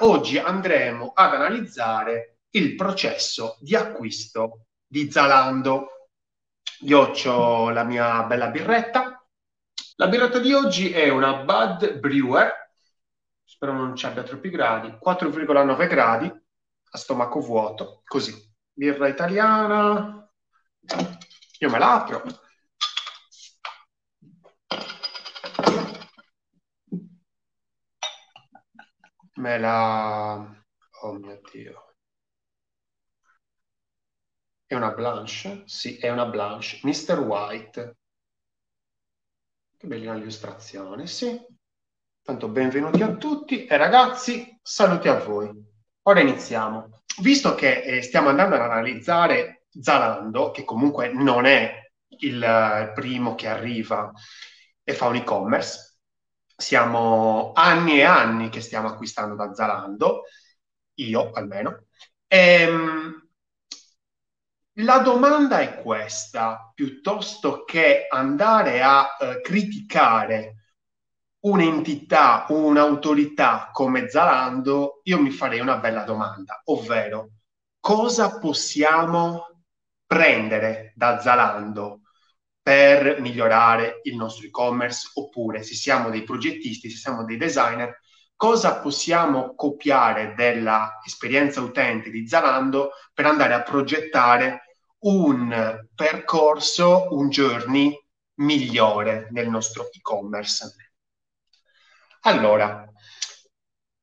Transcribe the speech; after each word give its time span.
Oggi 0.00 0.38
andremo 0.38 1.12
ad 1.14 1.34
analizzare 1.34 2.38
il 2.50 2.76
processo 2.76 3.56
di 3.60 3.74
acquisto 3.74 4.66
di 4.86 5.10
Zalando. 5.10 6.08
Io 6.80 7.12
ho 7.24 7.70
la 7.70 7.82
mia 7.82 8.22
bella 8.22 8.48
birretta. 8.48 9.26
La 9.96 10.06
birretta 10.06 10.38
di 10.38 10.52
oggi 10.52 10.92
è 10.92 11.08
una 11.08 11.42
Bud 11.42 11.98
Brewer, 11.98 12.70
spero 13.42 13.72
non 13.72 13.96
ci 13.96 14.06
abbia 14.06 14.22
troppi 14.22 14.50
gradi, 14.50 14.88
4,9 14.88 15.88
gradi 15.88 16.26
a 16.26 16.98
stomaco 16.98 17.40
vuoto, 17.40 18.02
così. 18.04 18.32
Birra 18.72 19.08
italiana. 19.08 20.30
Io 21.58 21.70
me 21.70 21.78
la. 21.78 22.06
Me 29.38 29.56
la... 29.56 30.34
Oh 31.02 31.12
mio 31.12 31.40
Dio. 31.52 31.94
È 34.66 34.74
una 34.74 34.90
Blanche? 34.90 35.62
Sì, 35.66 35.96
è 35.96 36.10
una 36.10 36.26
Blanche. 36.26 36.80
Mr. 36.82 37.20
White. 37.20 37.96
Che 39.76 39.86
bella 39.86 40.16
illustrazione, 40.16 41.06
sì. 41.06 41.40
Tanto 42.20 42.48
benvenuti 42.48 43.00
a 43.00 43.14
tutti 43.14 43.64
e 43.66 43.76
ragazzi, 43.76 44.58
saluti 44.60 45.06
a 45.06 45.20
voi. 45.20 45.48
Ora 46.02 46.20
iniziamo. 46.20 47.04
Visto 47.20 47.54
che 47.54 47.82
eh, 47.82 48.02
stiamo 48.02 48.30
andando 48.30 48.56
ad 48.56 48.62
analizzare 48.62 49.66
Zalando, 49.70 50.50
che 50.50 50.64
comunque 50.64 51.12
non 51.12 51.44
è 51.46 51.92
il 52.08 52.42
eh, 52.42 52.90
primo 52.92 53.36
che 53.36 53.46
arriva 53.46 54.10
e 54.82 54.94
fa 54.94 55.06
un 55.06 55.14
e-commerce, 55.14 55.87
siamo 56.58 57.52
anni 57.54 58.00
e 58.00 58.02
anni 58.02 58.48
che 58.48 58.60
stiamo 58.60 58.88
acquistando 58.88 59.36
da 59.36 59.54
Zalando, 59.54 60.24
io 60.94 61.30
almeno. 61.32 61.84
Ehm, 62.26 63.28
la 64.80 64.98
domanda 64.98 65.60
è 65.60 65.80
questa, 65.82 66.72
piuttosto 66.74 67.62
che 67.64 68.06
andare 68.10 68.82
a 68.82 69.06
eh, 69.20 69.40
criticare 69.40 70.72
un'entità, 71.40 72.46
un'autorità 72.48 73.70
come 73.72 74.08
Zalando, 74.08 75.00
io 75.04 75.20
mi 75.20 75.30
farei 75.30 75.60
una 75.60 75.78
bella 75.78 76.02
domanda, 76.02 76.60
ovvero 76.64 77.30
cosa 77.78 78.38
possiamo 78.40 79.62
prendere 80.06 80.92
da 80.96 81.20
Zalando 81.20 82.00
per 82.68 83.18
migliorare 83.22 84.00
il 84.02 84.14
nostro 84.14 84.46
e-commerce 84.46 85.12
oppure 85.14 85.62
se 85.62 85.72
siamo 85.72 86.10
dei 86.10 86.22
progettisti, 86.22 86.90
se 86.90 86.98
siamo 86.98 87.24
dei 87.24 87.38
designer, 87.38 87.98
cosa 88.36 88.80
possiamo 88.80 89.54
copiare 89.54 90.34
dell'esperienza 90.34 91.62
utente 91.62 92.10
di 92.10 92.28
Zalando 92.28 92.90
per 93.14 93.24
andare 93.24 93.54
a 93.54 93.62
progettare 93.62 94.64
un 95.04 95.78
percorso, 95.94 97.06
un 97.12 97.30
journey 97.30 97.98
migliore 98.34 99.28
nel 99.30 99.48
nostro 99.48 99.88
e-commerce. 99.90 100.74
Allora, 102.24 102.86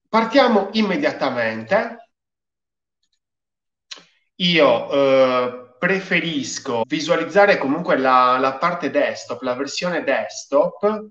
partiamo 0.09 0.69
immediatamente. 0.71 2.09
Io 4.37 4.91
eh, 4.91 5.64
preferisco 5.85 6.81
visualizzare 6.87 7.59
comunque 7.59 7.95
la, 7.95 8.39
la, 8.39 8.57
parte 8.57 8.89
desktop, 8.89 9.43
la 9.43 9.53
versione 9.53 10.03
desktop, 10.03 11.09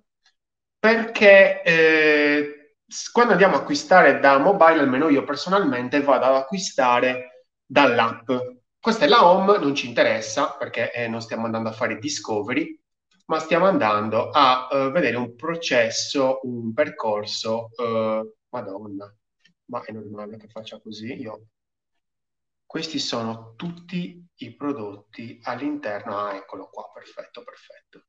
perché 0.77 1.62
eh, 1.62 2.75
quando 3.12 3.33
andiamo 3.33 3.55
a 3.55 3.58
acquistare 3.58 4.19
da 4.19 4.39
mobile, 4.39 4.80
almeno 4.80 5.08
io 5.08 5.22
personalmente 5.22 6.00
vado 6.00 6.25
ad 6.25 6.34
acquistare 6.34 7.47
dall'app. 7.64 8.33
Questa 8.80 9.05
è 9.05 9.08
la 9.08 9.25
home, 9.25 9.58
non 9.58 9.77
ci 9.77 9.86
interessa 9.86 10.56
perché 10.58 10.91
eh, 10.92 11.06
non 11.06 11.22
stiamo 11.22 11.45
andando 11.45 11.69
a 11.69 11.72
fare 11.72 12.00
discovery, 12.00 12.77
ma 13.27 13.39
stiamo 13.39 13.67
andando 13.67 14.30
a 14.30 14.67
uh, 14.68 14.91
vedere 14.91 15.17
un 15.17 15.36
processo, 15.36 16.41
un 16.42 16.74
percorso. 16.74 17.70
Uh, 17.77 18.29
Madonna, 18.48 19.14
ma 19.67 19.85
è 19.85 19.92
normale 19.92 20.36
che 20.36 20.48
faccia 20.48 20.80
così? 20.80 21.14
Io 21.14 21.46
questi 22.74 22.98
sono 22.98 23.52
tutti 23.55 24.20
i 24.39 24.57
prodotti 24.57 25.39
all'interno. 25.45 26.18
Ah, 26.18 26.35
eccolo 26.35 26.68
qua, 26.73 26.90
perfetto, 26.92 27.45
perfetto. 27.45 28.02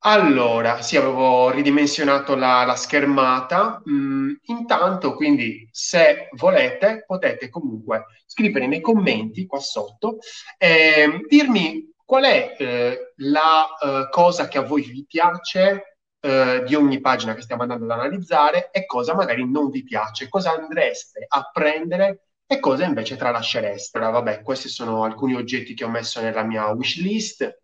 Allora, 0.00 0.82
sì, 0.82 0.98
avevo 0.98 1.48
ridimensionato 1.48 2.36
la, 2.36 2.66
la 2.66 2.76
schermata. 2.76 3.82
Mm, 3.88 4.34
intanto, 4.42 5.14
quindi, 5.14 5.66
se 5.72 6.28
volete, 6.32 7.04
potete 7.06 7.48
comunque 7.48 8.08
scrivere 8.26 8.66
nei 8.66 8.82
commenti 8.82 9.46
qua 9.46 9.58
sotto, 9.58 10.18
eh, 10.58 11.24
dirmi 11.26 11.94
qual 12.04 12.24
è 12.24 12.54
eh, 12.58 13.14
la 13.16 13.64
eh, 13.80 14.08
cosa 14.10 14.48
che 14.48 14.58
a 14.58 14.66
voi 14.66 14.82
vi 14.82 15.06
piace 15.06 15.96
eh, 16.20 16.62
di 16.66 16.74
ogni 16.74 17.00
pagina 17.00 17.34
che 17.34 17.40
stiamo 17.40 17.62
andando 17.62 17.84
ad 17.84 17.98
analizzare 17.98 18.70
e 18.70 18.84
cosa 18.84 19.14
magari 19.14 19.50
non 19.50 19.70
vi 19.70 19.82
piace, 19.82 20.28
cosa 20.28 20.52
andreste 20.52 21.24
a 21.26 21.48
prendere 21.50 22.31
e 22.52 22.60
cosa 22.60 22.84
invece 22.84 23.16
tralascereste. 23.16 23.98
Vabbè, 23.98 24.42
questi 24.42 24.68
sono 24.68 25.04
alcuni 25.04 25.34
oggetti 25.34 25.72
che 25.74 25.84
ho 25.84 25.88
messo 25.88 26.20
nella 26.20 26.42
mia 26.42 26.66
wish 26.68 27.00
list. 27.00 27.60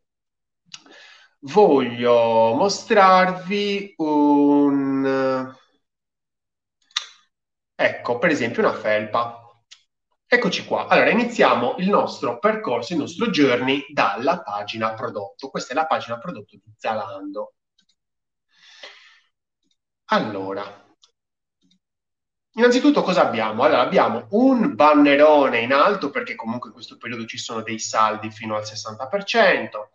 Voglio 1.41 2.54
mostrarvi 2.54 3.94
un... 3.99 5.54
Ecco, 7.75 8.19
per 8.19 8.31
esempio 8.31 8.62
una 8.62 8.72
felpa. 8.75 9.43
Eccoci 10.26 10.65
qua. 10.65 10.87
Allora, 10.87 11.10
iniziamo 11.10 11.76
il 11.78 11.88
nostro 11.91 12.38
percorso, 12.38 12.94
il 12.94 13.00
nostro 13.00 13.28
journey 13.28 13.84
dalla 13.93 14.43
pagina 14.43 14.94
prodotto. 14.94 15.50
Questa 15.50 15.72
è 15.72 15.76
la 15.76 15.87
pagina 15.87 16.19
prodotto 16.19 16.56
di 16.56 16.62
Zalando. 16.76 17.55
Allora, 20.10 20.88
Innanzitutto 22.58 23.02
cosa 23.02 23.24
abbiamo? 23.24 23.62
Allora, 23.62 23.82
abbiamo 23.82 24.26
un 24.30 24.74
bannerone 24.74 25.60
in 25.60 25.72
alto 25.72 26.10
perché 26.10 26.34
comunque 26.34 26.69
in 26.69 26.74
questo 26.74 26.96
periodo 26.96 27.24
ci 27.24 27.38
sono 27.38 27.62
dei 27.62 27.78
saldi 27.78 28.32
fino 28.32 28.56
al 28.56 28.64
60%, 28.64 29.91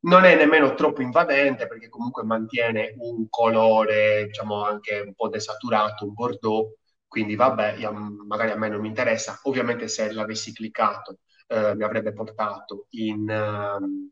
non 0.00 0.24
è 0.24 0.34
nemmeno 0.34 0.74
troppo 0.74 1.02
invadente 1.02 1.68
perché 1.68 1.88
comunque 1.88 2.24
mantiene 2.24 2.94
un 2.98 3.28
colore, 3.28 4.26
diciamo 4.26 4.64
anche 4.64 4.98
un 5.06 5.14
po' 5.14 5.28
desaturato, 5.28 6.04
un 6.04 6.12
bordeaux, 6.12 6.74
quindi 7.06 7.36
vabbè, 7.36 7.76
io, 7.78 7.92
magari 8.26 8.50
a 8.50 8.56
me 8.56 8.68
non 8.68 8.80
mi 8.80 8.88
interessa. 8.88 9.38
Ovviamente 9.44 9.86
se 9.86 10.12
l'avessi 10.12 10.52
cliccato 10.52 11.20
eh, 11.46 11.76
mi 11.76 11.84
avrebbe 11.84 12.12
portato 12.12 12.86
in, 12.90 13.20
uh, 13.20 14.10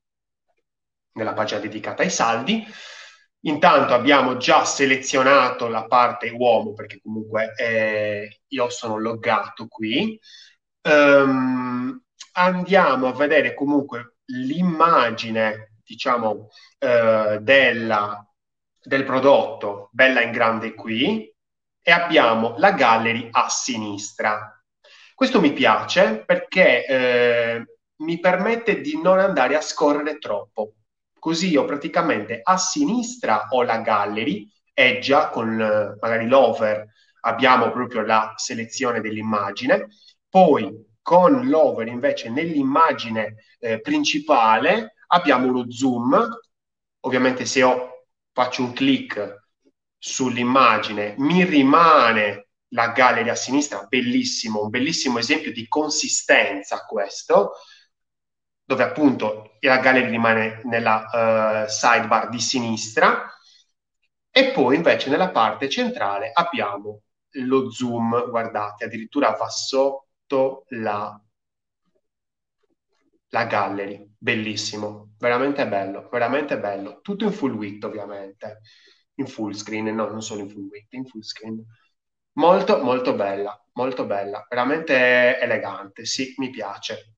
nella 1.15 1.32
pagina 1.32 1.59
dedicata 1.59 2.03
ai 2.03 2.10
saldi. 2.10 2.65
Intanto 3.43 3.94
abbiamo 3.94 4.37
già 4.37 4.65
selezionato 4.65 5.69
la 5.69 5.87
parte 5.87 6.31
uomo 6.31 6.72
perché 6.75 7.00
comunque 7.00 7.54
eh, 7.56 8.41
io 8.49 8.69
sono 8.69 8.99
loggato 8.99 9.69
qui. 9.69 10.19
Um, 10.82 12.00
andiamo 12.32 13.06
a 13.06 13.12
vedere 13.12 13.54
comunque 13.54 14.16
l'immagine, 14.27 15.75
diciamo, 15.84 16.48
eh, 16.78 17.38
della, 17.41 18.27
del 18.82 19.04
prodotto 19.04 19.88
bella 19.93 20.21
in 20.22 20.32
grande 20.32 20.75
qui 20.75 21.32
e 21.81 21.91
abbiamo 21.93 22.54
la 22.59 22.72
gallery 22.72 23.28
a 23.31 23.48
sinistra. 23.48 24.53
Questo 25.15 25.41
mi 25.41 25.53
piace 25.53 26.25
perché 26.25 26.84
eh, 26.87 27.65
mi 27.97 28.19
permette 28.19 28.81
di 28.81 29.00
non 29.00 29.19
andare 29.19 29.56
a 29.56 29.60
scorrere 29.60 30.19
troppo 30.19 30.75
Così 31.18 31.50
io 31.50 31.64
praticamente 31.64 32.40
a 32.42 32.56
sinistra 32.56 33.46
ho 33.50 33.62
la 33.62 33.78
gallery, 33.78 34.50
e 34.78 35.00
già 35.00 35.28
con 35.30 35.60
eh, 35.60 35.96
magari 36.00 36.28
l'over 36.28 36.86
abbiamo 37.22 37.72
proprio 37.72 38.02
la 38.02 38.34
selezione 38.36 39.00
dell'immagine, 39.00 39.88
poi 40.28 40.72
con 41.03 41.48
l'over 41.48 41.88
invece 41.88 42.30
nell'immagine 42.30 43.34
eh, 43.59 43.80
principale 43.80 44.94
abbiamo 45.09 45.48
uno 45.48 45.68
zoom, 45.68 46.16
ovviamente 47.00 47.44
se 47.44 47.59
io 47.59 48.06
faccio 48.32 48.62
un 48.62 48.72
clic 48.72 49.47
sull'immagine 49.98 51.16
mi 51.18 51.44
rimane 51.44 52.50
la 52.68 52.92
gallery 52.92 53.30
a 53.30 53.34
sinistra, 53.34 53.84
bellissimo, 53.88 54.62
un 54.62 54.68
bellissimo 54.68 55.18
esempio 55.18 55.50
di 55.53 55.66
consistenza 55.66 56.84
questo, 56.84 57.54
dove 58.68 58.82
appunto 58.82 59.56
la 59.60 59.78
gallery 59.78 60.10
rimane 60.10 60.60
nella 60.65 61.65
uh, 61.65 61.68
sidebar 61.70 62.28
di 62.28 62.38
sinistra 62.38 63.32
e 64.30 64.50
poi 64.50 64.76
invece 64.76 65.09
nella 65.09 65.30
parte 65.30 65.70
centrale 65.70 66.30
abbiamo 66.34 67.00
lo 67.30 67.70
zoom, 67.70 68.28
guardate, 68.28 68.84
addirittura 68.84 69.30
va 69.30 69.48
sotto 69.48 70.66
la, 70.68 71.18
la 73.30 73.44
gallery, 73.47 74.06
bellissimo, 74.18 75.14
veramente 75.18 75.66
bello, 75.66 76.06
veramente 76.10 76.59
bello, 76.59 77.00
tutto 77.00 77.24
in 77.24 77.32
full 77.32 77.54
width 77.54 77.84
ovviamente, 77.84 78.60
in 79.14 79.26
full 79.28 79.53
screen, 79.53 79.94
no, 79.94 80.10
non 80.10 80.21
solo 80.21 80.42
in 80.42 80.50
full 80.50 80.68
width, 80.68 80.92
in 80.92 81.06
full 81.06 81.22
screen. 81.22 81.64
Molto, 82.32 82.82
molto 82.82 83.14
bella, 83.14 83.59
molto 83.72 84.04
bella, 84.04 84.44
veramente 84.47 85.41
elegante, 85.41 86.04
sì, 86.04 86.34
mi 86.36 86.50
piace. 86.50 87.14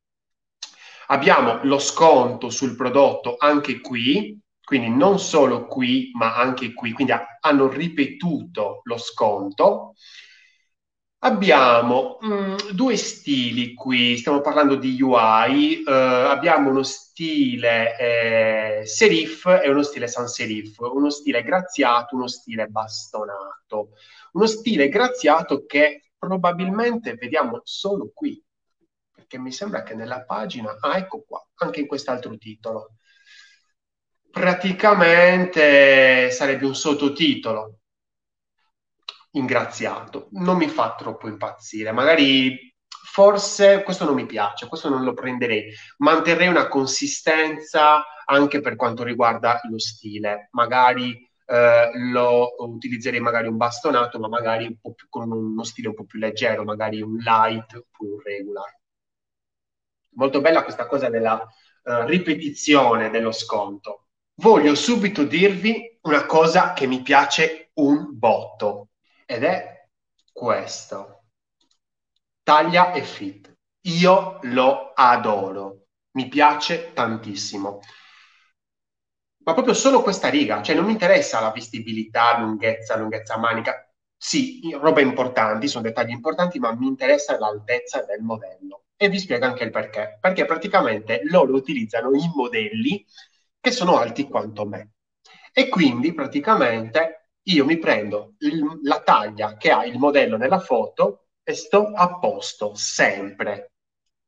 Abbiamo 1.11 1.59
lo 1.65 1.81
sconto 1.81 2.51
sul 2.51 2.77
prodotto 2.77 3.35
anche 3.37 3.81
qui, 3.81 4.39
quindi 4.63 4.89
non 4.91 5.19
solo 5.19 5.67
qui, 5.67 6.13
ma 6.15 6.37
anche 6.37 6.73
qui, 6.73 6.93
quindi 6.93 7.13
hanno 7.41 7.69
ripetuto 7.69 8.81
lo 8.85 8.97
sconto. 8.97 9.95
Abbiamo 11.23 12.17
mh, 12.21 12.33
mm, 12.33 12.57
due 12.75 12.97
stili 12.97 13.75
qui, 13.75 14.17
stiamo 14.19 14.41
parlando 14.41 14.77
di 14.77 15.03
UI, 15.03 15.83
eh, 15.83 15.93
abbiamo 15.93 16.71
uno 16.71 16.85
stile 16.85 17.99
eh, 18.81 18.87
serif 18.87 19.47
e 19.47 19.69
uno 19.69 19.83
stile 19.83 20.07
sans 20.07 20.33
serif, 20.33 20.79
uno 20.79 21.11
stile 21.11 21.43
graziato, 21.43 22.15
uno 22.15 22.29
stile 22.29 22.69
bastonato, 22.69 23.91
uno 24.33 24.47
stile 24.47 24.89
graziato 24.89 25.67
che 25.67 26.13
probabilmente 26.17 27.15
vediamo 27.15 27.61
solo 27.65 28.13
qui, 28.15 28.41
perché 29.21 29.39
mi 29.39 29.53
sembra 29.53 29.83
che 29.83 29.95
nella 29.95 30.25
pagina, 30.25 30.79
ah 30.81 30.97
ecco 30.97 31.23
qua, 31.27 31.47
anche 31.57 31.81
in 31.81 31.87
quest'altro 31.87 32.37
titolo, 32.39 32.95
praticamente 34.31 36.31
sarebbe 36.31 36.65
un 36.65 36.75
sottotitolo, 36.75 37.81
ingraziato. 39.33 40.29
Non 40.33 40.57
mi 40.57 40.69
fa 40.69 40.95
troppo 40.97 41.29
impazzire. 41.29 41.93
Magari 41.93 42.75
forse 42.89 43.83
questo 43.83 44.05
non 44.05 44.15
mi 44.15 44.27
piace, 44.27 44.67
questo 44.67 44.89
non 44.89 45.05
lo 45.05 45.15
prenderei. 45.15 45.73
Manterrei 45.99 46.49
una 46.49 46.69
consistenza 46.69 48.05
anche 48.25 48.61
per 48.61 48.77
quanto 48.77 49.03
riguarda 49.03 49.61
lo 49.69 49.79
stile. 49.79 50.49
Magari 50.53 51.29
eh, 51.47 51.91
lo 52.11 52.55
utilizzerei 52.59 53.21
magari 53.21 53.49
un 53.49 53.57
bastonato, 53.57 54.19
ma 54.19 54.29
magari 54.29 54.67
un 54.67 54.95
più, 54.95 55.09
con 55.09 55.31
uno 55.31 55.65
stile 55.65 55.89
un 55.89 55.95
po' 55.95 56.05
più 56.05 56.19
leggero, 56.19 56.65
magari 56.65 57.03
un 57.03 57.17
light 57.17 57.75
oppure 57.75 58.15
un 58.15 58.21
regular. 58.23 58.80
Molto 60.15 60.41
bella 60.41 60.65
questa 60.65 60.87
cosa 60.87 61.09
della 61.09 61.35
uh, 61.35 62.05
ripetizione 62.07 63.11
dello 63.11 63.33
sconto. 63.33 64.07
Voglio 64.35 64.75
subito 64.75 65.25
dirvi 65.25 65.99
una 66.03 66.27
cosa 66.27 66.73
che 66.73 66.87
mi 66.87 67.03
piace 67.03 67.71
un 67.75 68.19
botto 68.19 68.89
ed 69.27 69.45
è 69.45 69.89
questo. 70.33 71.25
Taglia 72.43 72.93
e 72.93 73.03
fit. 73.03 73.53
Io 73.83 74.39
lo 74.43 74.93
adoro, 74.95 75.87
mi 76.13 76.29
piace 76.29 76.93
tantissimo. 76.93 77.81
Ma 79.43 79.53
proprio 79.55 79.75
solo 79.75 80.03
questa 80.03 80.29
riga, 80.29 80.63
cioè 80.63 80.75
non 80.75 80.85
mi 80.85 80.93
interessa 80.93 81.41
la 81.41 81.51
vestibilità, 81.51 82.39
lunghezza, 82.39 82.97
lunghezza 82.97 83.39
manica. 83.39 83.91
Sì, 84.17 84.61
robe 84.79 85.01
importanti, 85.01 85.67
sono 85.67 85.85
dettagli 85.85 86.11
importanti, 86.11 86.59
ma 86.59 86.75
mi 86.75 86.87
interessa 86.87 87.39
l'altezza 87.39 88.03
del 88.05 88.21
modello. 88.21 88.85
E 89.03 89.09
vi 89.09 89.19
spiego 89.19 89.47
anche 89.47 89.65
il 89.65 89.71
perché. 89.71 90.19
Perché 90.21 90.45
praticamente 90.45 91.23
loro 91.25 91.55
utilizzano 91.55 92.11
i 92.13 92.31
modelli 92.35 93.03
che 93.59 93.71
sono 93.71 93.97
alti 93.97 94.29
quanto 94.29 94.67
me. 94.67 94.91
E 95.55 95.71
quindi 95.71 96.13
praticamente 96.13 97.31
io 97.45 97.65
mi 97.65 97.79
prendo 97.79 98.35
il, 98.41 98.63
la 98.83 99.01
taglia 99.01 99.57
che 99.57 99.71
ha 99.71 99.87
il 99.87 99.97
modello 99.99 100.37
nella 100.37 100.59
foto 100.59 101.29
e 101.43 101.55
sto 101.55 101.93
a 101.95 102.19
posto 102.19 102.75
sempre, 102.75 103.73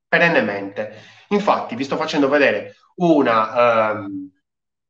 perennemente. 0.08 0.94
Infatti, 1.28 1.74
vi 1.74 1.84
sto 1.84 1.98
facendo 1.98 2.30
vedere 2.30 2.76
una, 2.96 3.92
um, 3.92 4.30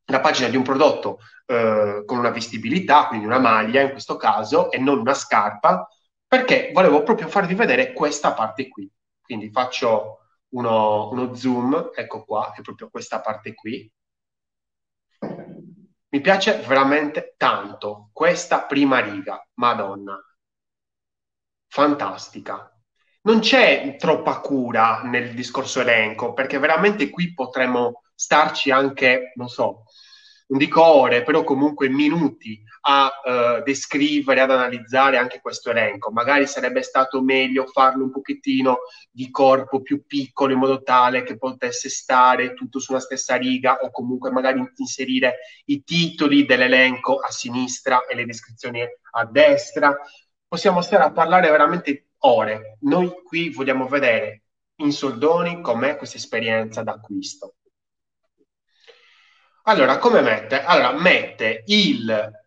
una 0.06 0.20
pagina 0.20 0.48
di 0.48 0.56
un 0.56 0.62
prodotto 0.62 1.18
uh, 1.46 2.04
con 2.04 2.18
una 2.18 2.30
vestibilità, 2.30 3.08
quindi 3.08 3.26
una 3.26 3.40
maglia 3.40 3.80
in 3.80 3.90
questo 3.90 4.14
caso, 4.14 4.70
e 4.70 4.78
non 4.78 5.00
una 5.00 5.14
scarpa, 5.14 5.88
perché 6.24 6.70
volevo 6.72 7.02
proprio 7.02 7.26
farvi 7.26 7.54
vedere 7.54 7.92
questa 7.92 8.32
parte 8.32 8.68
qui. 8.68 8.88
Quindi 9.22 9.50
faccio 9.50 10.18
uno, 10.50 11.10
uno 11.10 11.34
zoom, 11.34 11.92
ecco 11.94 12.24
qua, 12.24 12.52
è 12.52 12.60
proprio 12.60 12.90
questa 12.90 13.20
parte 13.20 13.54
qui 13.54 13.90
mi 16.12 16.20
piace 16.20 16.58
veramente 16.66 17.34
tanto 17.38 18.10
questa 18.12 18.64
prima 18.64 18.98
riga, 18.98 19.42
Madonna. 19.54 20.18
Fantastica. 21.68 22.70
Non 23.22 23.40
c'è 23.40 23.96
troppa 23.98 24.40
cura 24.40 25.00
nel 25.04 25.34
discorso 25.34 25.80
elenco, 25.80 26.34
perché 26.34 26.58
veramente 26.58 27.08
qui 27.08 27.32
potremmo 27.32 28.02
starci 28.14 28.70
anche, 28.70 29.32
non 29.36 29.48
so, 29.48 29.84
non 30.48 30.58
dico 30.58 30.84
ore, 30.84 31.22
però 31.22 31.44
comunque 31.44 31.88
minuti 31.88 32.62
a 32.84 33.10
uh, 33.24 33.62
descrivere, 33.62 34.40
ad 34.40 34.50
analizzare 34.50 35.16
anche 35.16 35.40
questo 35.40 35.70
elenco. 35.70 36.10
Magari 36.10 36.46
sarebbe 36.46 36.82
stato 36.82 37.22
meglio 37.22 37.66
farlo 37.66 38.04
un 38.04 38.10
pochettino 38.10 38.78
di 39.10 39.30
corpo 39.30 39.82
più 39.82 40.04
piccolo 40.06 40.52
in 40.52 40.58
modo 40.58 40.82
tale 40.82 41.22
che 41.22 41.36
potesse 41.36 41.88
stare 41.88 42.54
tutto 42.54 42.80
sulla 42.80 43.00
stessa 43.00 43.36
riga 43.36 43.78
o 43.78 43.90
comunque 43.90 44.30
magari 44.30 44.62
inserire 44.76 45.38
i 45.66 45.84
titoli 45.84 46.44
dell'elenco 46.44 47.18
a 47.18 47.30
sinistra 47.30 48.06
e 48.06 48.14
le 48.14 48.24
descrizioni 48.24 48.82
a 48.82 49.24
destra. 49.26 49.96
Possiamo 50.48 50.82
stare 50.82 51.04
a 51.04 51.12
parlare 51.12 51.50
veramente 51.50 52.08
ore. 52.18 52.78
Noi 52.80 53.12
qui 53.24 53.50
vogliamo 53.50 53.86
vedere 53.86 54.42
in 54.76 54.92
soldoni 54.92 55.60
com'è 55.60 55.96
questa 55.96 56.16
esperienza 56.16 56.82
d'acquisto. 56.82 57.54
Allora, 59.64 59.98
come 59.98 60.20
mette? 60.22 60.64
Allora, 60.64 60.92
mette 60.92 61.62
il 61.66 62.41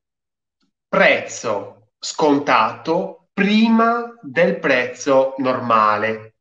prezzo 0.96 1.90
scontato 2.00 3.28
prima 3.34 4.18
del 4.22 4.60
prezzo 4.60 5.34
normale. 5.40 6.36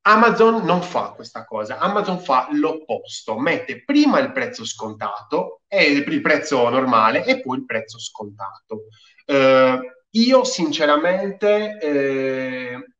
Amazon 0.00 0.64
non 0.64 0.82
fa 0.82 1.12
questa 1.12 1.44
cosa, 1.44 1.78
Amazon 1.78 2.18
fa 2.18 2.48
l'opposto, 2.50 3.38
mette 3.38 3.84
prima 3.84 4.18
il 4.18 4.32
prezzo 4.32 4.64
scontato 4.64 5.60
il 5.68 6.20
prezzo 6.20 6.68
normale 6.68 7.24
e 7.24 7.40
poi 7.40 7.58
il 7.58 7.64
prezzo 7.64 8.00
scontato. 8.00 8.86
Eh, 9.24 9.78
io 10.10 10.42
sinceramente 10.42 11.78
eh, 11.78 12.92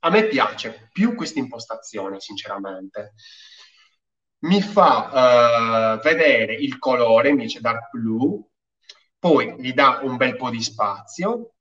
a 0.00 0.10
me 0.10 0.24
piace 0.24 0.90
più 0.92 1.14
questa 1.14 1.38
impostazione, 1.38 2.20
sinceramente 2.20 3.14
mi 4.40 4.60
fa 4.60 5.96
uh, 5.96 6.02
vedere 6.02 6.52
il 6.52 6.78
colore 6.78 7.30
invece 7.30 7.60
dark 7.60 7.88
blue, 7.92 8.42
poi 9.24 9.54
gli 9.56 9.72
dà 9.72 10.00
un 10.02 10.18
bel 10.18 10.36
po' 10.36 10.50
di 10.50 10.62
spazio. 10.62 11.54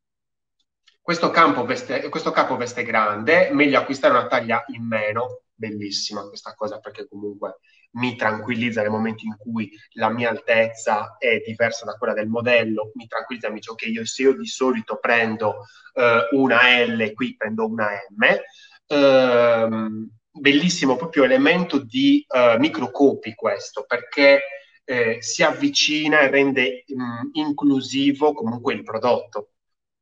Questo, 1.02 1.32
veste, 1.66 2.10
questo 2.10 2.32
capo 2.32 2.58
veste 2.58 2.84
grande, 2.84 3.52
meglio 3.54 3.80
acquistare 3.80 4.14
una 4.14 4.28
taglia 4.28 4.66
in 4.74 4.86
meno, 4.86 5.44
bellissima 5.54 6.28
questa 6.28 6.56
cosa 6.56 6.80
perché 6.80 7.08
comunque 7.08 7.60
mi 7.92 8.18
tranquillizza 8.18 8.82
nel 8.82 8.90
momento 8.90 9.24
in 9.24 9.38
cui 9.38 9.72
la 9.92 10.10
mia 10.10 10.30
altezza 10.30 11.16
è 11.18 11.40
diversa 11.40 11.86
da 11.86 11.94
quella 11.94 12.14
del 12.14 12.28
modello, 12.28 12.92
mi 12.96 13.08
tranquillizza, 13.08 13.48
mi 13.48 13.56
dice 13.56 13.72
ok, 13.72 13.82
io, 13.84 14.06
se 14.06 14.24
io 14.24 14.36
di 14.36 14.46
solito 14.46 14.98
prendo 14.98 15.60
uh, 15.94 16.38
una 16.38 16.84
L, 16.84 17.14
qui 17.14 17.38
prendo 17.38 17.66
una 17.66 17.92
M, 18.10 18.98
uh, 18.98 20.10
bellissimo 20.32 20.98
proprio 20.98 21.24
elemento 21.24 21.82
di 21.82 22.26
uh, 22.28 22.60
microcopi 22.60 23.34
questo, 23.34 23.86
perché 23.88 24.42
eh, 24.86 25.22
si 25.22 25.44
avvicina 25.44 26.20
e 26.22 26.30
rende 26.30 26.84
mh, 26.88 27.04
mm, 27.04 27.30
inclusivo 27.34 28.34
comunque 28.34 28.74
il 28.74 28.84
prodotto. 28.84 29.52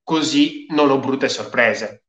Così 0.03 0.65
non 0.69 0.89
ho 0.89 0.99
brutte 0.99 1.29
sorprese. 1.29 2.03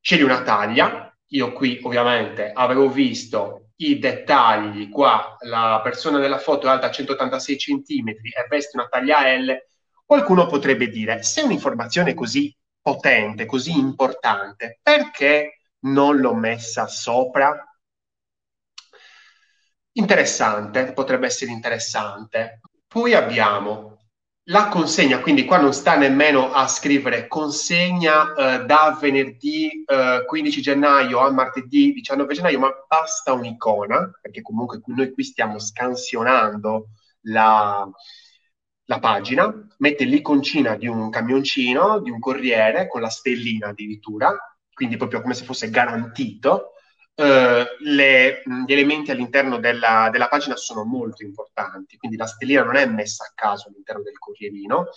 Scegli 0.00 0.22
una 0.22 0.42
taglia, 0.42 1.14
io 1.28 1.52
qui 1.52 1.80
ovviamente 1.82 2.52
avevo 2.52 2.88
visto 2.88 3.70
i 3.76 3.98
dettagli, 3.98 4.88
qua 4.88 5.36
la 5.40 5.80
persona 5.82 6.18
della 6.18 6.38
foto 6.38 6.66
è 6.66 6.70
alta 6.70 6.90
186 6.90 7.56
cm 7.56 8.08
e 8.08 8.46
veste 8.48 8.78
una 8.78 8.88
taglia 8.88 9.36
L, 9.36 9.54
qualcuno 10.04 10.46
potrebbe 10.46 10.88
dire, 10.88 11.22
se 11.22 11.42
un'informazione 11.42 12.14
così 12.14 12.54
potente, 12.80 13.44
così 13.44 13.76
importante, 13.76 14.78
perché 14.80 15.58
non 15.80 16.18
l'ho 16.18 16.34
messa 16.34 16.86
sopra. 16.86 17.64
Interessante, 19.98 20.92
potrebbe 20.92 21.26
essere 21.26 21.52
interessante. 21.52 22.60
Poi 22.86 23.14
abbiamo 23.14 23.96
la 24.48 24.68
consegna, 24.68 25.20
quindi 25.20 25.44
qua 25.46 25.56
non 25.58 25.72
sta 25.72 25.96
nemmeno 25.96 26.52
a 26.52 26.68
scrivere 26.68 27.26
consegna 27.26 28.34
eh, 28.34 28.64
da 28.66 28.96
venerdì 29.00 29.84
eh, 29.86 30.22
15 30.26 30.60
gennaio 30.60 31.20
a 31.20 31.30
martedì 31.30 31.92
19 31.92 32.34
gennaio, 32.34 32.58
ma 32.58 32.70
basta 32.86 33.32
un'icona, 33.32 34.18
perché 34.20 34.42
comunque 34.42 34.82
noi 34.84 35.12
qui 35.12 35.24
stiamo 35.24 35.58
scansionando 35.58 36.88
la, 37.22 37.88
la 38.84 38.98
pagina, 38.98 39.52
mette 39.78 40.04
l'iconcina 40.04 40.76
di 40.76 40.86
un 40.88 41.08
camioncino, 41.08 42.00
di 42.00 42.10
un 42.10 42.18
corriere, 42.18 42.86
con 42.86 43.00
la 43.00 43.08
stellina 43.08 43.68
addirittura, 43.68 44.30
quindi 44.74 44.98
proprio 44.98 45.22
come 45.22 45.32
se 45.32 45.44
fosse 45.44 45.70
garantito, 45.70 46.72
eh, 47.18 47.66
le, 47.80 48.42
gli 48.66 48.72
elementi 48.72 49.10
all'interno 49.10 49.58
della, 49.58 50.10
della, 50.12 50.28
pagina 50.28 50.54
sono 50.56 50.84
molto 50.84 51.22
importanti, 51.24 51.96
quindi 51.96 52.16
la 52.18 52.26
stellina 52.26 52.62
non 52.62 52.76
è 52.76 52.84
messa 52.86 53.24
a 53.24 53.32
caso 53.34 53.68
all'interno 53.68 54.02
del 54.02 54.18
corrierino. 54.18 54.88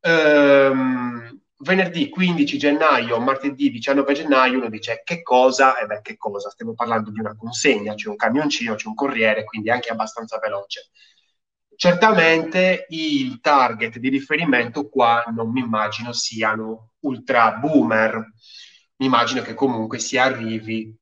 Ehm, 0.00 1.40
venerdì 1.58 2.08
15 2.10 2.58
gennaio, 2.58 3.18
martedì 3.20 3.70
19 3.70 4.12
gennaio, 4.14 4.58
uno 4.58 4.68
dice 4.68 5.00
che 5.02 5.22
cosa? 5.22 5.78
E 5.78 5.86
beh, 5.86 6.00
che 6.02 6.16
cosa? 6.18 6.50
Stiamo 6.50 6.74
parlando 6.74 7.10
di 7.10 7.20
una 7.20 7.34
consegna, 7.34 7.94
c'è 7.94 8.08
un 8.08 8.16
camioncino, 8.16 8.74
c'è 8.74 8.88
un 8.88 8.94
corriere, 8.94 9.44
quindi 9.44 9.70
anche 9.70 9.90
abbastanza 9.90 10.38
veloce. 10.38 10.90
Certamente 11.74 12.86
il 12.90 13.40
target 13.40 13.96
di 13.98 14.10
riferimento 14.10 14.88
qua 14.90 15.24
non 15.34 15.50
mi 15.50 15.60
immagino 15.60 16.12
siano 16.12 16.92
ultra 17.00 17.52
boomer, 17.52 18.14
mi 18.96 19.06
immagino 19.06 19.40
che 19.40 19.54
comunque 19.54 19.98
si 19.98 20.18
arrivi 20.18 20.94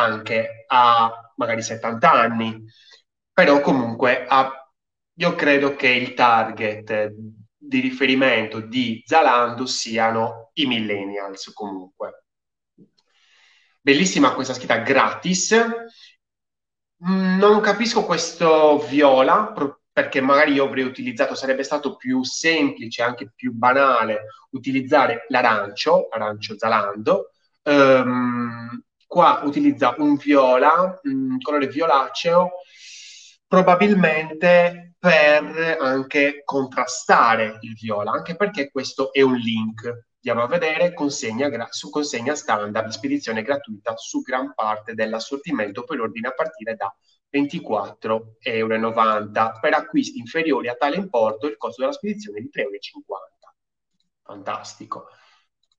anche 0.00 0.64
a 0.66 1.32
magari 1.36 1.62
70 1.62 2.10
anni, 2.10 2.64
però 3.32 3.60
comunque 3.60 4.26
a, 4.26 4.50
io 5.14 5.34
credo 5.34 5.74
che 5.76 5.88
il 5.88 6.14
target 6.14 7.12
di 7.56 7.80
riferimento 7.80 8.60
di 8.60 9.02
Zalando 9.04 9.66
siano 9.66 10.50
i 10.54 10.66
millennials 10.66 11.52
comunque. 11.52 12.24
Bellissima 13.80 14.34
questa 14.34 14.54
scritta 14.54 14.78
gratis. 14.78 15.54
Non 16.98 17.60
capisco 17.60 18.04
questo 18.04 18.78
viola, 18.88 19.52
perché 19.92 20.20
magari 20.20 20.52
io 20.52 20.64
avrei 20.64 20.84
utilizzato, 20.84 21.34
sarebbe 21.34 21.62
stato 21.62 21.96
più 21.96 22.22
semplice, 22.22 23.02
anche 23.02 23.32
più 23.34 23.52
banale, 23.52 24.24
utilizzare 24.50 25.24
l'arancio, 25.28 26.08
arancio 26.08 26.58
Zalando. 26.58 27.30
Um, 27.62 28.82
qua 29.06 29.40
utilizza 29.44 29.94
un 29.98 30.16
viola, 30.16 30.98
un 31.04 31.38
colore 31.40 31.68
violaceo, 31.68 32.52
probabilmente 33.46 34.94
per 34.98 35.78
anche 35.80 36.42
contrastare 36.44 37.58
il 37.60 37.74
viola, 37.74 38.10
anche 38.10 38.34
perché 38.36 38.70
questo 38.70 39.12
è 39.12 39.22
un 39.22 39.36
link. 39.36 40.06
Andiamo 40.16 40.42
a 40.42 40.48
vedere 40.48 40.92
consegna, 40.92 41.48
gra- 41.48 41.68
su 41.70 41.88
consegna 41.88 42.34
standard, 42.34 42.88
spedizione 42.88 43.42
gratuita 43.42 43.94
su 43.96 44.22
gran 44.22 44.52
parte 44.54 44.94
dell'assortimento 44.94 45.84
per 45.84 46.00
ordine 46.00 46.28
a 46.28 46.32
partire 46.32 46.74
da 46.74 46.92
24,90 47.30 48.30
euro. 48.40 48.92
Per 49.60 49.74
acquisti 49.74 50.18
inferiori 50.18 50.68
a 50.68 50.74
tale 50.74 50.96
importo 50.96 51.46
il 51.46 51.56
costo 51.56 51.82
della 51.82 51.92
spedizione 51.92 52.38
è 52.38 52.40
di 52.40 52.50
3,50 52.52 52.62
euro. 52.62 52.74
Fantastico. 54.22 55.06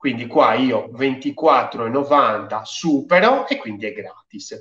Quindi 0.08 0.26
qua 0.26 0.54
io 0.54 0.88
24,90 0.94 2.62
supero 2.64 3.46
e 3.46 3.58
quindi 3.58 3.88
è 3.88 3.92
gratis. 3.92 4.58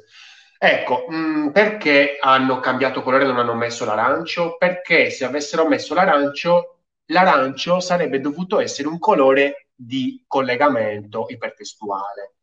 Ecco, 0.59 1.07
mh, 1.09 1.15
mm, 1.15 1.49
perché 1.51 2.17
hanno 2.21 2.59
cambiato 2.59 3.01
colore 3.01 3.23
e 3.23 3.27
non 3.29 3.39
hanno 3.39 3.55
messo 3.55 3.85
l'arancio? 3.85 4.57
Perché 4.57 5.09
se 5.11 5.25
avessero 5.25 5.69
messo 5.69 5.95
l'arancio, 5.95 6.81
l'arancio 7.13 7.79
sarebbe 7.79 8.19
dovuto 8.19 8.59
essere 8.59 8.89
un 8.89 8.99
colore 8.99 9.69
di 9.73 10.25
collegamento 10.27 11.27
ipertestuale, 11.29 12.39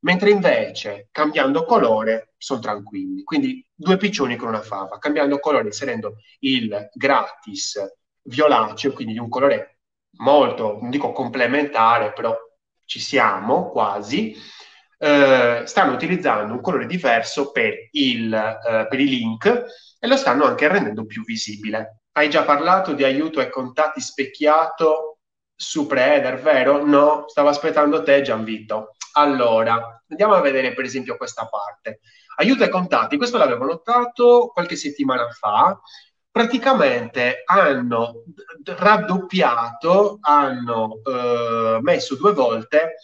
mentre 0.00 0.30
invece 0.30 1.06
cambiando 1.12 1.64
colore 1.64 2.32
sono 2.36 2.58
tranquilli. 2.58 3.22
Quindi 3.22 3.64
due 3.72 3.96
piccioni 3.96 4.34
con 4.34 4.48
una 4.48 4.60
fava, 4.60 4.98
cambiando 4.98 5.38
colore, 5.38 5.66
inserendo 5.66 6.16
il 6.40 6.88
gratis 6.94 7.78
violaceo, 8.22 8.92
quindi 8.92 9.12
di 9.12 9.20
un 9.20 9.28
colore 9.28 9.79
molto, 10.18 10.78
non 10.80 10.90
dico 10.90 11.12
complementare, 11.12 12.12
però 12.12 12.36
ci 12.84 13.00
siamo 13.00 13.70
quasi 13.70 14.36
eh, 15.02 15.62
stanno 15.64 15.94
utilizzando 15.94 16.52
un 16.52 16.60
colore 16.60 16.84
diverso 16.84 17.50
per, 17.52 17.88
il, 17.92 18.32
eh, 18.32 18.86
per 18.86 19.00
i 19.00 19.08
link 19.08 19.64
e 19.98 20.06
lo 20.06 20.16
stanno 20.16 20.44
anche 20.44 20.68
rendendo 20.68 21.06
più 21.06 21.24
visibile. 21.24 22.02
Hai 22.12 22.28
già 22.28 22.42
parlato 22.42 22.92
di 22.92 23.02
aiuto 23.02 23.40
ai 23.40 23.50
contatti 23.50 24.00
specchiato 24.00 25.20
su 25.54 25.86
Preheader, 25.86 26.40
vero? 26.40 26.84
No, 26.84 27.24
stavo 27.28 27.48
aspettando 27.48 28.02
te 28.02 28.20
Gianvito. 28.20 28.94
Allora, 29.12 30.02
andiamo 30.08 30.34
a 30.34 30.40
vedere 30.40 30.74
per 30.74 30.84
esempio 30.84 31.16
questa 31.16 31.48
parte. 31.48 32.00
Aiuto 32.36 32.62
ai 32.64 32.70
contatti, 32.70 33.16
questo 33.16 33.38
l'avevo 33.38 33.64
notato 33.64 34.50
qualche 34.52 34.76
settimana 34.76 35.28
fa, 35.30 35.78
praticamente 36.30 37.42
hanno 37.44 38.24
raddoppiato, 38.64 40.18
hanno 40.20 41.00
eh, 41.04 41.78
messo 41.82 42.16
due 42.16 42.32
volte 42.32 42.96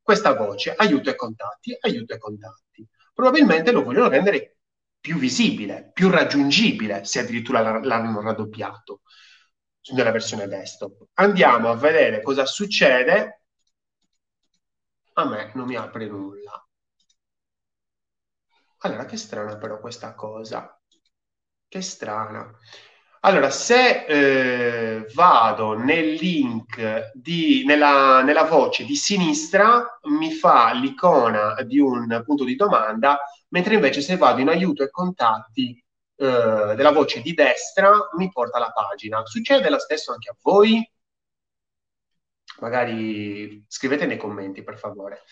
questa 0.00 0.34
voce 0.34 0.74
aiuto 0.74 1.10
ai 1.10 1.16
contatti, 1.16 1.76
aiuto 1.80 2.12
ai 2.14 2.18
contatti. 2.18 2.86
Probabilmente 3.14 3.70
lo 3.72 3.84
vogliono 3.84 4.08
rendere 4.08 4.56
più 5.00 5.16
visibile, 5.18 5.90
più 5.92 6.10
raggiungibile, 6.10 7.04
se 7.04 7.20
addirittura 7.20 7.60
l'hanno 7.80 8.20
raddoppiato 8.20 9.02
nella 9.94 10.10
versione 10.12 10.46
desktop. 10.46 11.06
Andiamo 11.14 11.68
a 11.70 11.76
vedere 11.76 12.22
cosa 12.22 12.46
succede. 12.46 13.42
A 15.14 15.24
me 15.24 15.52
non 15.54 15.66
mi 15.68 15.76
apre 15.76 16.06
nulla. 16.06 16.66
Allora, 18.80 19.06
che 19.06 19.16
strana 19.16 19.56
però 19.56 19.80
questa 19.80 20.14
cosa. 20.14 20.78
Che 21.72 21.80
strana. 21.80 22.54
Allora, 23.20 23.48
se 23.48 24.04
eh, 24.04 25.06
vado 25.14 25.72
nel 25.72 26.16
link 26.16 27.12
di, 27.14 27.64
nella, 27.64 28.20
nella, 28.20 28.42
voce 28.42 28.84
di 28.84 28.94
sinistra, 28.94 29.98
mi 30.02 30.32
fa 30.32 30.74
l'icona 30.74 31.54
di 31.62 31.78
un 31.78 32.22
punto 32.26 32.44
di 32.44 32.56
domanda, 32.56 33.18
mentre 33.48 33.72
invece 33.72 34.02
se 34.02 34.18
vado 34.18 34.42
in 34.42 34.48
aiuto 34.48 34.82
e 34.82 34.90
contatti 34.90 35.82
eh, 36.16 36.74
della 36.76 36.92
voce 36.92 37.22
di 37.22 37.32
destra, 37.32 37.90
mi 38.18 38.30
porta 38.30 38.58
alla 38.58 38.70
pagina. 38.70 39.24
Succede 39.24 39.70
lo 39.70 39.78
stesso 39.78 40.12
anche 40.12 40.28
a 40.28 40.36
voi? 40.42 40.86
Magari 42.60 43.64
scrivete 43.66 44.04
nei 44.04 44.18
commenti, 44.18 44.62
per 44.62 44.76
favore. 44.76 45.22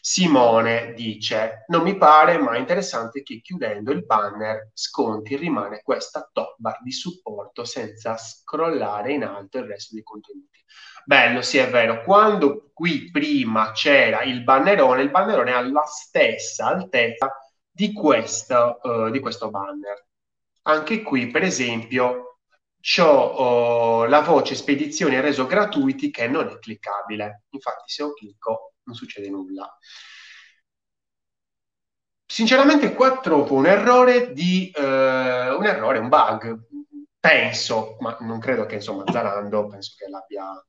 Simone 0.00 0.94
dice: 0.94 1.64
Non 1.68 1.82
mi 1.82 1.96
pare 1.96 2.38
mai 2.38 2.58
interessante 2.58 3.22
che 3.22 3.40
chiudendo 3.40 3.92
il 3.92 4.04
banner 4.04 4.70
sconti 4.72 5.36
rimane 5.36 5.82
questa 5.82 6.28
top 6.32 6.54
bar 6.58 6.82
di 6.82 6.92
supporto 6.92 7.64
senza 7.64 8.16
scrollare 8.16 9.12
in 9.12 9.24
alto 9.24 9.58
il 9.58 9.64
resto 9.64 9.94
dei 9.94 10.02
contenuti. 10.02 10.58
Bello, 11.04 11.42
sì, 11.42 11.58
è 11.58 11.68
vero. 11.68 12.02
Quando 12.02 12.70
qui 12.72 13.10
prima 13.10 13.72
c'era 13.72 14.22
il 14.22 14.42
bannerone, 14.42 15.02
il 15.02 15.10
bannerone 15.10 15.52
ha 15.52 15.60
la 15.60 15.84
stessa 15.84 16.66
altezza 16.66 17.36
di 17.70 17.92
questo, 17.92 18.78
uh, 18.82 19.10
di 19.10 19.20
questo 19.20 19.50
banner. 19.50 20.06
Anche 20.62 21.02
qui, 21.02 21.28
per 21.28 21.42
esempio, 21.42 22.38
ho 22.98 24.02
uh, 24.02 24.08
la 24.08 24.20
voce 24.20 24.54
spedizioni 24.54 25.20
reso 25.20 25.46
gratuiti 25.46 26.10
che 26.10 26.28
non 26.28 26.48
è 26.48 26.58
cliccabile. 26.58 27.44
Infatti, 27.50 27.84
se 27.86 28.02
io 28.02 28.12
clicco 28.12 28.69
non 28.90 28.94
succede 28.94 29.30
nulla. 29.30 29.78
Sinceramente 32.26 32.94
qua 32.94 33.18
trovo 33.20 33.54
un 33.54 33.66
errore 33.66 34.32
di 34.32 34.72
uh, 34.74 34.80
un 34.80 35.64
errore, 35.64 35.98
un 35.98 36.08
bug. 36.08 36.68
Penso, 37.18 37.96
ma 38.00 38.16
non 38.20 38.38
credo 38.38 38.66
che 38.66 38.76
insomma 38.76 39.04
Zalando 39.10 39.66
penso 39.66 39.94
che 39.96 40.08
l'abbia 40.08 40.64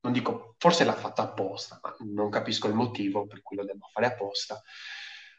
non 0.00 0.12
dico, 0.12 0.54
forse 0.58 0.84
l'ha 0.84 0.94
fatta 0.94 1.22
apposta, 1.22 1.80
ma 1.82 1.94
non 2.12 2.30
capisco 2.30 2.68
il 2.68 2.74
motivo 2.74 3.26
per 3.26 3.42
cui 3.42 3.56
lo 3.56 3.64
devo 3.64 3.88
fare 3.92 4.06
apposta. 4.06 4.62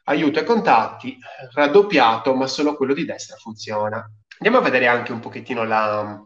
Aiuto 0.04 0.40
ai 0.40 0.46
contatti, 0.46 1.18
raddoppiato, 1.54 2.36
ma 2.36 2.46
solo 2.48 2.76
quello 2.76 2.94
di 2.94 3.06
destra 3.06 3.38
funziona. 3.38 3.98
Andiamo 4.40 4.58
a 4.58 4.62
vedere 4.62 4.88
anche 4.88 5.12
un 5.12 5.20
pochettino 5.20 5.64
la, 5.64 6.22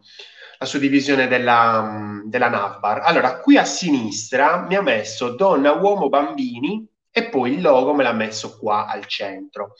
la 0.63 0.65
suddivisione 0.65 1.27
della, 1.27 2.21
della 2.23 2.47
navbar. 2.47 3.01
Allora, 3.01 3.39
qui 3.39 3.57
a 3.57 3.65
sinistra 3.65 4.61
mi 4.61 4.75
ha 4.75 4.81
messo 4.81 5.35
donna, 5.35 5.73
uomo, 5.73 6.07
bambini 6.07 6.87
e 7.11 7.29
poi 7.29 7.53
il 7.53 7.61
logo 7.61 7.93
me 7.93 8.03
l'ha 8.03 8.13
messo 8.13 8.57
qua 8.57 8.87
al 8.87 9.05
centro. 9.05 9.75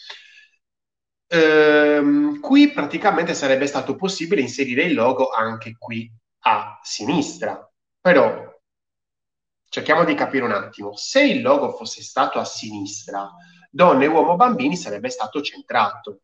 Ehm, 1.28 2.40
qui 2.42 2.72
praticamente 2.72 3.34
sarebbe 3.34 3.66
stato 3.66 3.96
possibile 3.96 4.42
inserire 4.42 4.84
il 4.84 4.94
logo 4.94 5.30
anche 5.30 5.78
qui 5.80 6.12
a 6.46 6.80
sinistra, 6.84 7.66
però 8.02 8.52
cerchiamo 9.70 10.04
di 10.04 10.16
capire 10.16 10.44
un 10.44 10.52
attimo. 10.52 10.96
Se 10.98 11.24
il 11.24 11.42
logo 11.42 11.72
fosse 11.72 12.04
stato 12.04 12.40
a 12.40 12.46
sinistra, 12.46 13.32
donne, 13.70 14.06
uomo, 14.06 14.36
bambini 14.36 14.76
sarebbe 14.76 15.10
stato 15.10 15.42
centrato 15.42 16.24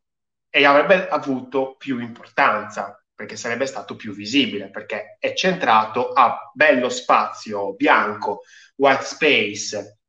e 0.50 0.66
avrebbe 0.66 1.08
avuto 1.08 1.76
più 1.78 2.00
importanza 2.00 2.99
perché 3.20 3.36
sarebbe 3.36 3.66
stato 3.66 3.98
più 3.98 4.14
visibile, 4.14 4.70
perché 4.70 5.18
è 5.20 5.34
centrato 5.34 6.14
a 6.14 6.50
bello 6.54 6.88
spazio 6.88 7.74
bianco, 7.74 8.44
white 8.78 9.04
space, 9.04 10.00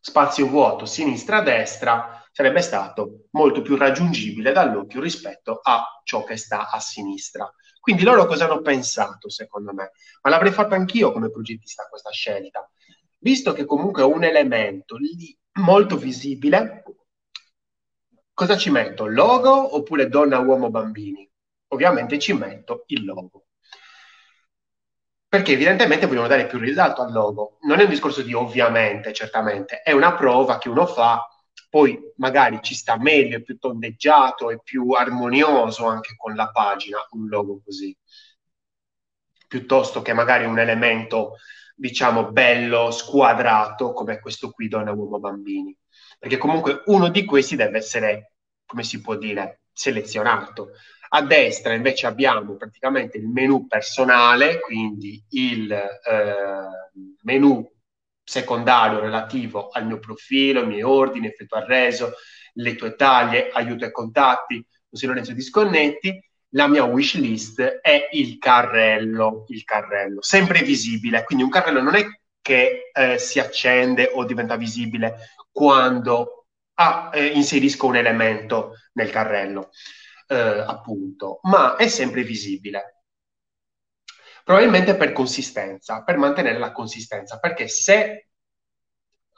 spazio 0.00 0.46
vuoto, 0.46 0.86
sinistra-destra, 0.86 2.26
sarebbe 2.32 2.62
stato 2.62 3.26
molto 3.32 3.60
più 3.60 3.76
raggiungibile 3.76 4.52
dall'occhio 4.52 5.02
rispetto 5.02 5.60
a 5.62 6.00
ciò 6.02 6.24
che 6.24 6.38
sta 6.38 6.70
a 6.70 6.80
sinistra. 6.80 7.46
Quindi 7.78 8.04
loro 8.04 8.24
cosa 8.24 8.46
hanno 8.46 8.62
pensato, 8.62 9.28
secondo 9.28 9.74
me? 9.74 9.90
Ma 10.22 10.30
l'avrei 10.30 10.50
fatto 10.50 10.74
anch'io 10.74 11.12
come 11.12 11.30
progettista 11.30 11.86
questa 11.90 12.10
scelta. 12.10 12.66
Visto 13.18 13.52
che 13.52 13.66
comunque 13.66 14.00
è 14.00 14.06
un 14.06 14.24
elemento 14.24 14.96
lì 14.96 15.38
molto 15.60 15.98
visibile, 15.98 16.84
cosa 18.32 18.56
ci 18.56 18.70
metto? 18.70 19.04
Logo 19.04 19.76
oppure 19.76 20.08
donna, 20.08 20.38
uomo, 20.38 20.70
bambini? 20.70 21.30
Ovviamente 21.68 22.18
ci 22.18 22.32
metto 22.32 22.84
il 22.88 23.04
logo. 23.04 23.46
perché 25.28 25.52
evidentemente 25.52 26.06
vogliono 26.06 26.28
dare 26.28 26.46
più 26.46 26.58
risalto 26.58 27.02
al 27.02 27.12
logo. 27.12 27.58
Non 27.62 27.80
è 27.80 27.84
un 27.84 27.88
discorso 27.90 28.22
di 28.22 28.32
ovviamente, 28.32 29.12
certamente, 29.12 29.82
è 29.82 29.92
una 29.92 30.14
prova 30.14 30.58
che 30.58 30.68
uno 30.68 30.86
fa, 30.86 31.26
poi 31.68 31.98
magari 32.16 32.60
ci 32.62 32.74
sta 32.74 32.96
meglio, 32.98 33.36
è 33.36 33.42
più 33.42 33.58
tondeggiato, 33.58 34.50
è 34.50 34.58
più 34.62 34.90
armonioso 34.92 35.86
anche 35.86 36.14
con 36.16 36.34
la 36.34 36.50
pagina, 36.50 36.98
un 37.10 37.28
logo 37.28 37.60
così, 37.64 37.94
piuttosto 39.46 40.02
che 40.02 40.12
magari 40.12 40.44
un 40.44 40.58
elemento, 40.58 41.36
diciamo, 41.74 42.30
bello, 42.32 42.90
squadrato, 42.90 43.92
come 43.92 44.18
questo 44.20 44.50
qui, 44.50 44.68
donna, 44.68 44.92
uomo, 44.92 45.18
bambini. 45.18 45.76
Perché 46.18 46.36
comunque 46.38 46.82
uno 46.86 47.08
di 47.08 47.24
questi 47.24 47.56
deve 47.56 47.78
essere, 47.78 48.34
come 48.64 48.82
si 48.82 49.00
può 49.00 49.16
dire, 49.16 49.62
selezionato 49.72 50.70
a 51.08 51.22
destra 51.22 51.74
invece 51.74 52.06
abbiamo 52.06 52.56
praticamente 52.56 53.16
il 53.18 53.28
menu 53.28 53.66
personale, 53.66 54.60
quindi 54.60 55.22
il 55.30 55.70
eh, 55.70 57.04
menu 57.22 57.70
secondario 58.22 59.00
relativo 59.00 59.68
al 59.68 59.86
mio 59.86 59.98
profilo, 59.98 60.60
ai 60.60 60.66
miei 60.66 60.82
ordini, 60.82 61.28
effetto 61.28 61.54
al 61.54 61.64
reso, 61.64 62.14
le 62.54 62.74
tue 62.74 62.96
taglie, 62.96 63.50
aiuto 63.50 63.84
ai 63.84 63.92
contatti, 63.92 64.64
José 64.88 65.06
Lorenzo 65.06 65.32
Disconnetti, 65.32 66.20
la 66.50 66.68
mia 66.68 66.84
wish 66.84 67.14
list 67.14 67.60
è 67.60 68.08
il 68.12 68.38
carrello, 68.38 69.44
il 69.48 69.64
carrello, 69.64 70.22
sempre 70.22 70.62
visibile, 70.62 71.24
quindi 71.24 71.44
un 71.44 71.50
carrello 71.50 71.82
non 71.82 71.94
è 71.94 72.04
che 72.40 72.90
eh, 72.92 73.18
si 73.18 73.38
accende 73.38 74.10
o 74.12 74.24
diventa 74.24 74.56
visibile 74.56 75.30
quando 75.50 76.46
ah, 76.74 77.10
eh, 77.12 77.26
inserisco 77.26 77.86
un 77.86 77.96
elemento 77.96 78.74
nel 78.92 79.10
carrello 79.10 79.70
eh, 80.26 80.36
appunto, 80.36 81.40
ma 81.42 81.76
è 81.76 81.88
sempre 81.88 82.22
visibile. 82.22 83.02
Probabilmente 84.44 84.94
per 84.96 85.12
consistenza, 85.12 86.02
per 86.04 86.16
mantenere 86.16 86.58
la 86.58 86.72
consistenza, 86.72 87.38
perché 87.38 87.68
se 87.68 88.28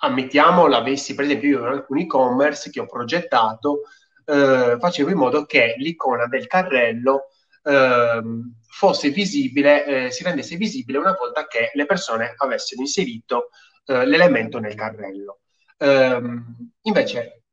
ammettiamo 0.01 0.67
l'avessi, 0.67 1.15
per 1.15 1.25
esempio 1.25 1.49
io 1.49 1.59
in 1.61 1.73
alcuni 1.73 2.03
e-commerce 2.03 2.71
che 2.71 2.81
ho 2.81 2.87
progettato, 2.87 3.83
eh, 4.25 4.77
facevo 4.79 5.11
in 5.11 5.17
modo 5.17 5.47
che 5.47 5.75
l'icona 5.79 6.27
del 6.27 6.47
carrello 6.47 7.29
eh, 7.63 8.21
fosse 8.69 9.11
visibile, 9.11 10.07
eh, 10.07 10.11
si 10.11 10.23
rendesse 10.23 10.57
visibile 10.57 10.99
una 10.99 11.17
volta 11.19 11.47
che 11.47 11.71
le 11.73 11.87
persone 11.87 12.35
avessero 12.37 12.81
inserito 12.83 13.49
eh, 13.87 14.07
l'elemento 14.07 14.59
nel 14.59 14.75
carrello. 14.75 15.41
Ehm, 15.79 16.73
invece, 16.83 17.45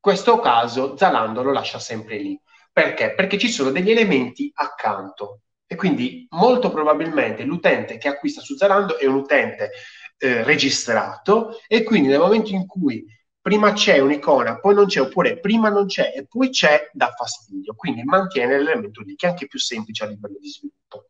questo 0.00 0.40
caso 0.40 0.96
Zalando 0.96 1.42
lo 1.42 1.52
lascia 1.52 1.78
sempre 1.78 2.16
lì. 2.18 2.40
Perché? 2.72 3.14
Perché 3.14 3.38
ci 3.38 3.50
sono 3.50 3.70
degli 3.70 3.90
elementi 3.90 4.50
accanto 4.54 5.42
e 5.66 5.76
quindi 5.76 6.26
molto 6.30 6.70
probabilmente 6.70 7.44
l'utente 7.44 7.98
che 7.98 8.08
acquista 8.08 8.40
su 8.40 8.56
Zalando 8.56 8.98
è 8.98 9.06
un 9.06 9.16
utente 9.16 9.70
eh, 10.18 10.42
registrato 10.42 11.58
e 11.66 11.82
quindi 11.82 12.08
nel 12.08 12.18
momento 12.18 12.50
in 12.52 12.66
cui 12.66 13.04
prima 13.40 13.72
c'è 13.72 13.98
un'icona, 13.98 14.60
poi 14.60 14.74
non 14.74 14.86
c'è, 14.86 15.00
oppure 15.00 15.38
prima 15.40 15.68
non 15.68 15.86
c'è 15.86 16.12
e 16.14 16.26
poi 16.26 16.48
c'è, 16.50 16.88
dà 16.92 17.10
fastidio. 17.10 17.74
Quindi 17.74 18.04
mantiene 18.04 18.56
l'elemento 18.56 19.02
lì, 19.02 19.16
che 19.16 19.26
è 19.26 19.30
anche 19.30 19.48
più 19.48 19.58
semplice 19.58 20.04
a 20.04 20.06
livello 20.06 20.38
di 20.40 20.48
sviluppo. 20.48 21.06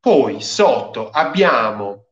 Poi 0.00 0.40
sotto 0.42 1.10
abbiamo 1.10 2.07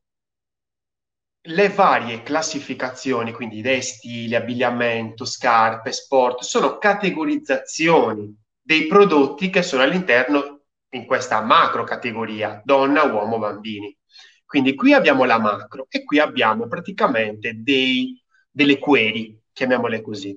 le 1.46 1.68
varie 1.68 2.22
classificazioni, 2.22 3.32
quindi 3.32 3.58
idee, 3.58 3.80
stili, 3.80 4.34
abbigliamento, 4.34 5.24
scarpe, 5.24 5.92
sport, 5.92 6.42
sono 6.42 6.78
categorizzazioni 6.78 8.34
dei 8.60 8.86
prodotti 8.86 9.50
che 9.50 9.62
sono 9.62 9.82
all'interno 9.82 10.62
in 10.90 11.06
questa 11.06 11.40
macro 11.40 11.84
categoria, 11.84 12.60
donna, 12.64 13.04
uomo, 13.04 13.38
bambini. 13.38 13.96
Quindi 14.44 14.74
qui 14.74 14.92
abbiamo 14.92 15.24
la 15.24 15.38
macro 15.38 15.86
e 15.88 16.04
qui 16.04 16.18
abbiamo 16.18 16.66
praticamente 16.68 17.52
dei, 17.56 18.20
delle 18.50 18.78
query, 18.78 19.40
chiamiamole 19.52 20.00
così, 20.02 20.36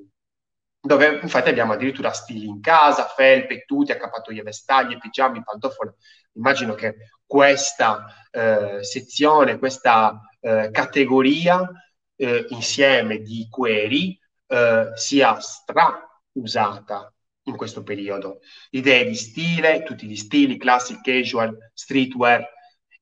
dove 0.82 1.19
infatti 1.22 1.50
abbiamo 1.50 1.74
addirittura 1.74 2.12
stili 2.12 2.45
in 2.45 2.62
casa, 2.62 3.06
felpe, 3.06 3.65
tutti, 3.65 3.91
accappatoie, 3.91 4.41
vestaglie, 4.43 4.98
pigiami, 4.98 5.43
pantofole. 5.43 5.95
Immagino 6.34 6.74
che 6.74 6.95
questa 7.26 8.06
eh, 8.32 8.84
sezione, 8.84 9.60
questa 9.60 10.22
eh, 10.39 10.69
categoria 10.71 11.69
eh, 12.15 12.45
insieme 12.49 13.19
di 13.21 13.47
query 13.49 14.17
eh, 14.47 14.91
sia 14.95 15.39
stra 15.39 16.08
usata 16.34 17.13
in 17.43 17.56
questo 17.56 17.84
periodo. 17.84 18.39
Idee 18.71 19.06
di 19.06 19.15
stile, 19.15 19.84
tutti 19.84 20.06
gli 20.08 20.15
stili, 20.15 20.58
classic, 20.58 21.02
casual, 21.02 21.56
streetwear, 21.73 22.47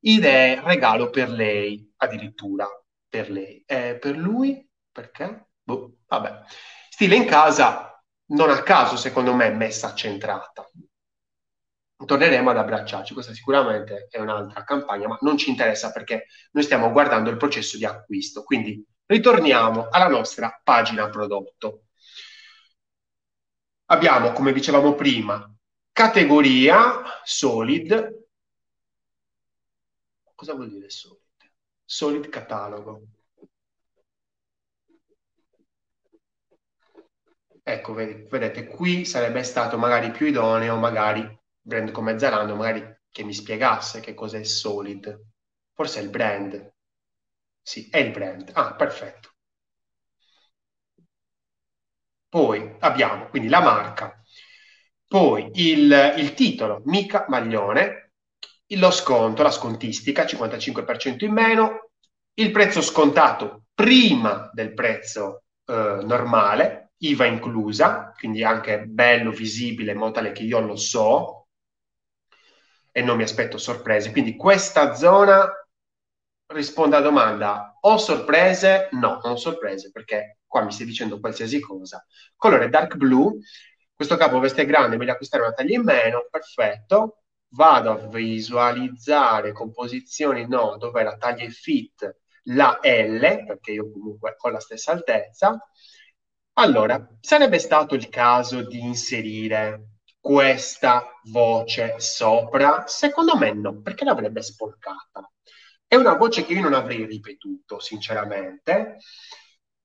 idee 0.02 0.62
regalo 0.64 1.10
per 1.10 1.30
lei, 1.30 1.92
addirittura 1.98 2.68
per 3.08 3.30
lei. 3.30 3.64
Eh, 3.66 3.98
per 4.00 4.18
lui? 4.18 4.66
Perché? 4.92 5.48
Boh, 5.64 5.98
vabbè. 6.08 6.42
Stile 6.90 7.16
in 7.16 7.26
casa, 7.26 8.02
non 8.28 8.50
a 8.50 8.62
caso, 8.64 8.96
secondo 8.96 9.34
me, 9.34 9.50
messa 9.50 9.94
centrata 9.94 10.68
torneremo 12.06 12.50
ad 12.50 12.58
abbracciarci. 12.58 13.14
Questa 13.14 13.34
sicuramente 13.34 14.08
è 14.10 14.20
un'altra 14.20 14.64
campagna, 14.64 15.08
ma 15.08 15.18
non 15.22 15.38
ci 15.38 15.50
interessa 15.50 15.92
perché 15.92 16.28
noi 16.52 16.64
stiamo 16.64 16.92
guardando 16.92 17.30
il 17.30 17.38
processo 17.38 17.78
di 17.78 17.86
acquisto. 17.86 18.44
Quindi 18.44 18.86
ritorniamo 19.06 19.88
alla 19.90 20.08
nostra 20.08 20.60
pagina 20.64 21.10
prodotto. 21.10 21.84
Abbiamo, 23.86 24.34
come 24.34 24.52
dicevamo 24.52 24.96
prima, 24.96 25.50
categoria 25.92 27.02
solid. 27.24 28.26
Cosa 30.36 30.54
vuol 30.54 30.70
dire 30.70 30.90
solid? 30.90 31.22
Solid 31.86 32.30
catalogo. 32.30 33.02
Ecco, 37.64 37.94
vedete, 37.94 38.66
qui 38.66 39.04
sarebbe 39.04 39.44
stato 39.44 39.78
magari 39.78 40.12
più 40.12 40.26
idoneo, 40.26 40.78
magari 40.78 41.37
brand 41.68 41.92
come 41.92 42.18
Zalando 42.18 42.56
magari 42.56 42.84
che 43.12 43.24
mi 43.24 43.34
spiegasse 43.34 44.00
che 44.00 44.14
cos'è 44.14 44.44
Solid. 44.44 45.26
Forse 45.74 46.00
è 46.00 46.04
il 46.04 46.10
brand. 46.10 46.74
Sì, 47.62 47.90
è 47.90 47.98
il 47.98 48.12
brand. 48.12 48.50
Ah, 48.54 48.74
perfetto. 48.76 49.32
Poi 52.30 52.76
abbiamo 52.80 53.28
quindi 53.30 53.48
la 53.50 53.62
marca, 53.62 54.22
poi 55.08 55.50
il, 55.54 56.14
il 56.18 56.34
titolo, 56.34 56.82
mica 56.86 57.26
maglione, 57.30 58.12
lo 58.76 58.92
sconto, 58.92 59.44
la 59.44 59.52
scontistica, 59.52 60.26
55% 60.26 61.24
in 61.26 61.32
meno, 61.32 61.92
il 62.36 62.52
prezzo 62.52 62.82
scontato 62.82 63.64
prima 63.74 64.50
del 64.54 64.74
prezzo 64.74 65.44
eh, 65.66 66.00
normale, 66.04 66.92
IVA 66.98 67.26
inclusa, 67.26 68.12
quindi 68.18 68.44
anche 68.44 68.84
bello, 68.86 69.32
visibile, 69.32 69.94
in 69.94 69.98
modo 69.98 70.12
tale 70.14 70.32
che 70.34 70.44
io 70.44 70.60
lo 70.60 70.76
so, 70.76 71.37
e 72.98 73.04
non 73.04 73.16
mi 73.16 73.22
aspetto 73.22 73.60
sorprese. 73.60 74.10
Quindi 74.10 74.36
questa 74.36 74.96
zona 74.96 75.48
risponde 76.48 76.96
alla 76.96 77.06
domanda 77.06 77.78
ho 77.80 77.98
sorprese? 77.98 78.90
No, 78.94 79.20
non 79.24 79.38
sorprese 79.38 79.92
perché 79.92 80.40
qua 80.48 80.64
mi 80.64 80.72
stai 80.72 80.88
dicendo 80.88 81.20
qualsiasi 81.20 81.60
cosa. 81.60 82.04
Colore 82.36 82.70
dark 82.70 82.96
blue, 82.96 83.38
questo 83.94 84.18
capo 84.18 84.40
veste 84.40 84.66
grande, 84.66 84.98
meglio 84.98 85.12
acquistare 85.12 85.44
una 85.44 85.54
taglia 85.54 85.76
in 85.76 85.84
meno, 85.84 86.26
perfetto. 86.28 87.22
Vado 87.50 87.92
a 87.92 88.08
visualizzare 88.08 89.52
composizioni 89.52 90.48
no, 90.48 90.78
dove 90.78 91.04
la 91.04 91.18
taglia 91.18 91.44
è 91.44 91.50
fit, 91.50 92.18
la 92.46 92.80
L, 92.82 93.46
perché 93.46 93.74
io 93.74 93.92
comunque 93.92 94.36
ho 94.40 94.50
la 94.50 94.60
stessa 94.60 94.92
altezza. 94.92 95.56
Allora, 96.54 97.08
sarebbe 97.22 97.60
stato 97.60 97.94
il 97.94 98.10
caso 98.10 98.66
di 98.66 98.80
inserire 98.80 99.97
questa 100.28 101.08
voce 101.32 101.96
sopra? 102.00 102.84
Secondo 102.86 103.38
me 103.38 103.54
no, 103.54 103.82
perché 103.82 104.04
l'avrebbe 104.04 104.42
sporcata. 104.42 105.32
È 105.88 105.96
una 105.96 106.16
voce 106.16 106.44
che 106.44 106.52
io 106.52 106.60
non 106.60 106.74
avrei 106.74 107.06
ripetuto, 107.06 107.80
sinceramente, 107.80 108.98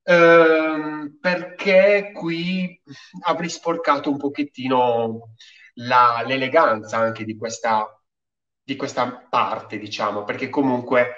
ehm, 0.03 1.17
perché 1.21 2.11
qui 2.13 2.83
avrei 3.27 3.49
sporcato 3.49 4.11
un 4.11 4.17
pochettino 4.17 5.35
la, 5.75 6.25
l'eleganza 6.27 6.97
anche 6.97 7.25
di 7.25 7.37
questa, 7.37 7.87
di 8.65 8.75
questa 8.75 9.25
parte, 9.31 9.79
diciamo, 9.79 10.25
perché 10.25 10.49
comunque 10.49 11.15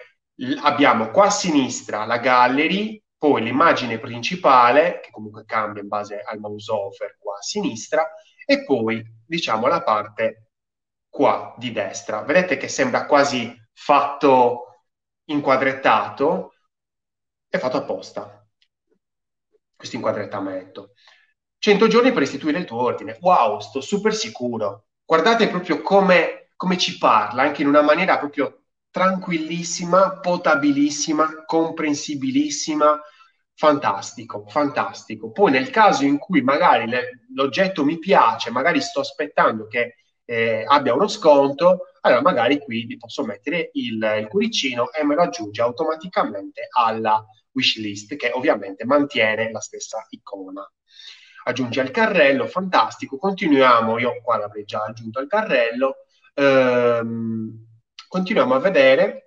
abbiamo 0.62 1.08
qua 1.10 1.26
a 1.26 1.30
sinistra 1.30 2.04
la 2.04 2.18
gallery, 2.18 3.02
poi 3.16 3.42
l'immagine 3.42 3.98
principale, 3.98 5.00
che 5.02 5.10
comunque 5.10 5.46
cambia 5.46 5.80
in 5.80 5.88
base 5.88 6.20
al 6.20 6.40
mouse 6.40 6.70
over 6.70 7.16
qua 7.18 7.38
a 7.38 7.42
sinistra, 7.42 8.06
e 8.44 8.64
poi 8.64 9.04
diciamo 9.26 9.66
la 9.66 9.82
parte 9.82 10.50
qua 11.08 11.54
di 11.58 11.72
destra. 11.72 12.22
Vedete 12.22 12.56
che 12.56 12.68
sembra 12.68 13.06
quasi 13.06 13.54
fatto 13.72 14.80
inquadrettato, 15.24 16.54
è 17.48 17.58
fatto 17.58 17.76
apposta 17.78 18.46
questo 19.76 19.96
inquadrettamento. 19.96 20.92
100 21.58 21.88
giorni 21.88 22.12
per 22.12 22.22
istituire 22.22 22.58
il 22.58 22.64
tuo 22.64 22.80
ordine. 22.82 23.18
Wow, 23.20 23.60
sto 23.60 23.80
super 23.80 24.14
sicuro. 24.14 24.86
Guardate 25.04 25.48
proprio 25.48 25.82
come 25.82 26.44
come 26.56 26.78
ci 26.78 26.98
parla, 26.98 27.42
anche 27.42 27.62
in 27.62 27.68
una 27.68 27.82
maniera 27.82 28.18
proprio 28.18 28.62
tranquillissima, 28.90 30.20
potabilissima, 30.20 31.44
comprensibilissima, 31.44 33.00
fantastico, 33.54 34.44
fantastico. 34.46 35.30
Poi 35.30 35.50
nel 35.50 35.70
caso 35.70 36.04
in 36.04 36.18
cui 36.18 36.42
magari 36.42 36.86
le, 36.86 37.26
l'oggetto 37.34 37.84
mi 37.84 37.98
piace, 37.98 38.50
magari 38.50 38.80
sto 38.80 39.00
aspettando 39.00 39.66
che 39.66 39.96
eh, 40.24 40.64
abbia 40.66 40.94
uno 40.94 41.08
sconto, 41.08 41.90
allora 42.00 42.22
magari 42.22 42.58
qui 42.58 42.84
vi 42.84 42.96
posso 42.96 43.24
mettere 43.24 43.70
il, 43.74 44.02
il 44.18 44.26
cuoricino 44.28 44.92
e 44.92 45.04
me 45.04 45.14
lo 45.14 45.22
aggiunge 45.22 45.62
automaticamente 45.62 46.68
alla 46.76 47.24
wishlist 47.52 48.16
che 48.16 48.30
ovviamente 48.32 48.84
mantiene 48.84 49.50
la 49.50 49.60
stessa 49.60 50.04
icona. 50.10 50.68
Aggiunge 51.46 51.80
al 51.80 51.90
carrello, 51.90 52.46
fantastico, 52.46 53.18
continuiamo, 53.18 53.98
io 53.98 54.20
qua 54.22 54.38
l'avrei 54.38 54.64
già 54.64 54.82
aggiunto 54.82 55.18
al 55.18 55.26
carrello, 55.26 55.96
ehm, 56.34 57.66
continuiamo 58.08 58.54
a 58.54 58.58
vedere 58.58 59.23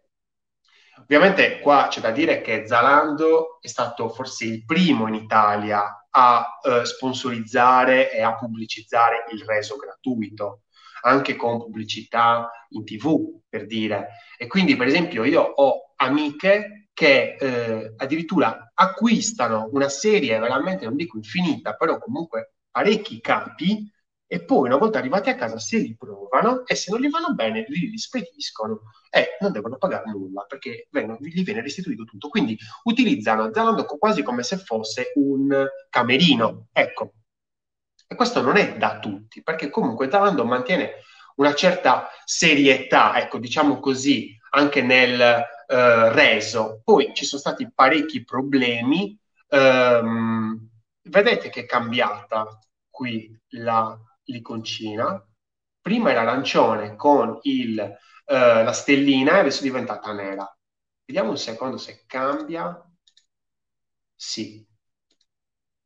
Ovviamente 1.00 1.60
qua 1.60 1.88
c'è 1.90 2.02
da 2.02 2.12
dire 2.12 2.42
che 2.42 2.66
Zalando 2.68 3.60
è 3.62 3.68
stato 3.68 4.10
forse 4.10 4.46
il 4.46 4.66
primo 4.66 5.08
in 5.08 5.14
Italia 5.14 6.08
a 6.10 6.60
eh, 6.62 6.86
sponsorizzare 6.86 8.12
e 8.12 8.22
a 8.22 8.36
pubblicizzare 8.36 9.26
il 9.32 9.44
reso 9.46 9.76
gratuito, 9.76 10.64
anche 11.04 11.36
con 11.36 11.60
pubblicità 11.60 12.50
in 12.70 12.84
tv, 12.84 13.42
per 13.48 13.66
dire. 13.68 14.08
E 14.38 14.48
quindi, 14.48 14.76
per 14.76 14.88
esempio, 14.88 15.24
io 15.24 15.42
ho 15.42 15.94
amiche 15.96 16.90
che 16.94 17.38
eh, 17.40 17.94
addirittura 17.96 18.72
acquistano 18.74 19.70
una 19.72 19.90
serie 19.90 20.40
veramente, 20.40 20.86
non 20.86 20.96
dico 20.96 21.18
infinita, 21.18 21.76
però 21.76 22.00
comunque 22.00 22.56
parecchi 22.72 23.22
capi 23.22 23.88
e 24.28 24.44
poi 24.44 24.68
una 24.68 24.78
volta 24.78 25.00
arrivati 25.00 25.30
a 25.30 25.36
casa 25.36 25.58
se 25.58 25.78
li 25.78 25.96
provano 25.96 26.66
e 26.66 26.76
se 26.76 26.92
non 26.92 27.00
gli 27.00 27.10
vanno 27.10 27.34
bene 27.34 27.66
li 27.70 27.90
rispediscono 27.90 28.82
e 29.10 29.38
non 29.40 29.54
devono 29.54 29.78
pagare 29.78 30.12
nulla 30.12 30.44
perché 30.44 30.88
vengono, 30.92 31.18
gli 31.22 31.44
viene 31.44 31.62
restituito 31.62 32.04
tutto. 32.04 32.28
Quindi 32.28 32.58
utilizzano 32.84 33.52
Zalando 33.54 33.86
quasi 33.86 34.24
come 34.24 34.44
se 34.44 34.58
fosse 34.58 35.14
un 35.16 35.66
camerino. 35.90 36.68
Ecco, 36.74 37.14
e 38.06 38.16
questo 38.16 38.42
non 38.42 38.58
è 38.58 38.78
da 38.78 39.00
tutti 39.00 39.42
perché 39.42 39.70
comunque 39.70 40.10
Zalando 40.10 40.44
mantiene 40.44 40.92
una 41.38 41.54
certa 41.54 42.10
serietà, 42.26 43.18
ecco, 43.20 43.38
diciamo 43.38 43.80
così, 43.80 44.38
anche 44.52 44.82
nel 44.82 45.22
eh, 45.22 46.12
reso. 46.12 46.82
Poi 46.84 47.12
ci 47.14 47.26
sono 47.26 47.40
stati 47.40 47.72
parecchi 47.74 48.24
problemi. 48.26 49.18
Ehm, 49.50 50.70
vedete 51.04 51.50
che 51.50 51.62
è 51.62 51.66
cambiata 51.66 52.60
qui 52.90 53.34
la 53.52 53.98
l'iconcina. 54.28 55.22
Prima 55.82 56.12
era 56.12 56.22
arancione 56.22 56.96
con 56.96 57.40
il, 57.44 57.80
eh, 57.80 58.64
la 58.64 58.72
stellina 58.74 59.38
e 59.38 59.40
adesso 59.40 59.60
è 59.62 59.64
diventata 59.64 60.12
nera. 60.14 60.50
Vediamo 61.06 61.30
un 61.32 61.38
secondo 61.38 61.78
se 61.78 62.04
cambia. 62.06 62.82
Sì, 64.18 64.68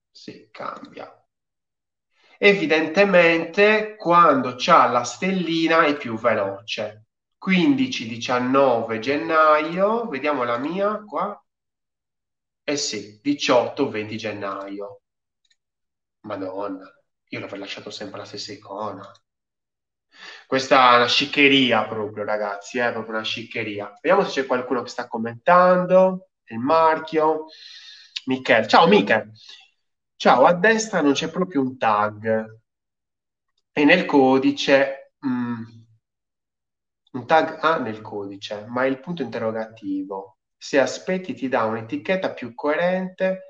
sì, 0.10 0.48
cambia. 0.52 1.12
Evidentemente 2.40 3.96
quando 3.96 4.56
c'ha 4.58 4.86
la 4.88 5.04
stellina 5.04 5.86
è 5.86 5.96
più 5.96 6.18
veloce. 6.20 7.06
15-19 7.38 9.00
gennaio, 9.00 10.08
vediamo 10.10 10.44
la 10.44 10.58
mia 10.58 11.02
qua. 11.06 11.42
Eh 12.64 12.76
sì, 12.76 13.20
18-20 13.22 14.18
gennaio. 14.18 15.02
Madonna 16.24 16.88
io 17.32 17.40
l'avrei 17.40 17.60
lasciato 17.60 17.90
sempre 17.90 18.20
la 18.20 18.26
stessa 18.26 18.52
icona. 18.52 19.10
Questa 20.46 20.94
è 20.94 20.96
una 20.98 21.08
sciccheria 21.08 21.88
proprio, 21.88 22.26
ragazzi, 22.26 22.78
è 22.78 22.92
proprio 22.92 23.16
una 23.16 23.24
sciccheria. 23.24 23.98
Vediamo 24.02 24.26
se 24.26 24.42
c'è 24.42 24.48
qualcuno 24.48 24.82
che 24.82 24.90
sta 24.90 25.08
commentando. 25.08 26.32
Il 26.46 26.60
marchio. 26.60 27.46
Michele. 28.26 28.68
Ciao, 28.68 28.86
Michele. 28.88 29.32
Ciao, 30.18 30.46
a 30.46 30.54
destra 30.54 31.02
non 31.02 31.14
c'è 31.14 31.30
proprio 31.30 31.62
un 31.62 31.78
tag. 31.78 32.60
E 33.72 33.86
nel 33.86 34.06
codice... 34.06 35.14
Mm, 35.26 35.64
un 37.14 37.26
tag 37.26 37.60
ha 37.62 37.78
nel 37.78 38.02
codice, 38.02 38.66
ma 38.68 38.86
il 38.86 39.00
punto 39.00 39.22
interrogativo. 39.22 40.40
Se 40.58 40.80
aspetti 40.80 41.34
ti 41.34 41.48
dà 41.48 41.64
un'etichetta 41.64 42.34
più 42.34 42.54
coerente 42.54 43.44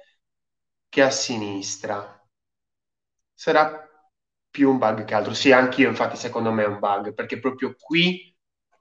che 0.87 1.01
a 1.01 1.09
sinistra 1.09 2.20
sarà 3.41 3.89
più 4.51 4.69
un 4.69 4.77
bug 4.77 5.03
che 5.03 5.15
altro. 5.15 5.33
Sì, 5.33 5.51
anch'io 5.51 5.89
infatti 5.89 6.15
secondo 6.15 6.51
me 6.51 6.63
è 6.63 6.67
un 6.67 6.77
bug, 6.77 7.15
perché 7.15 7.39
proprio 7.39 7.73
qui 7.75 8.31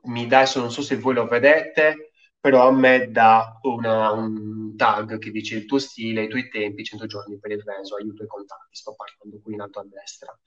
mi 0.03 0.27
dà, 0.27 0.39
adesso 0.41 0.61
non 0.61 0.71
so 0.71 0.83
se 0.83 0.97
voi 0.97 1.15
lo 1.15 1.27
vedete, 1.27 2.11
però 2.39 2.69
a 2.69 2.73
me 2.73 3.11
dà 3.11 3.59
una, 3.63 4.11
un 4.11 4.77
tag 4.77 5.19
che 5.19 5.31
dice 5.31 5.57
il 5.57 5.65
tuo 5.65 5.79
stile, 5.79 6.25
i 6.25 6.29
tuoi 6.29 6.51
tempi, 6.51 6.85
100 6.85 7.07
giorni 7.07 7.39
per 7.39 7.53
il 7.53 7.63
reso, 7.65 7.97
aiuto 7.97 8.23
i 8.23 8.27
contatti, 8.27 8.75
sto 8.77 8.95
parlando 8.95 9.43
qui 9.43 9.55
in 9.55 9.63
alto 9.63 9.81
a 9.81 9.87
destra. 9.87 10.39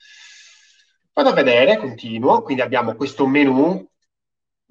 Vado 1.14 1.30
a 1.30 1.34
vedere, 1.34 1.78
continuo, 1.78 2.44
quindi 2.44 2.62
abbiamo 2.62 2.94
questo 2.94 3.26
menu 3.26 3.90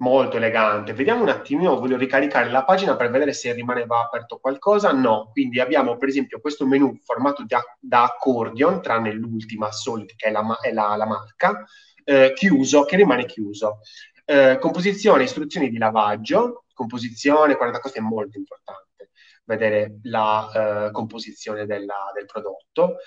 molto 0.03 0.35
elegante. 0.35 0.93
Vediamo 0.93 1.23
un 1.23 1.29
attimino, 1.29 1.79
voglio 1.79 1.95
ricaricare 1.95 2.49
la 2.49 2.65
pagina 2.65 2.97
per 2.97 3.09
vedere 3.09 3.31
se 3.31 3.53
rimaneva 3.53 4.03
aperto 4.03 4.37
qualcosa. 4.37 4.91
No, 4.91 5.29
quindi 5.31 5.61
abbiamo 5.61 5.97
per 5.97 6.09
esempio 6.09 6.41
questo 6.41 6.67
menu 6.67 6.93
formato 7.03 7.45
da, 7.47 7.63
da 7.79 8.03
accordion, 8.03 8.81
tranne 8.81 9.13
l'ultima 9.13 9.71
Solid 9.71 10.13
che 10.15 10.27
è 10.27 10.31
la, 10.31 10.59
è 10.61 10.73
la, 10.73 10.95
la 10.97 11.05
marca, 11.05 11.65
eh, 12.03 12.33
chiuso, 12.35 12.83
che 12.83 12.97
rimane 12.97 13.25
chiuso. 13.25 13.79
Eh, 14.25 14.57
composizione, 14.59 15.23
istruzioni 15.23 15.69
di 15.69 15.77
lavaggio, 15.77 16.65
composizione, 16.73 17.55
guarda, 17.55 17.79
questo 17.79 17.99
è 17.99 18.01
molto 18.01 18.37
importante, 18.37 19.11
vedere 19.45 19.99
la 20.03 20.87
eh, 20.87 20.91
composizione 20.91 21.65
della, 21.65 22.11
del 22.13 22.25
prodotto. 22.25 22.97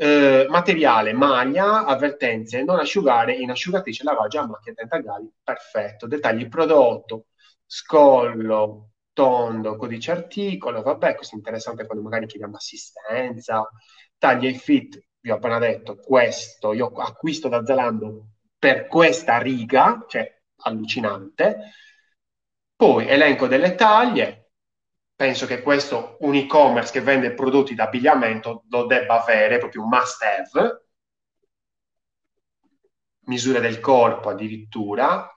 Eh, 0.00 0.46
materiale, 0.48 1.12
maglia, 1.12 1.84
avvertenze, 1.84 2.62
non 2.62 2.78
asciugare 2.78 3.34
in 3.34 3.50
asciugatrice, 3.50 4.04
lavaggio 4.04 4.38
a 4.38 4.46
macchia 4.46 4.72
tentagali, 4.72 5.28
perfetto. 5.42 6.06
Dettagli 6.06 6.48
prodotto, 6.48 7.26
scollo, 7.66 8.90
tondo, 9.12 9.76
codice 9.76 10.12
articolo, 10.12 10.82
vabbè, 10.82 11.16
questo 11.16 11.34
è 11.34 11.38
interessante 11.38 11.84
quando 11.84 12.04
magari 12.04 12.26
chiediamo 12.26 12.54
assistenza, 12.56 13.68
taglia 14.16 14.48
e 14.48 14.54
fit, 14.54 15.02
vi 15.18 15.30
ho 15.30 15.34
appena 15.36 15.58
detto, 15.58 15.96
questo 15.96 16.72
io 16.72 16.86
acquisto 16.92 17.48
da 17.48 17.64
Zalando 17.64 18.28
per 18.56 18.86
questa 18.86 19.38
riga, 19.38 20.04
cioè 20.06 20.32
allucinante. 20.62 21.72
Poi 22.76 23.08
elenco 23.08 23.48
delle 23.48 23.74
taglie, 23.74 24.47
penso 25.18 25.46
che 25.46 25.62
questo 25.62 26.16
un 26.20 26.36
e-commerce 26.36 26.92
che 26.92 27.00
vende 27.00 27.34
prodotti 27.34 27.74
d'abbigliamento 27.74 28.66
lo 28.68 28.86
debba 28.86 29.20
avere, 29.20 29.58
proprio 29.58 29.82
un 29.82 29.88
must 29.88 30.22
have, 30.22 30.84
misure 33.22 33.58
del 33.58 33.80
corpo 33.80 34.28
addirittura, 34.28 35.28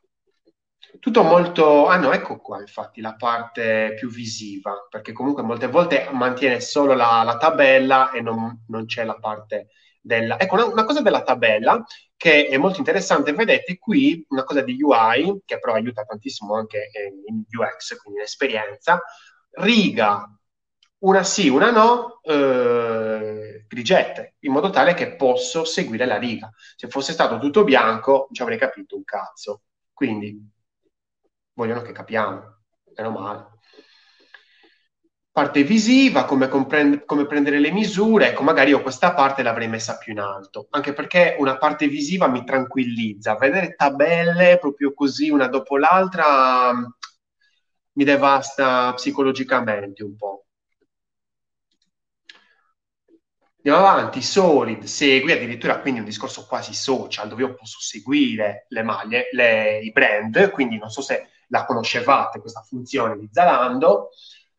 tutto 1.00 1.24
molto... 1.24 1.88
Ah 1.88 1.98
no, 1.98 2.12
ecco 2.12 2.38
qua 2.38 2.60
infatti 2.60 3.02
la 3.02 3.16
parte 3.16 3.96
più 3.98 4.08
visiva, 4.08 4.86
perché 4.88 5.14
comunque 5.14 5.42
molte 5.42 5.66
volte 5.66 6.08
mantiene 6.12 6.62
solo 6.62 6.94
la, 6.94 7.24
la 7.24 7.38
tabella 7.38 8.12
e 8.12 8.22
non, 8.22 8.64
non, 8.68 8.86
c'è 8.86 9.04
la 9.04 9.18
parte 9.18 9.70
della... 10.00 10.38
Ecco, 10.40 10.54
una, 10.54 10.66
una, 10.66 10.84
cosa 10.84 11.02
della 11.02 11.24
tabella 11.24 11.84
che 12.16 12.46
è 12.46 12.58
molto 12.58 12.78
interessante, 12.78 13.34
vedete 13.34 13.80
qui 13.80 14.24
una 14.30 14.44
cosa 14.44 14.62
di 14.62 14.78
UI, 14.80 15.42
che 15.44 15.58
però 15.58 15.74
aiuta 15.74 16.04
tantissimo 16.04 16.54
anche 16.54 16.92
in 17.26 17.44
UX, 17.50 17.98
quindi 17.98 18.20
in 18.20 18.26
esperienza, 18.26 19.02
riga, 19.54 20.32
una 21.00 21.24
sì, 21.24 21.50
una 21.50 21.72
no, 21.72 22.22
eh, 22.24 23.66
grigette, 23.68 24.36
in 24.40 24.52
modo 24.52 24.70
tale 24.70 24.94
che 24.94 25.16
posso 25.16 25.66
seguire 25.66 26.06
la 26.06 26.18
riga. 26.18 26.52
Se 26.76 26.88
fosse 26.88 27.14
stato 27.14 27.40
tutto 27.40 27.64
bianco, 27.64 28.28
ci 28.32 28.42
avrei 28.42 28.58
capito 28.58 28.96
un 28.96 29.04
cazzo. 29.04 29.64
Quindi 29.94 30.40
vogliono 31.54 31.82
che 31.82 31.92
capiamo, 31.92 32.58
meno 32.96 33.10
male. 33.12 33.50
Parte 35.34 35.64
visiva, 35.64 36.26
come, 36.26 36.50
comprend- 36.50 37.06
come 37.06 37.26
prendere 37.26 37.60
le 37.60 37.72
misure, 37.72 38.28
ecco, 38.30 38.44
magari 38.44 38.72
io 38.72 38.82
questa 38.82 39.14
parte 39.14 39.44
l'avrei 39.44 39.70
messa 39.70 39.98
più 39.98 40.12
in 40.12 40.20
alto, 40.20 40.68
anche 40.72 40.92
perché 40.92 41.38
una 41.40 41.58
parte 41.58 41.88
visiva 41.88 42.28
mi 42.28 42.44
tranquillizza. 42.44 43.36
Vedere 43.36 43.76
tabelle 43.76 44.58
proprio 44.60 44.94
così, 44.94 45.30
una 45.30 45.48
dopo 45.48 45.78
l'altra, 45.78 46.74
mi 48.02 48.04
devasta 48.04 48.94
psicologicamente 48.96 50.04
un 50.04 50.16
po'. 50.16 50.46
Andiamo 53.64 53.86
avanti, 53.86 54.24
Solid 54.24 54.84
segui 54.86 55.32
addirittura 55.32 55.80
quindi 55.80 56.00
un 56.00 56.06
discorso 56.08 56.48
quasi 56.48 56.74
social 56.74 57.28
dove 57.28 57.44
io 57.44 57.54
posso 57.54 57.80
seguire 57.80 58.66
le 58.70 58.82
maglie, 58.82 59.28
le, 59.34 59.82
i 59.84 59.92
brand, 59.92 60.50
quindi 60.50 60.80
non 60.80 60.90
so 60.90 61.04
se 61.04 61.30
la 61.50 61.64
conoscevate 61.66 62.40
questa 62.40 62.62
funzione 62.62 63.20
di 63.20 63.30
Zalando. 63.32 64.10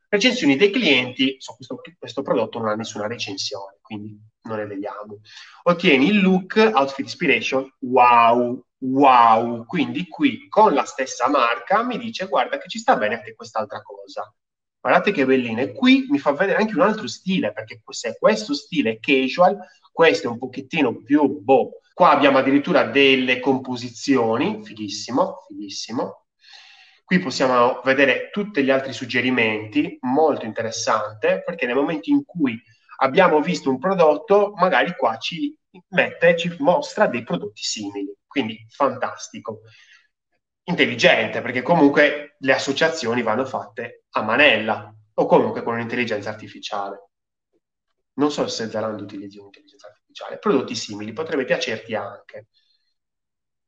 Recensioni 0.09 0.57
dei 0.57 0.71
clienti, 0.71 1.37
so, 1.39 1.57
questo, 1.57 1.81
questo 1.99 2.23
prodotto 2.23 2.61
non 2.61 2.69
ha 2.69 2.75
nessuna 2.77 3.09
recensione, 3.09 3.79
quindi 3.81 4.17
non 4.43 4.59
ne 4.59 4.67
vediamo. 4.67 5.21
Ottieni 5.65 6.07
il 6.07 6.21
look, 6.21 6.71
outfit 6.73 7.07
inspiration, 7.07 7.69
wow, 7.81 8.65
wow, 8.83 9.65
quindi 9.65 10.09
qui 10.09 10.49
con 10.49 10.75
la 10.75 10.85
stessa 10.85 11.29
marca 11.29 11.83
mi 11.83 11.99
dice 11.99 12.27
guarda 12.27 12.59
che 12.59 12.69
ci 12.69 12.79
sta 12.79 12.97
bene 12.97 13.17
anche 13.17 13.35
quest'altra 13.35 13.81
cosa. 13.83 14.33
Guardate 14.81 15.13
che 15.13 15.25
bellina. 15.25 15.61
E 15.63 15.73
qui 15.73 16.07
mi 16.11 16.19
fa 16.19 16.33
vedere 16.33 16.59
anche 16.59 16.75
un 16.75 16.81
altro 16.81 17.07
stile, 17.07 17.53
perché 17.53 17.81
se 17.91 18.17
questo 18.19 18.53
stile 18.53 18.93
è 18.93 18.99
casual, 18.99 19.57
questo 19.93 20.27
è 20.27 20.31
un 20.31 20.39
pochettino 20.39 21.03
più 21.03 21.41
boh. 21.41 21.79
Qua 21.95 22.11
abbiamo 22.11 22.39
addirittura 22.39 22.85
delle 22.85 23.39
composizioni, 23.39 24.65
fighissimo, 24.65 25.45
fighissimo. 25.47 26.27
Qui 27.05 27.19
possiamo 27.21 27.81
vedere 27.85 28.31
tutti 28.33 28.65
gli 28.65 28.71
altri 28.71 28.93
suggerimenti, 28.93 29.99
molto 30.01 30.47
interessante, 30.47 31.43
perché 31.45 31.67
nel 31.67 31.77
momento 31.77 32.11
in 32.11 32.25
cui 32.25 32.61
abbiamo 32.99 33.41
visto 33.41 33.71
un 33.71 33.79
prodotto, 33.79 34.53
magari 34.57 34.97
qua 34.97 35.17
ci 35.19 35.57
mette, 35.89 36.37
ci 36.37 36.55
mostra 36.59 37.07
dei 37.07 37.23
prodotti 37.23 37.63
simili. 37.63 38.15
Quindi 38.27 38.65
fantastico. 38.69 39.61
Intelligente, 40.65 41.41
perché 41.41 41.63
comunque 41.63 42.37
le 42.39 42.53
associazioni 42.53 43.23
vanno 43.23 43.45
fatte 43.45 44.05
a 44.11 44.23
manella 44.23 44.95
o 45.15 45.27
comunque 45.27 45.63
con 45.63 45.75
un'intelligenza 45.75 46.31
artificiale. 46.31 47.11
Non 48.15 48.31
so 48.31 48.47
se 48.47 48.69
Zalando 48.69 49.03
utilizzi 49.03 49.39
un'intelligenza 49.39 49.89
artificiale, 49.89 50.39
prodotti 50.39 50.75
simili, 50.75 51.13
potrebbe 51.13 51.45
piacerti 51.45 51.95
anche. 51.95 52.49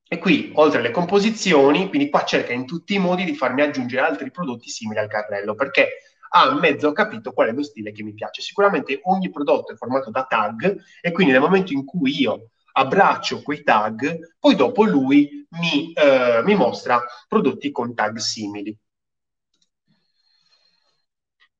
E 0.07 0.19
qui, 0.19 0.53
oltre 0.55 0.79
alle 0.79 0.91
composizioni, 0.91 1.89
quindi 1.89 2.11
qua 2.11 2.25
cerca 2.25 2.53
in 2.53 2.67
tutti 2.67 2.95
i 2.95 2.99
modi 2.99 3.25
di 3.25 3.35
farmi 3.35 3.63
aggiungere 3.63 4.07
altri 4.07 4.31
prodotti 4.31 4.69
simili 4.69 5.01
al 5.01 5.09
carrello, 5.09 5.55
perché 5.55 6.04
ha 6.37 6.53
mezzo 6.55 6.91
capito 6.93 7.33
qual 7.33 7.49
è 7.49 7.53
lo 7.53 7.63
stile 7.63 7.93
che 7.93 8.03
mi 8.03 8.13
piace. 8.13 8.43
Sicuramente 8.43 9.01
ogni 9.05 9.31
prodotto 9.31 9.73
è 9.73 9.77
formato 9.77 10.11
da 10.11 10.25
tag 10.25 10.83
e 11.01 11.13
quindi 11.13 11.33
nel 11.33 11.41
momento 11.41 11.73
in 11.73 11.85
cui 11.85 12.21
io 12.21 12.51
abbraccio 12.73 13.43
quei 13.43 13.63
tag, 13.63 14.35
poi 14.39 14.57
dopo 14.57 14.83
lui 14.83 15.47
mi, 15.61 15.93
eh, 15.93 16.43
mi 16.45 16.57
mostra 16.57 17.01
prodotti 17.29 17.71
con 17.71 17.95
tag 17.95 18.17
simili. 18.17 18.77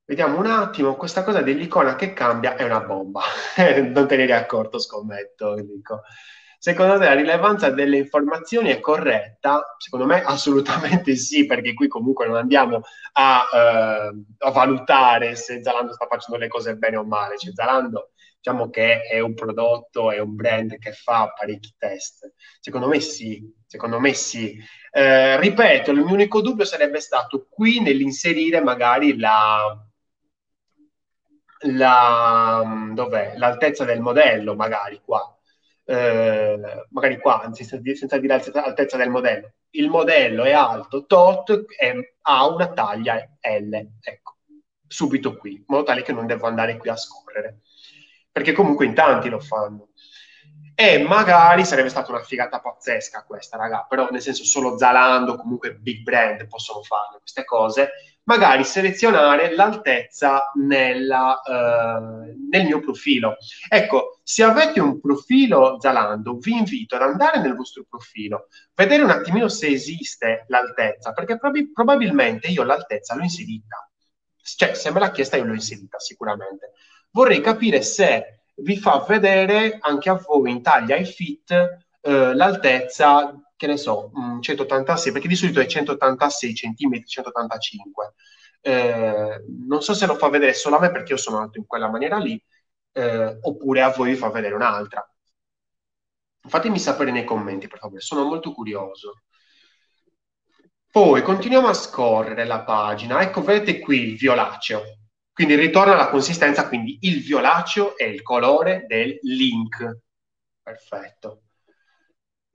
Vediamo 0.07 0.37
un 0.37 0.45
attimo, 0.45 0.95
questa 0.95 1.23
cosa 1.23 1.41
dell'icona 1.41 1.95
che 1.95 2.13
cambia 2.13 2.55
è 2.55 2.63
una 2.63 2.81
bomba. 2.81 3.21
non 3.93 4.07
te 4.07 4.17
ne 4.17 4.23
eri 4.23 4.33
accorto, 4.33 4.77
scommetto, 4.77 5.55
dico. 5.55 6.01
Secondo 6.57 6.97
te 6.97 7.05
la 7.05 7.13
rilevanza 7.13 7.69
delle 7.69 7.97
informazioni 7.97 8.69
è 8.69 8.79
corretta? 8.79 9.75
Secondo 9.77 10.05
me 10.05 10.23
assolutamente 10.23 11.15
sì, 11.15 11.45
perché 11.45 11.73
qui 11.73 11.87
comunque 11.87 12.25
non 12.27 12.35
andiamo 12.37 12.81
a, 13.13 13.47
eh, 13.53 14.23
a 14.39 14.51
valutare 14.51 15.35
se 15.35 15.61
Zalando 15.63 15.93
sta 15.93 16.07
facendo 16.07 16.39
le 16.39 16.47
cose 16.47 16.75
bene 16.75 16.97
o 16.97 17.03
male. 17.05 17.37
Cioè, 17.37 17.53
Zalando 17.53 18.11
diciamo 18.37 18.69
che 18.69 19.01
è 19.01 19.19
un 19.19 19.33
prodotto, 19.33 20.11
è 20.11 20.19
un 20.19 20.35
brand 20.35 20.77
che 20.77 20.91
fa 20.91 21.33
parecchi 21.35 21.73
test. 21.77 22.31
Secondo 22.59 22.87
me 22.87 22.99
sì, 22.99 23.41
secondo 23.65 23.99
me 23.99 24.13
sì. 24.13 24.55
Eh, 24.91 25.39
ripeto, 25.39 25.91
il 25.91 25.97
mio 26.03 26.13
unico 26.13 26.41
dubbio 26.41 26.65
sarebbe 26.65 26.99
stato 27.01 27.47
qui 27.49 27.81
nell'inserire 27.81 28.61
magari 28.61 29.17
la, 29.17 29.75
la, 31.67 32.63
l'altezza 33.35 33.83
del 33.83 33.99
modello, 34.01 34.55
magari 34.55 35.01
qua. 35.03 35.34
Eh, 35.85 36.59
magari 36.89 37.19
qua, 37.19 37.41
anzi, 37.41 37.63
senza 37.63 38.17
dire 38.17 38.41
l'altezza 38.53 38.97
del 38.97 39.09
modello. 39.09 39.53
Il 39.71 39.89
modello 39.89 40.43
è 40.43 40.51
alto, 40.51 41.05
tot, 41.05 41.65
è, 41.75 41.93
ha 42.21 42.47
una 42.47 42.71
taglia 42.73 43.15
L, 43.15 43.73
ecco, 44.01 44.37
subito 44.87 45.37
qui, 45.37 45.53
in 45.53 45.63
modo 45.67 45.83
tale 45.83 46.01
che 46.01 46.13
non 46.13 46.25
devo 46.25 46.47
andare 46.47 46.77
qui 46.77 46.89
a 46.89 46.95
scorrere 46.95 47.59
perché 48.35 48.51
comunque 48.51 48.83
in 48.85 48.93
tanti 48.93 49.29
lo 49.29 49.39
fanno. 49.39 49.91
E 50.75 51.01
magari 51.01 51.63
sarebbe 51.63 51.87
stata 51.87 52.11
una 52.11 52.21
figata 52.21 52.59
pazzesca 52.59 53.23
questa, 53.23 53.55
raga, 53.55 53.85
però 53.87 54.09
nel 54.11 54.19
senso 54.19 54.43
solo 54.43 54.77
Zalando, 54.77 55.37
comunque 55.37 55.75
big 55.75 56.03
brand 56.03 56.45
possono 56.47 56.83
fare 56.83 57.17
queste 57.19 57.45
cose, 57.45 58.14
magari 58.25 58.63
selezionare 58.63 59.55
l'altezza 59.55 60.51
nella, 60.55 61.41
uh, 61.43 62.47
nel 62.49 62.65
mio 62.65 62.79
profilo. 62.79 63.37
Ecco, 63.67 64.19
se 64.23 64.43
avete 64.43 64.79
un 64.79 64.99
profilo 64.99 65.77
Zalando, 65.79 66.37
vi 66.37 66.57
invito 66.57 66.95
ad 66.95 67.01
andare 67.01 67.39
nel 67.39 67.55
vostro 67.55 67.85
profilo, 67.89 68.47
vedere 68.75 69.03
un 69.03 69.09
attimino 69.09 69.47
se 69.47 69.67
esiste 69.67 70.45
l'altezza, 70.47 71.13
perché 71.13 71.37
prob- 71.37 71.71
probabilmente 71.73 72.47
io 72.47 72.63
l'altezza 72.63 73.15
l'ho 73.15 73.23
inserita. 73.23 73.89
Cioè, 74.41 74.75
se 74.75 74.91
me 74.91 74.99
l'ha 74.99 75.09
chiesta 75.11 75.37
io 75.37 75.45
l'ho 75.45 75.53
inserita 75.53 75.99
sicuramente 75.99 76.73
vorrei 77.15 77.39
capire 77.39 77.81
se 77.81 78.41
vi 78.55 78.77
fa 78.77 79.03
vedere 79.07 79.77
anche 79.79 80.09
a 80.09 80.21
voi 80.21 80.51
in 80.51 80.61
taglia 80.61 80.95
e 80.95 81.05
fit 81.05 81.51
eh, 81.51 82.35
l'altezza, 82.35 83.33
che 83.55 83.67
ne 83.67 83.77
so, 83.77 84.11
186, 84.39 85.09
mm, 85.09 85.13
perché 85.13 85.27
di 85.27 85.35
solito 85.35 85.59
è 85.59 85.65
186 85.65 86.53
cm, 86.53 87.03
185. 87.05 88.13
Eh, 88.61 89.43
non 89.67 89.81
so 89.81 89.93
se 89.93 90.05
lo 90.05 90.15
fa 90.15 90.29
vedere 90.29 90.53
solo 90.53 90.77
a 90.77 90.79
me 90.79 90.91
perché 90.91 91.13
io 91.13 91.17
sono 91.17 91.39
alto 91.39 91.59
in 91.59 91.65
quella 91.65 91.89
maniera 91.89 92.17
lì, 92.17 92.41
eh, 92.93 93.37
oppure 93.41 93.81
a 93.81 93.89
voi 93.89 94.11
vi 94.11 94.15
fa 94.15 94.29
vedere 94.29 94.55
un'altra. 94.55 95.07
Fatemi 96.47 96.79
sapere 96.79 97.11
nei 97.11 97.23
commenti, 97.23 97.67
per 97.67 97.79
favore, 97.79 98.01
sono 98.01 98.23
molto 98.23 98.53
curioso. 98.53 99.21
Poi 100.91 101.21
continuiamo 101.21 101.67
a 101.67 101.73
scorrere 101.73 102.45
la 102.45 102.61
pagina. 102.63 103.21
Ecco, 103.21 103.41
vedete 103.43 103.79
qui 103.79 103.99
il 104.11 104.15
violaceo. 104.15 104.81
Quindi 105.33 105.55
ritorna 105.55 105.93
alla 105.93 106.09
consistenza, 106.09 106.67
quindi 106.67 106.97
il 107.01 107.21
violaceo 107.21 107.97
è 107.97 108.05
il 108.05 108.21
colore 108.21 108.85
del 108.87 109.17
link. 109.23 109.99
Perfetto. 110.61 111.44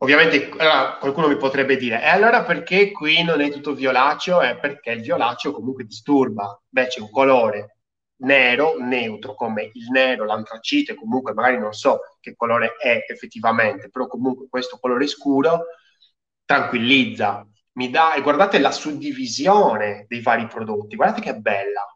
Ovviamente 0.02 0.48
allora, 0.56 0.96
qualcuno 0.98 1.28
mi 1.28 1.36
potrebbe 1.36 1.76
dire, 1.76 2.02
e 2.02 2.08
allora 2.08 2.42
perché 2.42 2.90
qui 2.90 3.22
non 3.22 3.42
è 3.42 3.50
tutto 3.50 3.74
violaceo? 3.74 4.40
È 4.40 4.58
perché 4.58 4.92
il 4.92 5.02
violaceo 5.02 5.52
comunque 5.52 5.84
disturba. 5.84 6.58
C'è 6.72 7.00
un 7.00 7.10
colore 7.10 7.76
nero, 8.22 8.78
neutro, 8.78 9.34
come 9.34 9.70
il 9.74 9.90
nero, 9.90 10.24
l'antracite, 10.24 10.94
comunque 10.94 11.34
magari 11.34 11.58
non 11.58 11.74
so 11.74 12.00
che 12.18 12.34
colore 12.34 12.76
è 12.76 13.04
effettivamente, 13.08 13.90
però 13.90 14.06
comunque 14.06 14.48
questo 14.48 14.78
colore 14.80 15.06
scuro 15.06 15.66
tranquillizza, 16.46 17.46
mi 17.72 17.90
dà, 17.90 18.14
e 18.14 18.22
guardate 18.22 18.58
la 18.58 18.72
suddivisione 18.72 20.06
dei 20.08 20.22
vari 20.22 20.46
prodotti, 20.46 20.96
guardate 20.96 21.20
che 21.20 21.34
bella, 21.34 21.86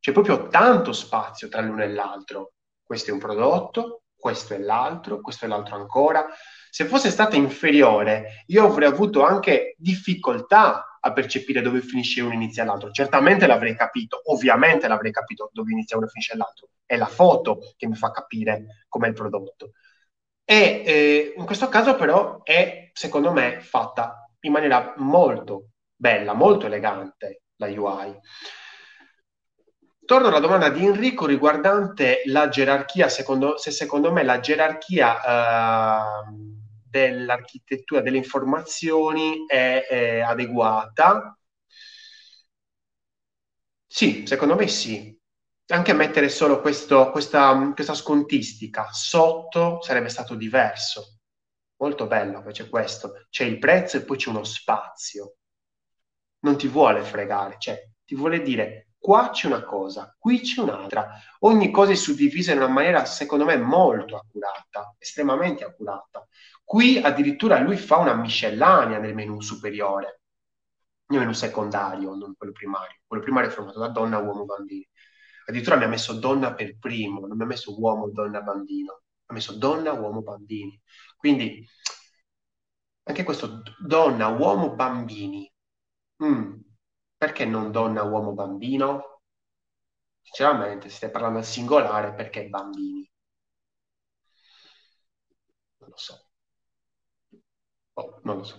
c'è 0.00 0.12
proprio 0.12 0.48
tanto 0.48 0.92
spazio 0.92 1.48
tra 1.48 1.60
l'uno 1.60 1.82
e 1.82 1.88
l'altro. 1.88 2.52
Questo 2.82 3.10
è 3.10 3.12
un 3.12 3.20
prodotto, 3.20 4.02
questo 4.16 4.54
è 4.54 4.58
l'altro, 4.58 5.20
questo 5.20 5.44
è 5.44 5.48
l'altro 5.48 5.76
ancora. 5.76 6.26
Se 6.70 6.84
fosse 6.84 7.10
stata 7.10 7.36
inferiore, 7.36 8.44
io 8.46 8.64
avrei 8.64 8.88
avuto 8.88 9.24
anche 9.24 9.74
difficoltà 9.78 10.98
a 11.00 11.12
percepire 11.12 11.62
dove 11.62 11.80
finisce 11.80 12.20
uno 12.20 12.32
e 12.32 12.36
inizia 12.36 12.64
l'altro. 12.64 12.90
Certamente 12.90 13.46
l'avrei 13.46 13.76
capito, 13.76 14.20
ovviamente 14.26 14.88
l'avrei 14.88 15.12
capito 15.12 15.50
dove 15.52 15.72
inizia 15.72 15.96
uno 15.96 16.06
e 16.06 16.10
finisce 16.10 16.36
l'altro. 16.36 16.68
È 16.84 16.96
la 16.96 17.06
foto 17.06 17.60
che 17.76 17.86
mi 17.86 17.94
fa 17.94 18.10
capire 18.10 18.84
com'è 18.88 19.08
il 19.08 19.14
prodotto. 19.14 19.72
E 20.44 20.82
eh, 20.86 21.34
in 21.36 21.44
questo 21.44 21.68
caso 21.68 21.94
però 21.96 22.42
è, 22.42 22.90
secondo 22.92 23.32
me, 23.32 23.60
fatta 23.60 24.30
in 24.40 24.52
maniera 24.52 24.94
molto 24.96 25.70
bella, 25.94 26.32
molto 26.32 26.66
elegante 26.66 27.42
la 27.56 27.66
UI. 27.66 28.18
Torno 30.08 30.28
alla 30.28 30.40
domanda 30.40 30.70
di 30.70 30.86
Enrico 30.86 31.26
riguardante 31.26 32.22
la 32.24 32.48
gerarchia, 32.48 33.10
secondo, 33.10 33.58
se 33.58 33.70
secondo 33.70 34.10
me 34.10 34.22
la 34.22 34.40
gerarchia 34.40 35.20
eh, 35.20 36.32
dell'architettura 36.88 38.00
delle 38.00 38.16
informazioni 38.16 39.44
è, 39.46 39.84
è 39.86 40.20
adeguata. 40.20 41.38
Sì, 43.86 44.26
secondo 44.26 44.54
me 44.54 44.66
sì. 44.66 45.14
Anche 45.66 45.92
mettere 45.92 46.30
solo 46.30 46.62
questo, 46.62 47.10
questa, 47.10 47.72
questa 47.74 47.92
scontistica 47.92 48.88
sotto 48.90 49.82
sarebbe 49.82 50.08
stato 50.08 50.34
diverso. 50.36 51.18
Molto 51.76 52.06
bello 52.06 52.38
invece 52.38 52.70
questo. 52.70 53.26
C'è 53.28 53.44
il 53.44 53.58
prezzo 53.58 53.98
e 53.98 54.04
poi 54.04 54.16
c'è 54.16 54.30
uno 54.30 54.44
spazio. 54.44 55.36
Non 56.40 56.56
ti 56.56 56.66
vuole 56.66 57.02
fregare, 57.02 57.56
cioè 57.58 57.78
ti 58.06 58.14
vuole 58.14 58.40
dire 58.40 58.87
qua 58.98 59.30
c'è 59.30 59.46
una 59.46 59.62
cosa, 59.64 60.14
qui 60.18 60.40
c'è 60.40 60.60
un'altra. 60.60 61.18
Ogni 61.40 61.70
cosa 61.70 61.92
è 61.92 61.94
suddivisa 61.94 62.52
in 62.52 62.58
una 62.58 62.68
maniera, 62.68 63.04
secondo 63.04 63.44
me, 63.44 63.56
molto 63.56 64.16
accurata, 64.16 64.94
estremamente 64.98 65.64
accurata. 65.64 66.26
Qui 66.64 66.98
addirittura 66.98 67.58
lui 67.60 67.76
fa 67.76 67.96
una 67.96 68.14
miscellanea 68.14 68.98
nel 68.98 69.14
menu 69.14 69.40
superiore, 69.40 70.20
nel 71.06 71.20
menu 71.20 71.32
secondario, 71.32 72.14
non 72.14 72.34
quello 72.36 72.52
primario. 72.52 72.98
Quello 73.06 73.22
primario 73.22 73.48
è 73.48 73.52
formato 73.52 73.78
da 73.78 73.88
donna, 73.88 74.18
uomo, 74.18 74.44
bambino. 74.44 74.86
Addirittura 75.46 75.76
mi 75.76 75.84
ha 75.84 75.88
messo 75.88 76.12
donna 76.14 76.52
per 76.54 76.76
primo, 76.78 77.26
non 77.26 77.36
mi 77.36 77.44
ha 77.44 77.46
messo 77.46 77.78
uomo, 77.80 78.10
donna, 78.10 78.42
bambino. 78.42 79.00
Ha 79.26 79.32
messo 79.32 79.54
donna, 79.56 79.92
uomo, 79.92 80.20
bambini. 80.22 80.78
Quindi 81.16 81.66
anche 83.04 83.24
questo 83.24 83.62
donna, 83.78 84.28
uomo, 84.28 84.74
bambini. 84.74 85.50
Mm, 86.22 86.52
perché 87.18 87.44
non 87.44 87.70
donna, 87.70 88.02
uomo, 88.02 88.32
bambino? 88.32 89.20
Sinceramente, 90.22 90.90
stai 90.90 91.10
parlando 91.10 91.38
al 91.40 91.44
singolare, 91.44 92.14
perché 92.14 92.46
bambini? 92.48 93.10
Non 95.80 95.90
lo 95.90 95.96
so. 95.96 96.14
Oh, 97.94 98.20
non 98.24 98.36
lo 98.38 98.44
so. 98.44 98.58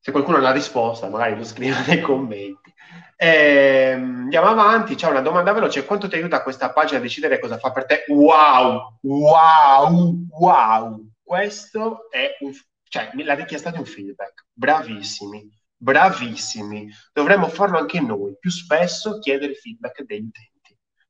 Se 0.00 0.10
qualcuno 0.10 0.36
ha 0.36 0.40
la 0.40 0.52
risposta, 0.52 1.08
magari 1.08 1.36
lo 1.36 1.44
scrive 1.44 1.76
nei 1.86 2.00
commenti. 2.00 2.72
Eh, 3.16 3.92
andiamo 3.92 4.48
avanti, 4.48 4.94
c'è 4.94 5.08
una 5.08 5.20
domanda 5.20 5.52
veloce. 5.52 5.84
Quanto 5.86 6.08
ti 6.08 6.16
aiuta 6.16 6.42
questa 6.42 6.72
pagina 6.72 6.98
a 6.98 7.02
decidere 7.02 7.38
cosa 7.38 7.58
fa 7.58 7.70
per 7.72 7.86
te? 7.86 8.04
Wow, 8.08 8.98
wow, 9.02 10.14
wow. 10.30 11.06
Questo 11.22 12.10
è 12.10 12.36
un... 12.40 12.52
cioè, 12.82 13.10
la 13.24 13.34
richiesta 13.34 13.70
di 13.70 13.78
un 13.78 13.86
feedback. 13.86 14.46
Bravissimi, 14.52 15.48
bravissimi. 15.76 16.88
Dovremmo 17.12 17.48
farlo 17.48 17.78
anche 17.78 18.00
noi, 18.00 18.36
più 18.38 18.50
spesso 18.50 19.18
chiedere 19.18 19.54
feedback 19.54 20.02
degli 20.02 20.26
utenti 20.26 20.52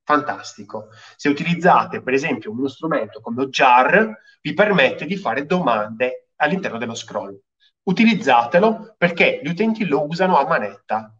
fantastico. 0.04 0.88
Se 1.16 1.28
utilizzate 1.28 2.02
per 2.02 2.14
esempio 2.14 2.52
uno 2.52 2.68
strumento 2.68 3.20
come 3.20 3.48
Jar, 3.48 4.20
vi 4.40 4.54
permette 4.54 5.06
di 5.06 5.16
fare 5.16 5.46
domande 5.46 6.28
all'interno 6.36 6.78
dello 6.78 6.94
scroll. 6.94 7.38
Utilizzatelo 7.84 8.94
perché 8.96 9.40
gli 9.42 9.48
utenti 9.48 9.84
lo 9.86 10.06
usano 10.06 10.38
a 10.38 10.46
manetta 10.46 11.14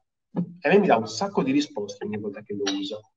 e 0.60 0.68
lei 0.68 0.78
mi 0.78 0.86
dà 0.86 0.96
un 0.96 1.08
sacco 1.08 1.42
di 1.42 1.52
risposte 1.52 2.04
ogni 2.04 2.18
volta 2.18 2.42
che 2.42 2.54
lo 2.54 2.64
uso. 2.72 3.12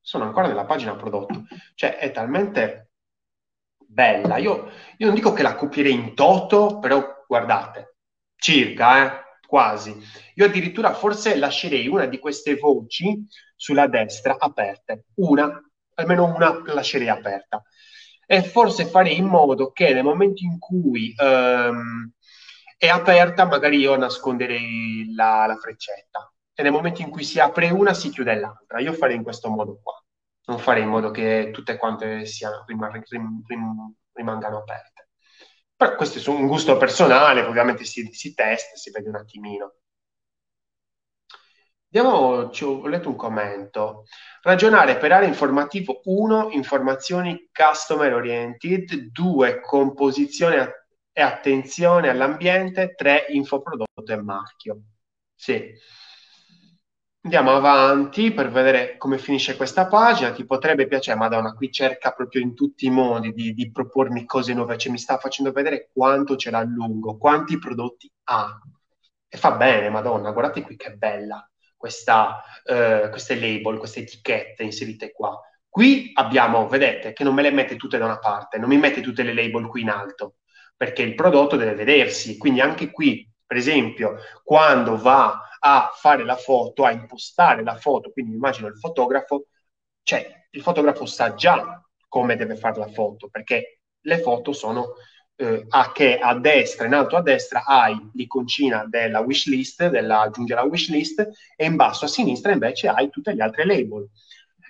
Sono 0.00 0.24
ancora 0.24 0.46
nella 0.46 0.66
pagina 0.66 0.94
prodotto, 0.96 1.44
cioè 1.74 1.96
è 1.96 2.10
talmente 2.10 2.90
bella. 3.86 4.36
Io, 4.36 4.70
io 4.98 5.06
non 5.06 5.14
dico 5.14 5.32
che 5.32 5.42
la 5.42 5.54
copierei 5.54 5.94
in 5.94 6.14
toto, 6.14 6.78
però 6.78 7.13
guardate, 7.34 7.96
circa, 8.36 9.04
eh, 9.04 9.40
quasi. 9.44 9.96
Io 10.34 10.44
addirittura 10.44 10.94
forse 10.94 11.36
lascerei 11.36 11.88
una 11.88 12.06
di 12.06 12.20
queste 12.20 12.54
voci 12.54 13.26
sulla 13.56 13.88
destra 13.88 14.36
aperte, 14.38 15.06
una, 15.14 15.60
almeno 15.94 16.32
una 16.32 16.62
lascerei 16.66 17.08
aperta. 17.08 17.60
E 18.26 18.42
forse 18.42 18.86
farei 18.86 19.16
in 19.18 19.26
modo 19.26 19.72
che 19.72 19.92
nel 19.92 20.04
momento 20.04 20.44
in 20.44 20.58
cui 20.58 21.12
um, 21.18 22.10
è 22.78 22.88
aperta, 22.88 23.44
magari 23.46 23.78
io 23.78 23.96
nasconderei 23.96 25.12
la, 25.14 25.46
la, 25.46 25.56
freccetta. 25.56 26.32
E 26.54 26.62
nel 26.62 26.72
momento 26.72 27.02
in 27.02 27.10
cui 27.10 27.24
si 27.24 27.40
apre 27.40 27.68
una, 27.70 27.94
si 27.94 28.10
chiude 28.10 28.34
l'altra. 28.36 28.78
Io 28.78 28.92
farei 28.92 29.16
in 29.16 29.24
questo 29.24 29.50
modo 29.50 29.80
qua. 29.82 30.00
Non 30.46 30.58
farei 30.58 30.84
in 30.84 30.88
modo 30.88 31.10
che 31.10 31.50
tutte 31.52 31.76
quante 31.76 32.24
siano, 32.26 32.64
rim, 32.66 32.88
rim, 33.08 33.94
rimangano 34.12 34.58
aperte. 34.58 34.93
Però 35.84 35.96
questo 35.96 36.18
è 36.18 36.34
un 36.34 36.46
gusto 36.46 36.78
personale, 36.78 37.42
ovviamente 37.42 37.84
si, 37.84 38.08
si 38.10 38.32
testa, 38.32 38.74
si 38.74 38.90
vede 38.90 39.10
un 39.10 39.16
attimino. 39.16 39.74
Andiamo, 41.92 42.16
ho 42.16 42.86
letto 42.86 43.10
un 43.10 43.16
commento. 43.16 44.06
Ragionare 44.40 44.96
per 44.96 45.12
area 45.12 45.28
informativo 45.28 46.00
1, 46.04 46.52
informazioni 46.52 47.50
customer 47.52 48.14
oriented, 48.14 49.10
2, 49.12 49.60
composizione 49.60 50.86
e 51.12 51.20
attenzione 51.20 52.08
all'ambiente, 52.08 52.94
3, 52.94 53.26
infoprodotto 53.28 54.10
e 54.10 54.22
marchio. 54.22 54.80
Sì. 55.34 55.70
Andiamo 57.24 57.52
avanti 57.52 58.32
per 58.32 58.50
vedere 58.50 58.98
come 58.98 59.16
finisce 59.16 59.56
questa 59.56 59.86
pagina. 59.86 60.30
Ti 60.32 60.44
potrebbe 60.44 60.86
piacere, 60.86 61.16
Madonna, 61.16 61.54
qui 61.54 61.72
cerca 61.72 62.10
proprio 62.12 62.42
in 62.42 62.54
tutti 62.54 62.84
i 62.84 62.90
modi 62.90 63.32
di, 63.32 63.54
di 63.54 63.70
propormi 63.72 64.26
cose 64.26 64.52
nuove, 64.52 64.76
cioè 64.76 64.92
mi 64.92 64.98
sta 64.98 65.16
facendo 65.16 65.50
vedere 65.50 65.88
quanto 65.90 66.36
ce 66.36 66.50
l'ha 66.50 66.58
a 66.58 66.64
lungo, 66.64 67.16
quanti 67.16 67.58
prodotti 67.58 68.12
ha. 68.24 68.58
E 69.26 69.38
fa 69.38 69.52
bene, 69.52 69.88
Madonna, 69.88 70.32
guardate 70.32 70.60
qui 70.60 70.76
che 70.76 70.96
bella 70.96 71.48
questa, 71.74 72.42
eh, 72.62 73.08
queste 73.08 73.40
label, 73.40 73.78
queste 73.78 74.00
etichette 74.00 74.62
inserite 74.62 75.10
qua. 75.10 75.40
Qui 75.66 76.10
abbiamo, 76.14 76.68
vedete, 76.68 77.14
che 77.14 77.24
non 77.24 77.32
me 77.34 77.40
le 77.40 77.50
mette 77.50 77.76
tutte 77.76 77.96
da 77.96 78.04
una 78.04 78.18
parte, 78.18 78.58
non 78.58 78.68
mi 78.68 78.76
mette 78.76 79.00
tutte 79.00 79.22
le 79.22 79.32
label 79.32 79.66
qui 79.66 79.80
in 79.80 79.88
alto, 79.88 80.36
perché 80.76 81.00
il 81.00 81.14
prodotto 81.14 81.56
deve 81.56 81.74
vedersi. 81.74 82.36
Quindi 82.36 82.60
anche 82.60 82.90
qui, 82.90 83.26
per 83.46 83.56
esempio, 83.56 84.16
quando 84.42 84.96
va 84.96 85.40
a 85.58 85.90
fare 85.94 86.24
la 86.24 86.36
foto, 86.36 86.84
a 86.84 86.90
impostare 86.90 87.62
la 87.62 87.76
foto, 87.76 88.10
quindi 88.10 88.34
immagino 88.34 88.68
il 88.68 88.78
fotografo, 88.78 89.46
cioè 90.02 90.46
il 90.50 90.62
fotografo 90.62 91.06
sa 91.06 91.34
già 91.34 91.82
come 92.08 92.36
deve 92.36 92.56
fare 92.56 92.78
la 92.78 92.88
foto, 92.88 93.28
perché 93.28 93.80
le 94.00 94.18
foto 94.18 94.52
sono 94.52 94.94
eh, 95.36 95.64
a 95.68 95.92
che 95.92 96.18
a 96.18 96.38
destra, 96.38 96.86
in 96.86 96.94
alto 96.94 97.16
a 97.16 97.22
destra, 97.22 97.64
hai 97.64 97.96
l'iconcina 98.12 98.84
della 98.86 99.20
wishlist, 99.20 99.88
della 99.88 100.20
aggiungere 100.20 100.60
alla 100.60 100.68
wishlist, 100.68 101.28
e 101.56 101.64
in 101.64 101.76
basso 101.76 102.04
a 102.04 102.08
sinistra 102.08 102.52
invece 102.52 102.88
hai 102.88 103.10
tutte 103.10 103.32
le 103.32 103.42
altre 103.42 103.64
label. 103.64 104.08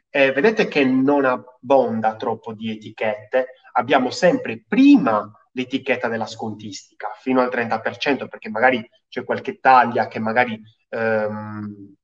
Eh, 0.08 0.32
vedete 0.32 0.68
che 0.68 0.84
non 0.84 1.24
abbonda 1.24 2.16
troppo 2.16 2.52
di 2.52 2.70
etichette, 2.70 3.48
abbiamo 3.72 4.10
sempre 4.10 4.62
prima 4.66 5.28
l'etichetta 5.54 6.08
della 6.08 6.26
scontistica 6.26 7.10
fino 7.20 7.40
al 7.40 7.48
30%, 7.48 8.28
perché 8.28 8.48
magari 8.50 8.88
c'è 9.08 9.24
qualche 9.24 9.58
taglia 9.58 10.08
che 10.08 10.18
magari 10.18 10.60
ehm, 10.88 11.94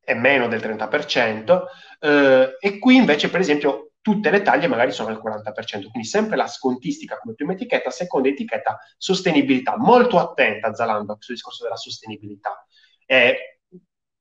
è 0.00 0.14
meno 0.14 0.48
del 0.48 0.60
30%, 0.60 1.64
eh, 2.00 2.56
e 2.58 2.78
qui 2.78 2.96
invece, 2.96 3.30
per 3.30 3.40
esempio, 3.40 3.92
tutte 4.00 4.30
le 4.30 4.42
taglie 4.42 4.66
magari 4.66 4.92
sono 4.92 5.10
al 5.10 5.20
40%, 5.22 5.90
quindi 5.90 6.04
sempre 6.04 6.36
la 6.36 6.46
scontistica 6.46 7.18
come 7.18 7.34
prima 7.34 7.52
etichetta, 7.52 7.90
seconda 7.90 8.28
etichetta 8.28 8.78
sostenibilità. 8.96 9.76
Molto 9.76 10.18
attenta 10.18 10.74
Zalando 10.74 11.16
sul 11.18 11.34
discorso 11.34 11.64
della 11.64 11.76
sostenibilità, 11.76 12.64
e 13.06 13.60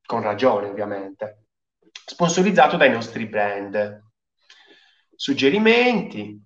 con 0.06 0.22
ragione 0.22 0.68
ovviamente. 0.68 1.46
Sponsorizzato 2.06 2.76
dai 2.76 2.90
nostri 2.90 3.26
brand. 3.28 4.04
Suggerimenti, 5.16 6.42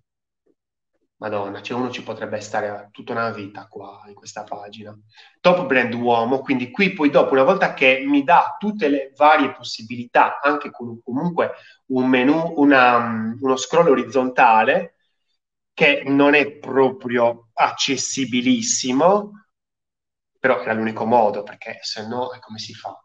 Madonna, 1.23 1.62
cioè 1.62 1.77
uno 1.77 1.89
ci 1.89 2.03
potrebbe 2.03 2.41
stare 2.41 2.89
tutta 2.91 3.13
una 3.13 3.29
vita 3.29 3.67
qua 3.67 4.03
in 4.07 4.13
questa 4.13 4.43
pagina. 4.43 4.93
Top 5.39 5.65
brand 5.65 5.93
uomo, 5.93 6.39
quindi 6.41 6.69
qui 6.69 6.91
poi 6.91 7.09
dopo, 7.09 7.31
una 7.31 7.43
volta 7.43 7.73
che 7.73 8.03
mi 8.05 8.25
dà 8.25 8.57
tutte 8.59 8.89
le 8.89 9.13
varie 9.15 9.53
possibilità, 9.53 10.41
anche 10.41 10.69
con 10.69 11.01
comunque 11.01 11.51
un 11.88 12.09
menu, 12.09 12.55
una, 12.57 13.36
uno 13.39 13.55
scroll 13.55 13.88
orizzontale, 13.88 14.95
che 15.73 16.03
non 16.05 16.33
è 16.33 16.57
proprio 16.57 17.51
accessibilissimo, 17.53 19.45
però 20.38 20.62
era 20.62 20.73
l'unico 20.73 21.05
modo, 21.05 21.43
perché 21.43 21.77
se 21.83 22.05
no 22.05 22.31
come 22.41 22.59
si 22.59 22.73
fa? 22.73 23.01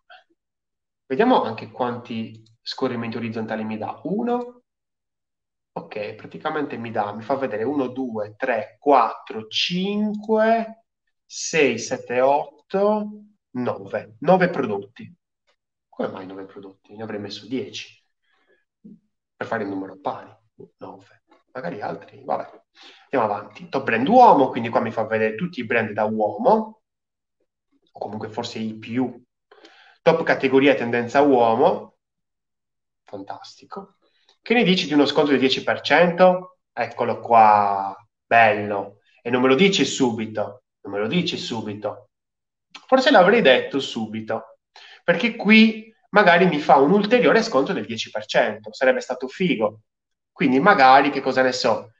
Vediamo 1.07 1.42
anche 1.44 1.70
quanti 1.70 2.42
scorrimenti 2.61 3.16
orizzontali 3.16 3.62
mi 3.62 3.78
dà. 3.78 4.00
Uno, 4.02 4.58
Ok, 5.78 6.14
praticamente 6.16 6.76
mi 6.76 6.90
dà, 6.90 7.12
mi 7.12 7.22
fa 7.22 7.36
vedere 7.36 7.62
1, 7.62 7.86
2, 7.86 8.34
3, 8.36 8.78
4, 8.80 9.46
5, 9.46 10.84
6, 11.24 11.78
7, 11.78 12.20
8, 12.20 13.10
9. 13.50 14.16
9 14.18 14.50
prodotti. 14.50 15.16
Come 15.88 16.08
mai 16.08 16.26
9 16.26 16.46
prodotti? 16.46 16.96
Ne 16.96 17.04
avrei 17.04 17.20
messo 17.20 17.46
10 17.46 18.04
per 19.36 19.46
fare 19.46 19.62
il 19.62 19.68
numero 19.68 20.00
pari. 20.00 20.36
9. 20.78 21.22
Magari 21.52 21.80
altri, 21.80 22.24
vabbè. 22.24 22.50
Andiamo 23.04 23.32
avanti. 23.32 23.68
Top 23.68 23.84
brand 23.84 24.08
uomo, 24.08 24.48
quindi 24.48 24.70
qua 24.70 24.80
mi 24.80 24.90
fa 24.90 25.06
vedere 25.06 25.36
tutti 25.36 25.60
i 25.60 25.64
brand 25.64 25.92
da 25.92 26.06
uomo, 26.06 26.82
o 27.92 27.98
comunque 28.00 28.30
forse 28.30 28.58
i 28.58 28.76
più. 28.76 29.24
Top 30.02 30.24
categoria 30.24 30.74
tendenza 30.74 31.20
uomo, 31.20 31.98
fantastico. 33.04 33.97
Che 34.40 34.55
ne 34.55 34.62
dici 34.62 34.87
di 34.87 34.94
uno 34.94 35.07
sconto 35.07 35.31
del 35.31 35.40
10%? 35.40 36.38
Eccolo 36.72 37.20
qua, 37.20 37.94
bello. 38.24 39.01
E 39.22 39.31
non 39.31 39.42
me 39.42 39.48
lo 39.48 39.55
dici 39.55 39.85
subito, 39.85 40.62
non 40.83 40.92
me 40.92 40.98
lo 41.01 41.07
dici 41.07 41.37
subito. 41.37 42.11
Forse 42.87 43.11
l'avrei 43.11 43.42
detto 43.42 43.81
subito, 43.81 44.59
perché 45.05 45.37
qui 45.37 45.92
magari 46.11 46.46
mi 46.46 46.59
fa 46.59 46.77
un 46.77 46.92
ulteriore 46.92 47.42
sconto 47.42 47.72
del 47.72 47.85
10%, 47.85 48.70
sarebbe 48.70 49.01
stato 49.01 49.29
figo. 49.29 49.81
Quindi 50.33 50.61
magari, 50.61 51.11
che 51.11 51.20
cosa 51.20 51.42
ne 51.42 51.53
so, 51.53 51.92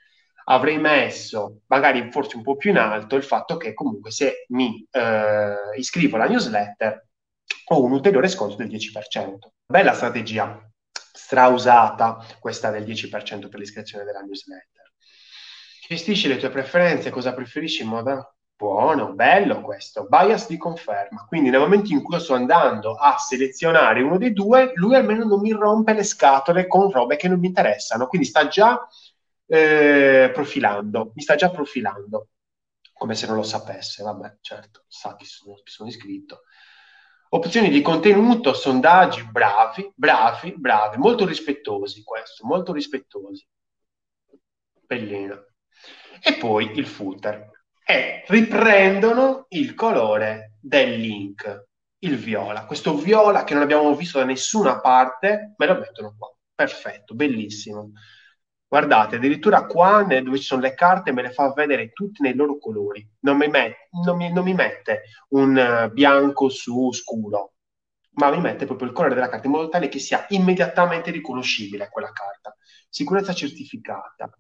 avrei 0.45 0.79
messo, 0.79 1.63
magari 1.67 2.11
forse 2.11 2.37
un 2.37 2.43
po' 2.43 2.57
più 2.57 2.71
in 2.71 2.79
alto, 2.79 3.17
il 3.17 3.25
fatto 3.25 3.57
che 3.57 3.75
comunque 3.75 4.11
se 4.11 4.47
mi 4.49 4.87
eh, 4.91 5.55
iscrivo 5.77 6.17
alla 6.17 6.27
newsletter 6.27 7.07
ho 7.71 7.83
un 7.83 7.93
ulteriore 7.93 8.29
sconto 8.29 8.57
del 8.57 8.69
10%. 8.69 9.39
Bella 9.67 9.93
strategia 9.93 10.59
strausata 11.13 12.25
questa 12.41 12.71
del 12.71 12.85
10% 12.85 13.49
per 13.49 13.59
l'iscrizione 13.59 14.05
della 14.05 14.21
newsletter. 14.21 14.93
Gestisci 15.89 16.29
le 16.29 16.37
tue 16.37 16.51
preferenze, 16.51 17.11
cosa 17.11 17.33
preferisci 17.33 17.83
in 17.83 17.89
modo 17.89 18.35
buono, 18.59 19.13
bello 19.13 19.61
questo, 19.61 20.07
bias 20.09 20.49
di 20.49 20.57
conferma. 20.57 21.25
Quindi 21.27 21.49
nel 21.49 21.61
momento 21.61 21.93
in 21.93 22.03
cui 22.03 22.17
io 22.17 22.21
sto 22.21 22.35
andando 22.35 22.95
a 22.95 23.17
selezionare 23.17 24.03
uno 24.03 24.19
dei 24.19 24.33
due, 24.33 24.73
lui 24.75 24.97
almeno 24.97 25.25
non 25.25 25.41
mi 25.41 25.53
rompe 25.53 25.93
le 25.95 26.03
scatole 26.03 26.67
con 26.67 26.91
robe 26.91 27.17
che 27.17 27.29
non 27.29 27.39
mi 27.39 27.47
interessano, 27.47 28.09
quindi 28.09 28.27
sta 28.27 28.49
già 28.49 28.87
eh, 29.47 30.31
profilando, 30.35 31.13
mi 31.15 31.23
sta 31.23 31.37
già 31.37 31.51
profilando, 31.51 32.29
come 32.93 33.15
se 33.15 33.27
non 33.27 33.37
lo 33.37 33.45
sapesse, 33.45 34.03
vabbè, 34.03 34.39
certo, 34.41 34.83
sa 34.89 35.15
chi 35.15 35.25
sono, 35.25 35.55
sono 35.63 35.89
iscritto. 35.89 36.43
Opzioni 37.31 37.69
di 37.69 37.83
contenuto, 37.83 38.55
sondaggi, 38.55 39.23
bravi, 39.25 39.93
bravi, 39.95 40.55
bravi, 40.57 40.97
molto 40.97 41.27
rispettosi 41.27 42.03
questo, 42.03 42.47
molto 42.47 42.73
rispettosi. 42.73 43.47
Bellino. 44.87 45.45
e 46.21 46.35
poi 46.35 46.73
il 46.77 46.87
footer 46.87 47.51
e 47.85 48.25
riprendono 48.27 49.47
il 49.51 49.75
colore 49.75 50.55
del 50.61 50.99
link, 50.99 51.69
il 52.01 52.17
viola. 52.17 52.67
Questo 52.67 52.97
viola 52.97 53.45
che 53.45 53.55
non 53.55 53.63
abbiamo 53.63 53.95
visto 53.95 54.19
da 54.19 54.25
nessuna 54.25 54.81
parte, 54.81 55.55
me 55.57 55.67
lo 55.67 55.79
mettono 55.79 56.15
qua. 56.19 56.35
Perfetto, 56.55 57.15
bellissimo. 57.15 57.93
Guardate, 58.69 59.17
addirittura 59.17 59.65
qua 59.65 60.03
dove 60.05 60.37
ci 60.37 60.43
sono 60.45 60.61
le 60.61 60.75
carte 60.75 61.11
me 61.13 61.23
le 61.23 61.31
fa 61.31 61.53
vedere 61.55 61.91
tutte 61.93 62.23
nei 62.23 62.35
loro 62.35 62.59
colori. 62.59 63.07
Non 63.21 63.37
mi, 63.39 63.49
met- 63.49 63.89
non 64.05 64.17
mi, 64.17 64.31
non 64.31 64.45
mi 64.45 64.53
mette 64.55 65.05
un 65.31 65.57
uh, 65.89 65.91
bianco 65.93 66.49
su 66.51 66.93
scuro, 66.93 67.55
ma 68.17 68.31
mi 68.31 68.41
mette 68.41 68.67
proprio 68.67 68.89
il 68.89 68.95
colore 68.95 69.15
della 69.15 69.29
carta 69.31 69.47
in 69.47 69.53
modo 69.53 69.69
tale 69.71 69.89
che 69.89 69.99
sia 69.99 70.27
immediatamente 70.31 71.11
riconoscibile 71.11 71.89
quella 71.89 72.13
carta. 72.13 72.55
Sicurezza 72.91 73.33
certificata. 73.33 74.31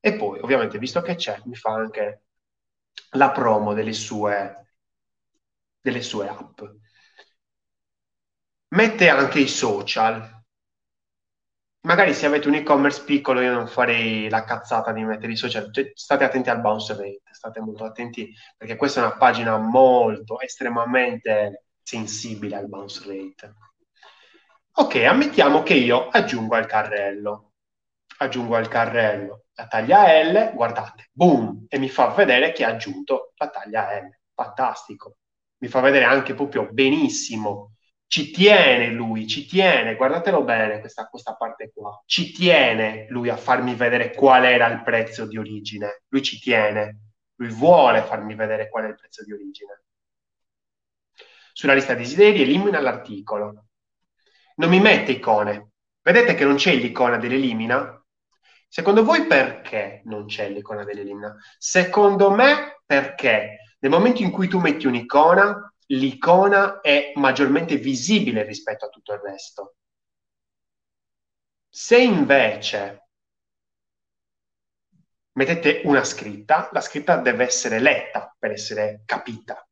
E 0.00 0.14
poi, 0.16 0.38
ovviamente, 0.40 0.78
visto 0.78 1.00
che 1.00 1.14
c'è, 1.14 1.40
mi 1.46 1.54
fa 1.54 1.72
anche 1.72 2.24
la 3.12 3.30
promo 3.32 3.72
delle 3.72 3.92
sue, 3.94 4.66
delle 5.80 6.02
sue 6.02 6.28
app. 6.28 6.60
Mette 8.76 9.08
anche 9.08 9.40
i 9.40 9.48
social. 9.48 10.35
Magari 11.86 12.14
se 12.14 12.26
avete 12.26 12.48
un 12.48 12.54
e-commerce 12.54 13.04
piccolo 13.04 13.40
io 13.40 13.52
non 13.52 13.68
farei 13.68 14.28
la 14.28 14.42
cazzata 14.42 14.90
di 14.90 15.04
mettere 15.04 15.30
i 15.30 15.36
social, 15.36 15.72
cioè, 15.72 15.92
state 15.94 16.24
attenti 16.24 16.50
al 16.50 16.60
bounce 16.60 16.94
rate, 16.94 17.22
state 17.30 17.60
molto 17.60 17.84
attenti 17.84 18.34
perché 18.56 18.74
questa 18.74 19.00
è 19.00 19.04
una 19.04 19.16
pagina 19.16 19.56
molto, 19.56 20.40
estremamente 20.40 21.66
sensibile 21.80 22.56
al 22.56 22.68
bounce 22.68 23.02
rate. 23.06 23.54
Ok, 24.78 24.96
ammettiamo 24.96 25.62
che 25.62 25.74
io 25.74 26.08
aggiungo 26.08 26.56
al 26.56 26.66
carrello, 26.66 27.52
aggiungo 28.18 28.56
al 28.56 28.66
carrello 28.66 29.44
la 29.54 29.68
taglia 29.68 30.22
L, 30.24 30.54
guardate, 30.54 31.10
boom, 31.12 31.66
e 31.68 31.78
mi 31.78 31.88
fa 31.88 32.08
vedere 32.08 32.50
che 32.50 32.64
ha 32.64 32.70
aggiunto 32.70 33.32
la 33.36 33.48
taglia 33.48 33.96
L. 33.96 34.10
Fantastico. 34.34 35.18
Mi 35.58 35.68
fa 35.68 35.78
vedere 35.80 36.04
anche 36.04 36.34
proprio 36.34 36.68
benissimo. 36.68 37.75
Ci 38.08 38.30
tiene 38.30 38.90
lui, 38.90 39.26
ci 39.26 39.46
tiene, 39.46 39.96
guardatelo 39.96 40.44
bene 40.44 40.80
questa, 40.80 41.06
questa 41.06 41.34
parte 41.34 41.72
qua. 41.74 42.02
Ci 42.06 42.32
tiene 42.32 43.06
lui 43.08 43.28
a 43.28 43.36
farmi 43.36 43.74
vedere 43.74 44.12
qual 44.12 44.44
era 44.44 44.68
il 44.68 44.82
prezzo 44.82 45.26
di 45.26 45.36
origine. 45.36 46.02
Lui 46.08 46.22
ci 46.22 46.38
tiene, 46.38 47.00
lui 47.36 47.48
vuole 47.48 48.02
farmi 48.02 48.34
vedere 48.34 48.68
qual 48.68 48.84
è 48.84 48.88
il 48.88 48.94
prezzo 48.94 49.24
di 49.24 49.32
origine. 49.32 49.82
Sulla 51.52 51.74
lista 51.74 51.94
desideri 51.94 52.42
elimina 52.42 52.80
l'articolo. 52.80 53.66
Non 54.56 54.70
mi 54.70 54.80
mette 54.80 55.12
icone. 55.12 55.70
Vedete 56.02 56.34
che 56.34 56.44
non 56.44 56.56
c'è 56.56 56.74
l'icona 56.74 57.16
dell'elimina? 57.16 58.00
Secondo 58.68 59.02
voi 59.04 59.26
perché 59.26 60.02
non 60.04 60.26
c'è 60.26 60.48
l'icona 60.48 60.84
dell'elimina? 60.84 61.34
Secondo 61.58 62.30
me 62.30 62.82
perché 62.84 63.74
nel 63.80 63.90
momento 63.90 64.22
in 64.22 64.30
cui 64.30 64.48
tu 64.48 64.60
metti 64.60 64.86
un'icona, 64.86 65.72
l'icona 65.86 66.80
è 66.80 67.12
maggiormente 67.16 67.76
visibile 67.76 68.42
rispetto 68.42 68.86
a 68.86 68.88
tutto 68.88 69.12
il 69.12 69.20
resto. 69.20 69.76
Se 71.68 71.98
invece 71.98 73.08
mettete 75.32 75.82
una 75.84 76.04
scritta, 76.04 76.70
la 76.72 76.80
scritta 76.80 77.16
deve 77.16 77.44
essere 77.44 77.78
letta 77.78 78.34
per 78.38 78.52
essere 78.52 79.02
capita. 79.04 79.66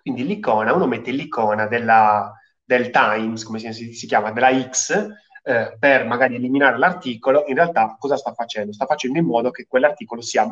Quindi 0.00 0.24
l'icona, 0.26 0.72
uno 0.72 0.86
mette 0.86 1.10
l'icona 1.10 1.66
della, 1.66 2.32
del 2.62 2.90
Times, 2.90 3.44
come 3.44 3.58
si, 3.58 3.92
si 3.92 4.06
chiama, 4.06 4.32
della 4.32 4.68
X, 4.68 5.06
eh, 5.42 5.76
per 5.78 6.06
magari 6.06 6.36
eliminare 6.36 6.78
l'articolo, 6.78 7.44
in 7.46 7.54
realtà 7.54 7.96
cosa 7.98 8.16
sta 8.16 8.32
facendo? 8.32 8.72
Sta 8.72 8.86
facendo 8.86 9.18
in 9.18 9.26
modo 9.26 9.50
che 9.50 9.66
quell'articolo 9.66 10.22
sia, 10.22 10.46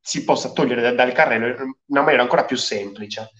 si 0.00 0.24
possa 0.24 0.52
togliere 0.52 0.82
dal, 0.82 0.94
dal 0.96 1.12
carrello 1.12 1.46
in 1.46 1.74
una 1.86 2.00
maniera 2.02 2.22
ancora 2.22 2.44
più 2.44 2.56
semplice. 2.56 3.30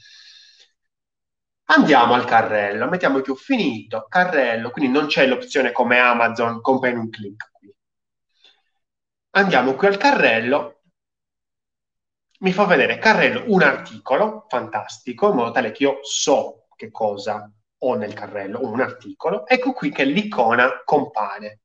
Andiamo 1.67 2.15
al 2.15 2.27
carrello, 2.27 2.89
mettiamo 2.89 3.19
ho 3.19 3.35
finito, 3.35 4.07
carrello, 4.09 4.71
quindi 4.71 4.93
non 4.93 5.07
c'è 5.07 5.27
l'opzione 5.27 5.73
come 5.73 5.99
Amazon, 5.99 6.61
compra 6.61 6.91
in 6.91 6.99
un 6.99 7.09
clic. 7.09 7.51
Qui. 7.53 7.75
Andiamo 9.31 9.75
qui 9.75 9.87
al 9.87 9.97
carrello, 9.97 10.83
mi 12.41 12.53
fa 12.53 12.65
vedere 12.67 12.99
carrello 12.99 13.45
un 13.47 13.63
articolo, 13.63 14.45
fantastico, 14.49 15.31
in 15.31 15.37
modo 15.37 15.53
tale 15.53 15.73
che 15.73 15.85
io 15.85 15.99
so 16.03 16.67
che 16.77 16.91
cosa 16.91 17.51
o 17.79 17.95
nel 17.95 18.13
carrello 18.13 18.61
un 18.63 18.81
articolo, 18.81 19.47
ecco 19.47 19.73
qui 19.73 19.91
che 19.91 20.05
l'icona 20.05 20.83
compare. 20.85 21.61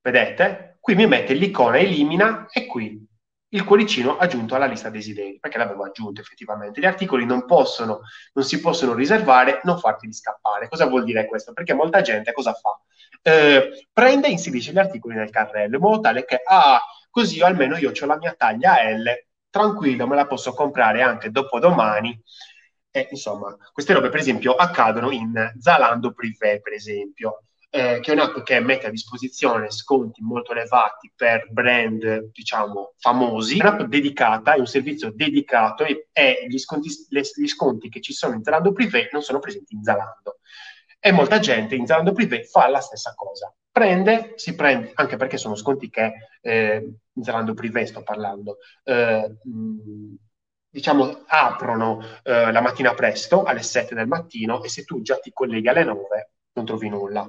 Vedete? 0.00 0.78
Qui 0.80 0.94
mi 0.94 1.06
mette 1.06 1.34
l'icona 1.34 1.78
elimina 1.78 2.46
e 2.50 2.66
qui 2.66 3.06
il 3.52 3.64
cuoricino 3.64 4.16
aggiunto 4.16 4.54
alla 4.54 4.66
lista 4.66 4.90
desideri, 4.90 5.38
perché 5.40 5.58
l'avevo 5.58 5.84
aggiunto 5.84 6.20
effettivamente. 6.20 6.80
Gli 6.80 6.86
articoli 6.86 7.24
non 7.24 7.46
possono, 7.46 8.00
non 8.34 8.44
si 8.44 8.60
possono 8.60 8.94
riservare, 8.94 9.60
non 9.64 9.78
farteli 9.78 10.12
scappare. 10.12 10.68
Cosa 10.68 10.86
vuol 10.86 11.04
dire 11.04 11.26
questo? 11.26 11.52
Perché 11.52 11.74
molta 11.74 12.00
gente 12.00 12.32
cosa 12.32 12.52
fa? 12.52 12.80
Eh, 13.22 13.88
prende 13.92 14.28
e 14.28 14.30
inserisce 14.30 14.72
gli 14.72 14.78
articoli 14.78 15.14
nel 15.14 15.30
carrello 15.30 15.76
in 15.76 15.82
modo 15.82 16.00
tale 16.00 16.24
che, 16.24 16.40
ah, 16.44 16.80
così 17.10 17.40
almeno 17.42 17.76
io 17.76 17.90
ho 17.90 18.06
la 18.06 18.16
mia 18.16 18.34
taglia 18.34 18.82
L, 18.88 19.04
tranquillo, 19.50 20.06
me 20.06 20.16
la 20.16 20.26
posso 20.26 20.54
comprare 20.54 21.02
anche 21.02 21.30
dopodomani 21.30 22.22
e, 22.92 23.08
insomma, 23.10 23.56
queste 23.72 23.92
robe, 23.92 24.08
per 24.08 24.20
esempio, 24.20 24.54
accadono 24.54 25.10
in 25.10 25.52
Zalando 25.58 26.12
Privé, 26.12 26.60
per 26.60 26.72
esempio, 26.72 27.44
eh, 27.72 28.00
che 28.00 28.10
è 28.10 28.14
un'app 28.14 28.40
che 28.40 28.58
mette 28.58 28.88
a 28.88 28.90
disposizione 28.90 29.70
sconti 29.70 30.22
molto 30.22 30.50
elevati 30.50 31.12
per 31.14 31.46
brand, 31.50 32.30
diciamo, 32.32 32.94
famosi. 32.98 33.58
È 33.58 33.66
un'app 33.66 33.82
dedicata, 33.82 34.54
è 34.54 34.58
un 34.58 34.66
servizio 34.66 35.12
dedicato 35.14 35.84
e, 35.84 36.08
e 36.12 36.46
gli, 36.48 36.58
sconti, 36.58 36.90
le, 37.10 37.22
gli 37.32 37.46
sconti 37.46 37.88
che 37.88 38.00
ci 38.00 38.12
sono 38.12 38.34
in 38.34 38.42
Zalando 38.42 38.72
Privé 38.72 39.08
non 39.12 39.22
sono 39.22 39.38
presenti 39.38 39.74
in 39.74 39.84
Zalando. 39.84 40.40
E 40.98 41.12
molta 41.12 41.38
gente 41.38 41.76
in 41.76 41.86
Zalando 41.86 42.12
Privé 42.12 42.42
fa 42.42 42.68
la 42.68 42.80
stessa 42.80 43.14
cosa. 43.14 43.54
Prende, 43.70 44.32
si 44.34 44.56
prende, 44.56 44.90
anche 44.94 45.16
perché 45.16 45.38
sono 45.38 45.54
sconti 45.54 45.88
che 45.88 46.12
eh, 46.40 46.92
in 47.12 47.22
Zalando 47.22 47.54
Privé 47.54 47.86
sto 47.86 48.02
parlando, 48.02 48.58
eh, 48.82 49.36
mh, 49.44 50.14
diciamo, 50.68 51.22
aprono 51.26 52.02
eh, 52.24 52.50
la 52.50 52.60
mattina 52.60 52.94
presto, 52.94 53.44
alle 53.44 53.62
7 53.62 53.94
del 53.94 54.08
mattino, 54.08 54.60
e 54.64 54.68
se 54.68 54.82
tu 54.82 55.00
già 55.02 55.16
ti 55.18 55.30
colleghi 55.32 55.68
alle 55.68 55.84
9 55.84 56.30
non 56.52 56.64
trovi 56.64 56.88
nulla. 56.88 57.28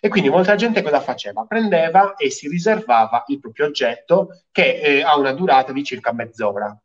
E 0.00 0.08
quindi 0.08 0.28
molta 0.28 0.54
gente 0.54 0.82
cosa 0.82 1.00
faceva? 1.00 1.44
Prendeva 1.46 2.14
e 2.14 2.30
si 2.30 2.48
riservava 2.48 3.24
il 3.28 3.40
proprio 3.40 3.66
oggetto 3.66 4.44
che 4.50 4.80
eh, 4.80 5.02
ha 5.02 5.16
una 5.16 5.32
durata 5.32 5.72
di 5.72 5.82
circa 5.82 6.12
mezz'ora. 6.12 6.78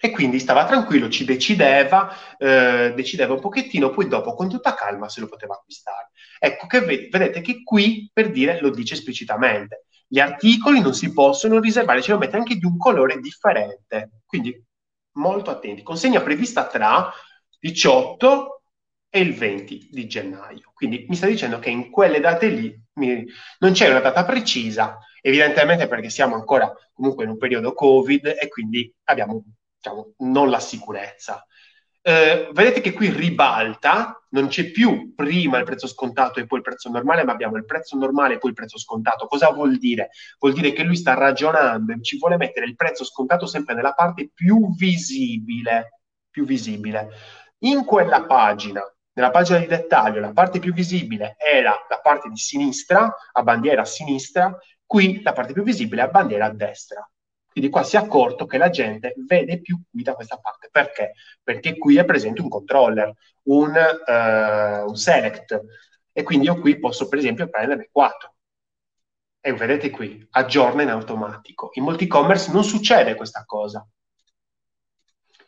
E 0.00 0.10
quindi 0.12 0.38
stava 0.38 0.64
tranquillo, 0.64 1.08
ci 1.08 1.24
decideva, 1.24 2.36
eh, 2.38 2.92
decideva 2.94 3.34
un 3.34 3.40
pochettino, 3.40 3.90
poi 3.90 4.06
dopo 4.06 4.34
con 4.34 4.48
tutta 4.48 4.74
calma 4.74 5.08
se 5.08 5.20
lo 5.20 5.26
poteva 5.26 5.54
acquistare. 5.54 6.10
Ecco 6.38 6.66
che 6.68 6.80
ved- 6.82 7.08
vedete 7.10 7.40
che 7.40 7.64
qui 7.64 8.08
per 8.12 8.30
dire 8.30 8.60
lo 8.60 8.70
dice 8.70 8.94
esplicitamente. 8.94 9.86
Gli 10.06 10.20
articoli 10.20 10.80
non 10.80 10.94
si 10.94 11.12
possono 11.12 11.58
riservare, 11.58 12.00
ce 12.02 12.12
lo 12.12 12.18
mette 12.18 12.36
anche 12.36 12.54
di 12.56 12.64
un 12.64 12.76
colore 12.78 13.18
differente. 13.18 14.22
Quindi 14.24 14.64
molto 15.14 15.50
attenti. 15.50 15.82
Consegna 15.82 16.20
prevista 16.20 16.66
tra 16.66 17.10
18 17.58 18.57
e 19.10 19.20
il 19.20 19.34
20 19.34 19.88
di 19.90 20.06
gennaio. 20.06 20.70
Quindi 20.74 21.06
mi 21.08 21.16
sta 21.16 21.26
dicendo 21.26 21.58
che 21.58 21.70
in 21.70 21.90
quelle 21.90 22.20
date 22.20 22.48
lì 22.48 22.78
mi, 22.94 23.24
non 23.60 23.72
c'è 23.72 23.88
una 23.88 24.00
data 24.00 24.24
precisa, 24.24 24.98
evidentemente 25.20 25.88
perché 25.88 26.10
siamo 26.10 26.34
ancora 26.34 26.72
comunque 26.92 27.24
in 27.24 27.30
un 27.30 27.38
periodo 27.38 27.72
Covid 27.72 28.26
e 28.26 28.48
quindi 28.48 28.92
abbiamo 29.04 29.44
diciamo, 29.76 30.14
non 30.18 30.50
la 30.50 30.60
sicurezza. 30.60 31.44
Eh, 32.00 32.48
vedete 32.52 32.80
che 32.80 32.92
qui 32.92 33.10
ribalta, 33.10 34.18
non 34.30 34.48
c'è 34.48 34.70
più 34.70 35.14
prima 35.14 35.58
il 35.58 35.64
prezzo 35.64 35.86
scontato 35.86 36.40
e 36.40 36.46
poi 36.46 36.58
il 36.58 36.64
prezzo 36.64 36.90
normale, 36.90 37.24
ma 37.24 37.32
abbiamo 37.32 37.56
il 37.56 37.64
prezzo 37.64 37.96
normale 37.96 38.34
e 38.34 38.38
poi 38.38 38.50
il 38.50 38.56
prezzo 38.56 38.78
scontato. 38.78 39.26
Cosa 39.26 39.50
vuol 39.50 39.76
dire? 39.76 40.10
Vuol 40.38 40.54
dire 40.54 40.72
che 40.72 40.84
lui 40.84 40.96
sta 40.96 41.14
ragionando 41.14 41.92
e 41.92 42.02
ci 42.02 42.18
vuole 42.18 42.36
mettere 42.36 42.66
il 42.66 42.76
prezzo 42.76 43.04
scontato 43.04 43.46
sempre 43.46 43.74
nella 43.74 43.92
parte 43.92 44.30
più 44.32 44.74
visibile, 44.74 46.00
più 46.30 46.44
visibile. 46.44 47.08
In 47.60 47.84
quella 47.84 48.24
pagina, 48.24 48.80
nella 49.18 49.32
pagina 49.32 49.58
di 49.58 49.66
dettaglio, 49.66 50.20
la 50.20 50.32
parte 50.32 50.60
più 50.60 50.72
visibile 50.72 51.34
era 51.38 51.74
la 51.88 51.98
parte 52.00 52.28
di 52.28 52.36
sinistra, 52.36 53.12
a 53.32 53.42
bandiera 53.42 53.82
a 53.82 53.84
sinistra, 53.84 54.56
qui 54.86 55.20
la 55.22 55.32
parte 55.32 55.52
più 55.52 55.64
visibile 55.64 56.02
è 56.02 56.04
a 56.04 56.08
bandiera 56.08 56.44
a 56.46 56.52
destra. 56.52 57.08
Quindi 57.50 57.68
qua 57.68 57.82
si 57.82 57.96
è 57.96 57.98
accorto 57.98 58.46
che 58.46 58.58
la 58.58 58.70
gente 58.70 59.14
vede 59.26 59.60
più 59.60 59.80
qui 59.90 60.04
da 60.04 60.14
questa 60.14 60.36
parte. 60.36 60.68
Perché? 60.70 61.14
Perché 61.42 61.76
qui 61.76 61.96
è 61.96 62.04
presente 62.04 62.42
un 62.42 62.48
controller, 62.48 63.12
un, 63.46 63.74
uh, 63.74 64.88
un 64.88 64.96
select. 64.96 65.60
E 66.12 66.22
quindi 66.22 66.46
io 66.46 66.60
qui 66.60 66.78
posso 66.78 67.08
per 67.08 67.18
esempio 67.18 67.48
prenderne 67.48 67.88
4. 67.90 68.34
E 69.40 69.52
vedete 69.52 69.90
qui, 69.90 70.24
aggiorna 70.30 70.82
in 70.82 70.90
automatico. 70.90 71.70
In 71.72 71.82
molti 71.82 72.04
e-commerce 72.04 72.52
non 72.52 72.62
succede 72.62 73.16
questa 73.16 73.42
cosa. 73.44 73.84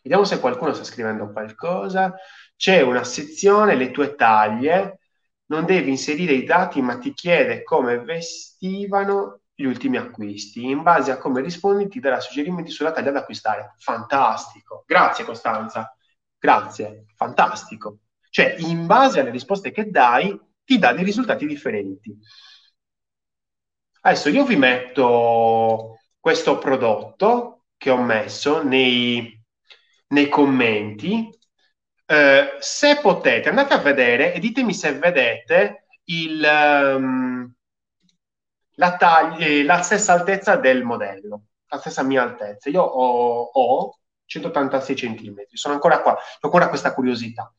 Vediamo 0.03 0.25
se 0.25 0.41
qualcuno 0.41 0.73
sta 0.73 0.83
scrivendo 0.83 1.31
qualcosa. 1.31 2.13
C'è 2.61 2.83
una 2.83 3.05
sezione, 3.05 3.75
le 3.75 3.91
tue 3.91 4.15
taglie. 4.17 4.99
Non 5.47 5.65
devi 5.65 5.89
inserire 5.89 6.35
i 6.35 6.45
dati, 6.45 6.83
ma 6.83 6.99
ti 6.99 7.15
chiede 7.15 7.63
come 7.63 7.99
vestivano 8.01 9.41
gli 9.55 9.65
ultimi 9.65 9.97
acquisti. 9.97 10.67
In 10.67 10.83
base 10.83 11.11
a 11.11 11.17
come 11.17 11.41
rispondi 11.41 11.89
ti 11.89 12.01
darà 12.01 12.21
suggerimenti 12.21 12.71
sulla 12.71 12.93
taglia 12.93 13.13
da 13.13 13.21
acquistare. 13.21 13.77
Fantastico. 13.79 14.85
Grazie 14.87 15.25
Costanza. 15.25 15.97
Grazie. 16.39 17.07
Fantastico. 17.15 18.01
Cioè, 18.29 18.57
in 18.59 18.85
base 18.85 19.21
alle 19.21 19.31
risposte 19.31 19.71
che 19.71 19.89
dai, 19.89 20.39
ti 20.63 20.79
dà 20.79 20.93
dei 20.93 21.03
risultati 21.03 21.47
differenti. 21.47 22.15
Adesso 24.03 24.29
io 24.29 24.45
vi 24.45 24.57
metto 24.57 25.97
questo 26.19 26.59
prodotto 26.59 27.65
che 27.79 27.89
ho 27.89 28.03
messo 28.03 28.63
nei, 28.63 29.43
nei 30.09 30.29
commenti. 30.29 31.31
Eh, 32.11 32.57
se 32.59 32.99
potete, 33.01 33.51
andate 33.51 33.73
a 33.73 33.79
vedere 33.79 34.35
e 34.35 34.41
ditemi 34.41 34.75
se 34.75 34.99
vedete 34.99 35.85
il, 36.07 36.43
um, 36.45 37.55
la, 38.75 38.97
taglia, 38.97 39.47
eh, 39.47 39.63
la 39.63 39.81
stessa 39.83 40.15
altezza 40.15 40.57
del 40.57 40.83
modello, 40.83 41.45
la 41.69 41.79
stessa 41.79 42.03
mia 42.03 42.23
altezza. 42.23 42.69
Io 42.69 42.83
ho, 42.83 43.43
ho 43.53 43.99
186 44.25 44.97
cm, 44.97 45.35
sono 45.53 45.75
ancora 45.75 46.01
qua, 46.03 46.15
ho 46.15 46.19
ancora 46.41 46.69
questa 46.69 46.93
curiosità. 46.95 47.55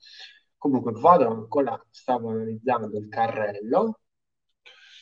Comunque 0.57 0.91
vado 0.99 1.29
ancora, 1.29 1.81
stavo 1.89 2.31
analizzando 2.31 2.97
il 2.97 3.07
carrello. 3.07 3.99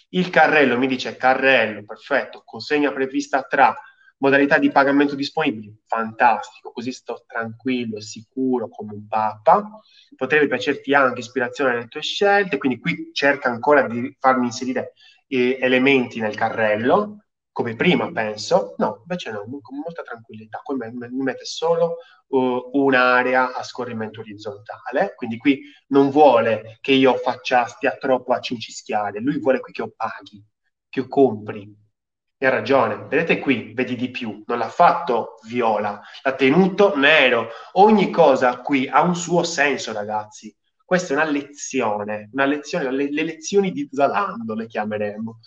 Il 0.09 0.29
carrello 0.29 0.77
mi 0.77 0.85
dice 0.85 1.17
carrello, 1.17 1.83
perfetto, 1.85 2.43
consegna 2.45 2.91
prevista 2.91 3.41
tra 3.41 3.75
modalità 4.19 4.57
di 4.57 4.71
pagamento 4.71 5.15
disponibili, 5.15 5.81
fantastico, 5.85 6.71
così 6.71 6.91
sto 6.91 7.23
tranquillo 7.27 7.99
sicuro 7.99 8.69
come 8.69 8.93
un 8.93 9.07
papa. 9.07 9.79
Potrebbe 10.15 10.47
piacerti 10.47 10.93
anche 10.93 11.19
ispirazione 11.19 11.71
alle 11.71 11.87
tue 11.87 12.01
scelte, 12.01 12.57
quindi 12.57 12.79
qui 12.79 13.09
cerca 13.13 13.49
ancora 13.49 13.87
di 13.87 14.15
farmi 14.19 14.45
inserire 14.45 14.93
eh, 15.27 15.57
elementi 15.61 16.19
nel 16.19 16.35
carrello, 16.35 17.25
come 17.51 17.75
prima 17.75 18.09
penso, 18.11 18.75
no, 18.77 18.99
invece 19.01 19.31
no, 19.31 19.43
con 19.61 19.79
molta 19.79 20.01
tranquillità, 20.01 20.61
poi 20.63 20.77
mi 20.77 21.23
mette 21.23 21.43
solo 21.43 21.97
uh, 22.27 22.69
un'area 22.71 23.53
a 23.53 23.63
scorrimento 23.63 24.21
orizzontale, 24.21 25.13
quindi 25.15 25.37
qui 25.37 25.61
non 25.87 26.09
vuole 26.09 26.77
che 26.79 26.93
io 26.93 27.15
faccia, 27.15 27.65
stia 27.65 27.97
troppo 27.97 28.31
a 28.33 28.39
cincischiare, 28.39 29.19
lui 29.19 29.39
vuole 29.39 29.59
qui 29.59 29.73
che 29.73 29.81
io 29.81 29.93
paghi, 29.93 30.41
che 30.87 30.99
io 31.01 31.07
compri, 31.09 31.69
e 32.41 32.47
ha 32.47 32.49
ragione, 32.49 32.95
vedete 33.09 33.37
qui, 33.37 33.73
vedi 33.73 33.97
di 33.97 34.09
più, 34.11 34.43
non 34.47 34.59
l'ha 34.59 34.69
fatto 34.69 35.35
viola, 35.45 36.01
l'ha 36.23 36.33
tenuto 36.35 36.95
nero, 36.95 37.49
ogni 37.73 38.09
cosa 38.09 38.61
qui 38.61 38.87
ha 38.87 39.01
un 39.01 39.13
suo 39.13 39.43
senso 39.43 39.91
ragazzi, 39.91 40.55
questa 40.85 41.13
è 41.13 41.17
una 41.17 41.29
lezione, 41.29 42.29
una 42.31 42.45
lezione, 42.45 42.89
le, 42.91 43.11
le 43.11 43.23
lezioni 43.23 43.73
di 43.73 43.89
Zalando 43.91 44.55
le 44.55 44.67
chiameremo. 44.67 45.39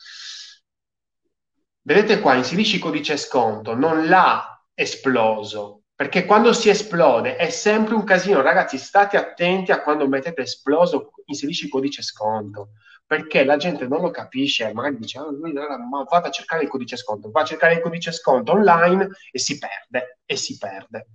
Vedete 1.81 2.21
qua, 2.21 2.35
inserisci 2.35 2.79
codice 2.79 3.17
sconto, 3.17 3.75
non 3.75 4.07
l'ha 4.07 4.63
esploso, 4.75 5.85
perché 5.95 6.27
quando 6.27 6.53
si 6.53 6.69
esplode 6.69 7.37
è 7.37 7.49
sempre 7.49 7.95
un 7.95 8.05
casino. 8.05 8.43
Ragazzi, 8.43 8.77
state 8.77 9.17
attenti 9.17 9.73
a 9.73 9.81
quando 9.81 10.07
mettete 10.07 10.43
esploso, 10.43 11.13
inserisci 11.25 11.69
codice 11.69 12.03
sconto, 12.03 12.73
perché 13.13 13.45
la 13.45 13.59
gente 13.59 13.87
non 13.87 14.01
lo 14.01 14.11
capisce, 14.11 14.73
magari 14.73 14.97
dice, 14.97 15.19
lui, 15.19 15.53
ma 15.53 16.03
vado 16.09 16.29
a 16.29 16.31
cercare 16.31 16.63
il 16.63 16.71
codice 16.71 16.97
sconto, 16.97 17.31
va 17.31 17.43
a 17.43 17.45
cercare 17.45 17.75
il 17.75 17.81
codice 17.81 18.11
sconto 18.11 18.53
online 18.53 19.07
e 19.31 19.39
si 19.39 19.59
perde, 19.59 20.21
e 20.25 20.35
si 20.35 20.57
perde. 20.57 21.09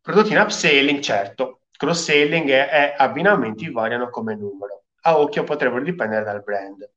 Prodotti 0.00 0.32
in 0.32 0.38
upselling, 0.38 1.00
certo, 1.00 1.64
cross-selling 1.76 2.48
e, 2.48 2.54
e 2.54 2.94
abbinamenti 2.96 3.70
variano 3.70 4.08
come 4.08 4.34
numero. 4.34 4.84
A 5.02 5.18
occhio 5.18 5.44
potrebbero 5.44 5.84
dipendere 5.84 6.24
dal 6.24 6.42
brand. 6.42 6.90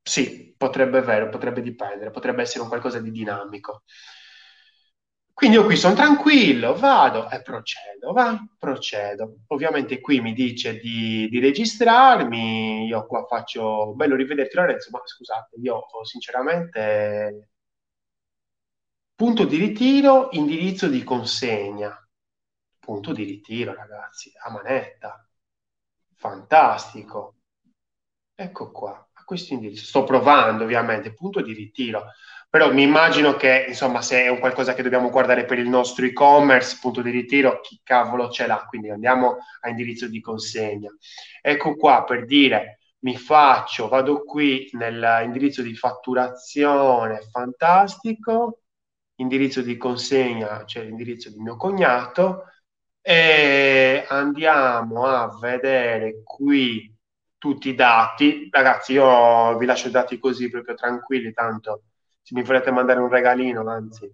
Sì, 0.00 0.54
potrebbe 0.56 1.02
vero, 1.02 1.28
potrebbe 1.28 1.60
dipendere, 1.60 2.10
potrebbe 2.10 2.40
essere 2.40 2.62
un 2.62 2.68
qualcosa 2.68 2.98
di 2.98 3.10
dinamico. 3.10 3.82
Quindi 5.34 5.56
io 5.56 5.64
qui 5.64 5.76
sono 5.76 5.94
tranquillo, 5.96 6.76
vado 6.76 7.28
e 7.28 7.42
procedo, 7.42 8.12
va, 8.12 8.38
procedo. 8.56 9.40
Ovviamente 9.48 10.00
qui 10.00 10.20
mi 10.20 10.32
dice 10.32 10.78
di, 10.78 11.28
di 11.28 11.40
registrarmi, 11.40 12.86
io 12.86 13.04
qua 13.06 13.26
faccio, 13.26 13.94
bello 13.94 14.14
rivederti 14.14 14.54
Lorenzo, 14.56 14.90
ma 14.90 15.00
scusate, 15.04 15.56
io 15.60 15.82
sinceramente, 16.04 17.50
punto 19.16 19.44
di 19.44 19.56
ritiro, 19.58 20.28
indirizzo 20.32 20.88
di 20.88 21.02
consegna, 21.02 21.92
punto 22.78 23.12
di 23.12 23.24
ritiro 23.24 23.74
ragazzi, 23.74 24.32
a 24.44 24.50
manetta, 24.52 25.28
fantastico. 26.14 27.34
Ecco 28.36 28.70
qua 28.70 29.08
questo 29.24 29.54
indirizzo. 29.54 29.84
Sto 29.84 30.04
provando 30.04 30.64
ovviamente, 30.64 31.12
punto 31.12 31.40
di 31.40 31.52
ritiro, 31.52 32.04
però 32.54 32.72
mi 32.72 32.84
immagino 32.84 33.34
che 33.34 33.64
insomma 33.66 34.00
se 34.00 34.22
è 34.22 34.28
un 34.28 34.38
qualcosa 34.38 34.74
che 34.74 34.84
dobbiamo 34.84 35.10
guardare 35.10 35.44
per 35.44 35.58
il 35.58 35.68
nostro 35.68 36.06
e-commerce, 36.06 36.78
punto 36.80 37.02
di 37.02 37.10
ritiro, 37.10 37.58
chi 37.58 37.80
cavolo 37.82 38.30
ce 38.30 38.46
l'ha? 38.46 38.64
Quindi 38.68 38.90
andiamo 38.90 39.38
a 39.62 39.68
indirizzo 39.70 40.06
di 40.06 40.20
consegna. 40.20 40.88
Ecco 41.42 41.74
qua 41.74 42.04
per 42.04 42.26
dire 42.26 42.78
mi 43.00 43.16
faccio, 43.16 43.88
vado 43.88 44.22
qui 44.22 44.68
nell'indirizzo 44.74 45.62
di 45.62 45.74
fatturazione, 45.74 47.22
fantastico, 47.22 48.60
indirizzo 49.16 49.60
di 49.60 49.76
consegna, 49.76 50.64
cioè 50.64 50.84
l'indirizzo 50.84 51.30
di 51.30 51.40
mio 51.40 51.56
cognato, 51.56 52.44
e 53.00 54.04
andiamo 54.08 55.06
a 55.06 55.36
vedere 55.40 56.22
qui 56.22 56.88
tutti 57.36 57.70
i 57.70 57.74
dati. 57.74 58.46
Ragazzi, 58.48 58.92
io 58.92 59.56
vi 59.58 59.66
lascio 59.66 59.88
i 59.88 59.90
dati 59.90 60.20
così 60.20 60.48
proprio 60.50 60.76
tranquilli, 60.76 61.32
tanto 61.32 61.82
se 62.24 62.34
mi 62.34 62.42
volete 62.42 62.70
mandare 62.70 63.00
un 63.00 63.08
regalino, 63.08 63.68
anzi. 63.68 64.10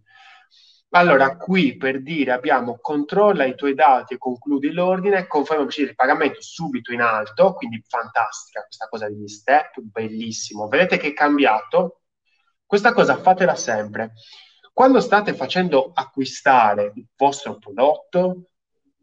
Allora, 0.93 1.37
qui 1.37 1.77
per 1.77 2.03
dire 2.03 2.33
abbiamo 2.33 2.79
controlla 2.81 3.45
i 3.45 3.55
tuoi 3.55 3.75
dati 3.75 4.15
e 4.15 4.19
concludi 4.19 4.73
l'ordine, 4.73 5.29
conferma 5.29 5.65
il 5.65 5.95
pagamento 5.95 6.43
subito 6.43 6.93
in 6.93 7.01
alto, 7.01 7.55
quindi 7.55 7.81
fantastica 7.87 8.65
questa 8.65 8.89
cosa 8.89 9.09
degli 9.09 9.29
step, 9.29 9.79
bellissimo. 9.79 10.67
Vedete 10.67 10.97
che 10.97 11.09
è 11.09 11.13
cambiato? 11.13 12.01
Questa 12.67 12.93
cosa 12.93 13.17
fatela 13.19 13.55
sempre. 13.55 14.15
Quando 14.73 14.99
state 14.99 15.33
facendo 15.35 15.93
acquistare 15.95 16.91
il 16.97 17.07
vostro 17.17 17.59
prodotto, 17.59 18.51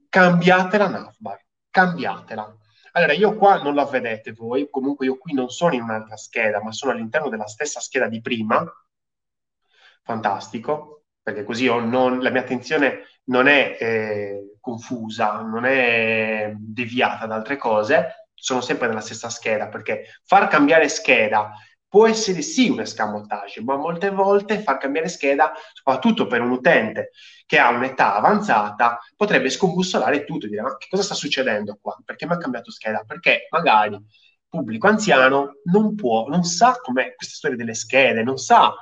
cambiate 0.09 0.77
la 0.77 0.89
navbar, 0.89 1.41
cambiatela 1.69 2.57
allora, 2.97 3.13
io 3.13 3.35
qua 3.35 3.61
non 3.61 3.75
la 3.75 3.85
vedete 3.85 4.31
voi, 4.31 4.71
comunque 4.71 5.05
io 5.05 5.19
qui 5.19 5.33
non 5.33 5.49
sono 5.49 5.75
in 5.75 5.83
un'altra 5.83 6.17
scheda, 6.17 6.63
ma 6.63 6.71
sono 6.71 6.93
all'interno 6.93 7.29
della 7.29 7.45
stessa 7.45 7.79
scheda 7.79 8.07
di 8.07 8.21
prima. 8.21 8.65
Fantastico, 10.07 11.03
perché 11.21 11.43
così 11.43 11.65
non, 11.65 12.21
la 12.21 12.29
mia 12.29 12.39
attenzione 12.39 13.19
non 13.25 13.47
è 13.47 13.75
eh, 13.77 14.55
confusa, 14.61 15.41
non 15.41 15.65
è 15.65 16.53
deviata 16.55 17.25
da 17.25 17.35
altre 17.35 17.57
cose, 17.57 18.29
sono 18.33 18.61
sempre 18.61 18.87
nella 18.87 19.01
stessa 19.01 19.27
scheda, 19.29 19.67
perché 19.67 20.05
far 20.23 20.47
cambiare 20.47 20.87
scheda 20.87 21.51
può 21.89 22.07
essere 22.07 22.41
sì 22.41 22.69
un 22.69 22.79
escamotage, 22.79 23.61
ma 23.63 23.75
molte 23.75 24.09
volte 24.09 24.61
far 24.61 24.77
cambiare 24.77 25.09
scheda, 25.09 25.51
soprattutto 25.73 26.25
per 26.25 26.39
un 26.39 26.51
utente 26.51 27.11
che 27.45 27.59
ha 27.59 27.69
un'età 27.69 28.15
avanzata, 28.15 28.97
potrebbe 29.13 29.49
scombussolare 29.49 30.23
tutto 30.23 30.47
dire 30.47 30.61
ma 30.61 30.77
che 30.77 30.87
cosa 30.89 31.03
sta 31.03 31.15
succedendo 31.15 31.77
qua? 31.81 31.97
Perché 32.05 32.25
mi 32.25 32.31
ha 32.31 32.37
cambiato 32.37 32.71
scheda? 32.71 33.03
Perché 33.05 33.47
magari 33.49 34.01
pubblico 34.47 34.87
anziano 34.87 35.59
non 35.65 35.95
può, 35.95 36.29
non 36.29 36.43
sa 36.43 36.79
com'è 36.81 37.13
questa 37.15 37.35
storia 37.35 37.57
delle 37.57 37.73
schede, 37.73 38.23
non 38.23 38.37
sa 38.37 38.73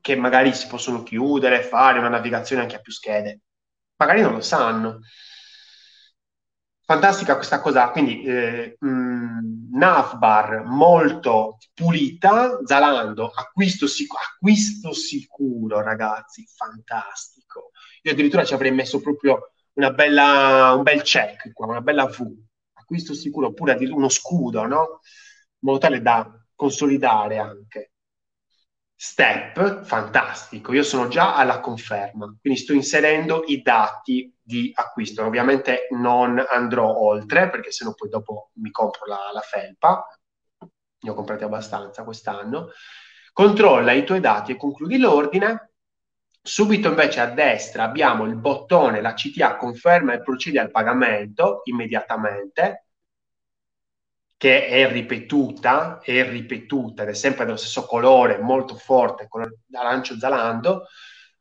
che 0.00 0.16
magari 0.16 0.54
si 0.54 0.66
possono 0.66 1.02
chiudere, 1.02 1.62
fare 1.62 1.98
una 1.98 2.08
navigazione 2.08 2.62
anche 2.62 2.76
a 2.76 2.80
più 2.80 2.92
schede. 2.92 3.40
Magari 3.96 4.22
non 4.22 4.32
lo 4.34 4.40
sanno 4.40 5.00
fantastica 6.82 7.36
questa 7.36 7.60
cosa, 7.60 7.90
quindi 7.90 8.22
eh, 8.24 8.76
mh, 8.78 9.68
Navbar 9.72 10.64
molto 10.64 11.58
pulita, 11.74 12.58
Zalando, 12.64 13.30
acquisto, 13.32 13.86
sic- 13.86 14.14
acquisto 14.14 14.92
sicuro 14.92 15.80
ragazzi, 15.82 16.44
fantastico. 16.46 17.70
Io 18.02 18.12
addirittura 18.12 18.44
ci 18.44 18.54
avrei 18.54 18.72
messo 18.72 19.00
proprio 19.00 19.52
una 19.74 19.90
bella, 19.92 20.72
un 20.74 20.82
bel 20.82 21.02
check 21.02 21.52
qua, 21.52 21.66
una 21.66 21.80
bella 21.80 22.06
V, 22.06 22.26
acquisto 22.74 23.14
sicuro, 23.14 23.48
oppure 23.48 23.74
uno 23.90 24.08
scudo, 24.08 24.66
no? 24.66 25.00
In 25.62 25.68
modo 25.68 25.78
tale 25.78 26.02
da 26.02 26.28
consolidare 26.54 27.38
anche. 27.38 27.92
Step, 29.02 29.82
fantastico, 29.84 30.74
io 30.74 30.82
sono 30.82 31.08
già 31.08 31.34
alla 31.34 31.60
conferma, 31.60 32.36
quindi 32.38 32.60
sto 32.60 32.74
inserendo 32.74 33.44
i 33.46 33.62
dati 33.62 34.30
di 34.38 34.70
acquisto. 34.74 35.24
Ovviamente 35.24 35.86
non 35.92 36.44
andrò 36.46 36.86
oltre 36.86 37.48
perché 37.48 37.72
sennò 37.72 37.94
poi 37.94 38.10
dopo 38.10 38.50
mi 38.56 38.70
compro 38.70 39.06
la, 39.06 39.30
la 39.32 39.40
felpa, 39.40 40.06
ne 40.58 41.10
ho 41.10 41.14
comprati 41.14 41.44
abbastanza 41.44 42.04
quest'anno. 42.04 42.72
Controlla 43.32 43.92
i 43.92 44.04
tuoi 44.04 44.20
dati 44.20 44.52
e 44.52 44.56
concludi 44.56 44.98
l'ordine. 44.98 45.70
Subito 46.42 46.88
invece 46.88 47.20
a 47.20 47.30
destra 47.30 47.84
abbiamo 47.84 48.26
il 48.26 48.36
bottone, 48.36 49.00
la 49.00 49.14
CTA 49.14 49.56
conferma 49.56 50.12
e 50.12 50.20
procedi 50.20 50.58
al 50.58 50.70
pagamento 50.70 51.62
immediatamente 51.64 52.89
che 54.40 54.68
è 54.68 54.90
ripetuta, 54.90 56.00
è 56.00 56.26
ripetuta 56.26 57.02
ed 57.02 57.10
è 57.10 57.12
sempre 57.12 57.44
dello 57.44 57.58
stesso 57.58 57.84
colore, 57.84 58.38
molto 58.38 58.74
forte, 58.74 59.28
colore 59.28 59.58
arancio 59.72 60.18
zalando, 60.18 60.86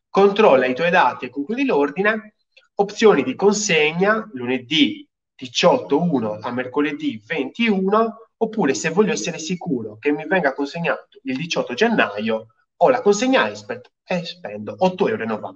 controlla 0.09 0.65
i 0.65 0.75
tuoi 0.75 0.89
dati 0.89 1.23
e 1.23 1.29
concludi 1.29 1.63
l'ordine, 1.63 2.35
opzioni 2.73 3.23
di 3.23 3.35
consegna 3.35 4.29
lunedì 4.33 5.07
18.1 5.41 6.39
a 6.41 6.51
mercoledì 6.51 7.23
21, 7.25 8.31
oppure 8.35 8.73
se 8.73 8.89
voglio 8.89 9.13
essere 9.13 9.39
sicuro 9.39 9.97
che 9.97 10.11
mi 10.11 10.25
venga 10.27 10.53
consegnato 10.53 11.21
il 11.23 11.37
18 11.37 11.73
gennaio, 11.75 12.47
ho 12.75 12.89
la 12.89 12.99
consegna 12.99 13.47
expert 13.47 13.93
e 14.03 14.25
spendo 14.25 14.75
8,90 14.77 15.07
euro. 15.07 15.55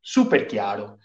Super 0.00 0.46
chiaro. 0.46 0.98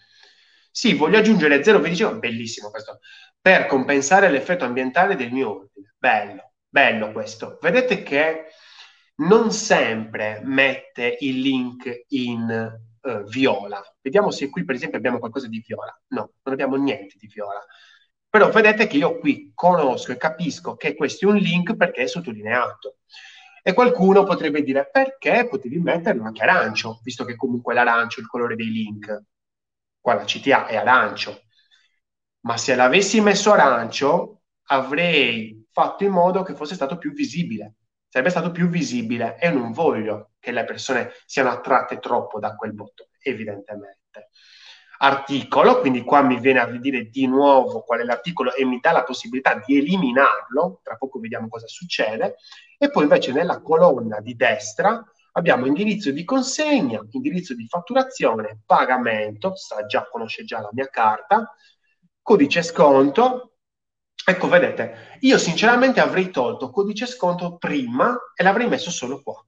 Sì, 0.72 0.94
voglio 0.94 1.18
aggiungere 1.18 1.62
0,25, 1.62 2.18
bellissimo 2.18 2.68
questo, 2.68 2.98
per 3.46 3.66
compensare 3.66 4.28
l'effetto 4.28 4.64
ambientale 4.64 5.14
del 5.14 5.30
mio 5.30 5.60
ordine. 5.60 5.94
Bello, 5.96 6.54
bello 6.68 7.12
questo. 7.12 7.60
Vedete 7.62 8.02
che 8.02 8.46
non 9.18 9.52
sempre 9.52 10.40
mette 10.42 11.18
il 11.20 11.38
link 11.38 12.06
in 12.08 12.76
uh, 13.02 13.22
viola. 13.28 13.80
Vediamo 14.00 14.32
se 14.32 14.50
qui 14.50 14.64
per 14.64 14.74
esempio 14.74 14.98
abbiamo 14.98 15.20
qualcosa 15.20 15.46
di 15.46 15.62
viola. 15.64 15.96
No, 16.08 16.32
non 16.42 16.54
abbiamo 16.54 16.74
niente 16.74 17.14
di 17.20 17.28
viola. 17.28 17.64
Però 18.28 18.50
vedete 18.50 18.88
che 18.88 18.96
io 18.96 19.16
qui 19.20 19.52
conosco 19.54 20.10
e 20.10 20.16
capisco 20.16 20.74
che 20.74 20.96
questo 20.96 21.28
è 21.28 21.30
un 21.30 21.36
link 21.36 21.76
perché 21.76 22.02
è 22.02 22.06
sottolineato. 22.08 22.96
E 23.62 23.72
qualcuno 23.74 24.24
potrebbe 24.24 24.64
dire 24.64 24.90
perché 24.90 25.46
potevi 25.48 25.78
metterlo 25.78 26.24
anche 26.24 26.42
arancio, 26.42 26.98
visto 27.04 27.24
che 27.24 27.36
comunque 27.36 27.74
l'arancio 27.74 28.18
è 28.18 28.22
il 28.22 28.28
colore 28.28 28.56
dei 28.56 28.72
link. 28.72 29.22
Qua 30.00 30.14
la 30.14 30.24
CTA 30.24 30.66
è 30.66 30.74
arancio. 30.74 31.42
Ma 32.46 32.56
se 32.56 32.74
l'avessi 32.74 33.20
messo 33.20 33.52
arancio, 33.52 34.42
avrei 34.68 35.66
fatto 35.70 36.04
in 36.04 36.12
modo 36.12 36.42
che 36.42 36.54
fosse 36.54 36.74
stato 36.74 36.96
più 36.96 37.12
visibile 37.12 37.74
sarebbe 38.16 38.30
stato 38.30 38.50
più 38.50 38.68
visibile 38.68 39.36
e 39.38 39.50
non 39.50 39.72
voglio 39.72 40.30
che 40.40 40.50
le 40.50 40.64
persone 40.64 41.12
siano 41.26 41.50
attratte 41.50 41.98
troppo 41.98 42.38
da 42.38 42.54
quel 42.54 42.72
bottone, 42.72 43.10
evidentemente. 43.20 44.30
Articolo, 44.98 45.80
quindi 45.80 46.02
qua 46.02 46.22
mi 46.22 46.40
viene 46.40 46.60
a 46.60 46.78
dire 46.78 47.10
di 47.10 47.26
nuovo 47.26 47.82
qual 47.82 48.00
è 48.00 48.04
l'articolo 48.04 48.54
e 48.54 48.64
mi 48.64 48.78
dà 48.80 48.92
la 48.92 49.04
possibilità 49.04 49.60
di 49.62 49.76
eliminarlo, 49.76 50.80
tra 50.82 50.96
poco 50.96 51.18
vediamo 51.18 51.48
cosa 51.48 51.66
succede, 51.66 52.36
e 52.78 52.90
poi 52.90 53.02
invece 53.02 53.32
nella 53.32 53.60
colonna 53.60 54.20
di 54.20 54.34
destra 54.34 55.04
abbiamo 55.32 55.66
indirizzo 55.66 56.10
di 56.10 56.24
consegna, 56.24 57.06
indirizzo 57.10 57.54
di 57.54 57.66
fatturazione, 57.68 58.60
pagamento, 58.64 59.54
sa 59.56 59.84
già, 59.84 60.08
conosce 60.08 60.44
già 60.44 60.60
la 60.60 60.70
mia 60.72 60.88
carta, 60.88 61.52
codice 62.26 62.62
sconto, 62.62 63.52
Ecco, 64.28 64.48
vedete, 64.48 65.18
io 65.20 65.38
sinceramente 65.38 66.00
avrei 66.00 66.30
tolto 66.30 66.70
codice 66.70 67.06
sconto 67.06 67.58
prima 67.58 68.18
e 68.34 68.42
l'avrei 68.42 68.66
messo 68.66 68.90
solo 68.90 69.22
qua. 69.22 69.40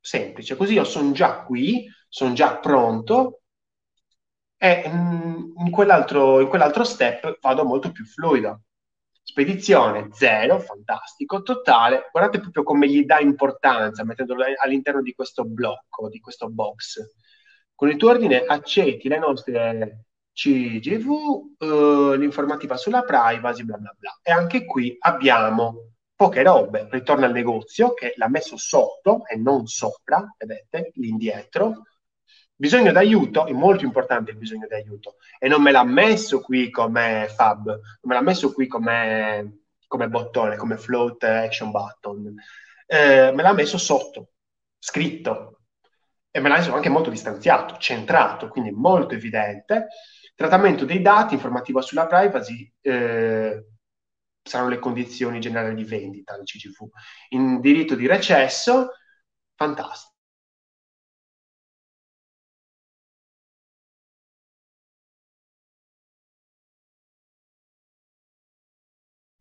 Semplice, 0.00 0.56
così 0.56 0.72
io 0.72 0.84
sono 0.84 1.12
già 1.12 1.42
qui, 1.42 1.86
sono 2.08 2.32
già 2.32 2.56
pronto 2.56 3.42
e 4.56 4.84
mm, 4.88 5.52
in 5.58 5.70
quell'altro, 5.70 6.40
in 6.40 6.48
quell'altro 6.48 6.82
step 6.82 7.40
vado 7.42 7.64
molto 7.64 7.92
più 7.92 8.06
fluido. 8.06 8.62
Spedizione 9.22 10.08
zero, 10.12 10.60
fantastico, 10.60 11.42
totale. 11.42 12.08
Guardate 12.10 12.40
proprio 12.40 12.62
come 12.62 12.88
gli 12.88 13.04
dà 13.04 13.20
importanza 13.20 14.02
mettendolo 14.02 14.44
all'interno 14.62 15.02
di 15.02 15.12
questo 15.12 15.44
blocco, 15.44 16.08
di 16.08 16.20
questo 16.20 16.48
box. 16.48 17.00
Con 17.74 17.90
il 17.90 17.96
tuo 17.96 18.08
ordine 18.08 18.44
accetti 18.46 19.08
le 19.08 19.18
nostre 19.18 20.04
CGV, 20.32 21.56
eh, 21.58 22.16
l'informativa 22.16 22.76
sulla 22.76 23.02
privacy, 23.02 23.64
bla 23.64 23.76
bla 23.76 23.94
bla. 23.98 24.18
E 24.22 24.32
anche 24.32 24.64
qui 24.64 24.96
abbiamo 24.98 25.92
poche 26.14 26.42
robe. 26.42 26.88
Ritorna 26.90 27.26
al 27.26 27.32
negozio 27.32 27.94
che 27.94 28.14
l'ha 28.16 28.28
messo 28.28 28.56
sotto 28.56 29.26
e 29.26 29.36
non 29.36 29.66
sopra, 29.66 30.24
vedete, 30.38 30.92
lì 30.94 31.08
indietro. 31.08 31.82
Bisogno 32.54 32.92
d'aiuto, 32.92 33.46
è 33.46 33.52
molto 33.52 33.84
importante 33.84 34.30
il 34.30 34.36
bisogno 34.36 34.66
d'aiuto. 34.68 35.16
E 35.38 35.48
non 35.48 35.60
me 35.62 35.72
l'ha 35.72 35.84
messo 35.84 36.40
qui 36.40 36.70
come 36.70 37.26
fab, 37.34 37.66
non 37.66 37.80
me 38.02 38.14
l'ha 38.14 38.22
messo 38.22 38.52
qui 38.52 38.68
come, 38.68 39.62
come 39.88 40.08
bottone, 40.08 40.56
come 40.56 40.76
float 40.76 41.24
action 41.24 41.70
button. 41.72 42.34
Eh, 42.86 43.32
me 43.32 43.42
l'ha 43.42 43.52
messo 43.52 43.78
sotto, 43.78 44.30
scritto. 44.78 45.58
E 46.30 46.40
me 46.40 46.48
l'ha 46.48 46.56
messo 46.58 46.72
anche 46.72 46.88
molto 46.88 47.10
distanziato, 47.10 47.76
centrato, 47.78 48.48
quindi 48.48 48.70
molto 48.70 49.14
evidente. 49.14 49.88
Trattamento 50.42 50.84
dei 50.84 51.00
dati, 51.00 51.34
informativa 51.34 51.80
sulla 51.82 52.08
privacy, 52.08 52.68
eh, 52.80 53.64
saranno 54.42 54.70
le 54.70 54.80
condizioni 54.80 55.38
generali 55.38 55.72
di 55.76 55.84
vendita 55.84 56.34
del 56.34 56.44
CGV. 56.44 56.88
In 57.28 57.60
diritto 57.60 57.94
di 57.94 58.08
recesso, 58.08 58.88
fantastico. 59.54 60.16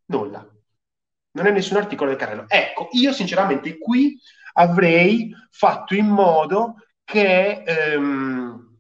Nulla. 0.06 0.48
Non 1.32 1.48
è 1.48 1.52
nessun 1.52 1.78
articolo 1.78 2.12
del 2.12 2.20
carrello. 2.20 2.46
Ecco, 2.48 2.90
io 2.92 3.12
sinceramente 3.12 3.80
qui 3.80 4.20
avrei 4.54 5.34
fatto 5.50 5.96
in 5.96 6.06
modo 6.06 6.76
che 7.04 7.64
ehm, 7.66 8.78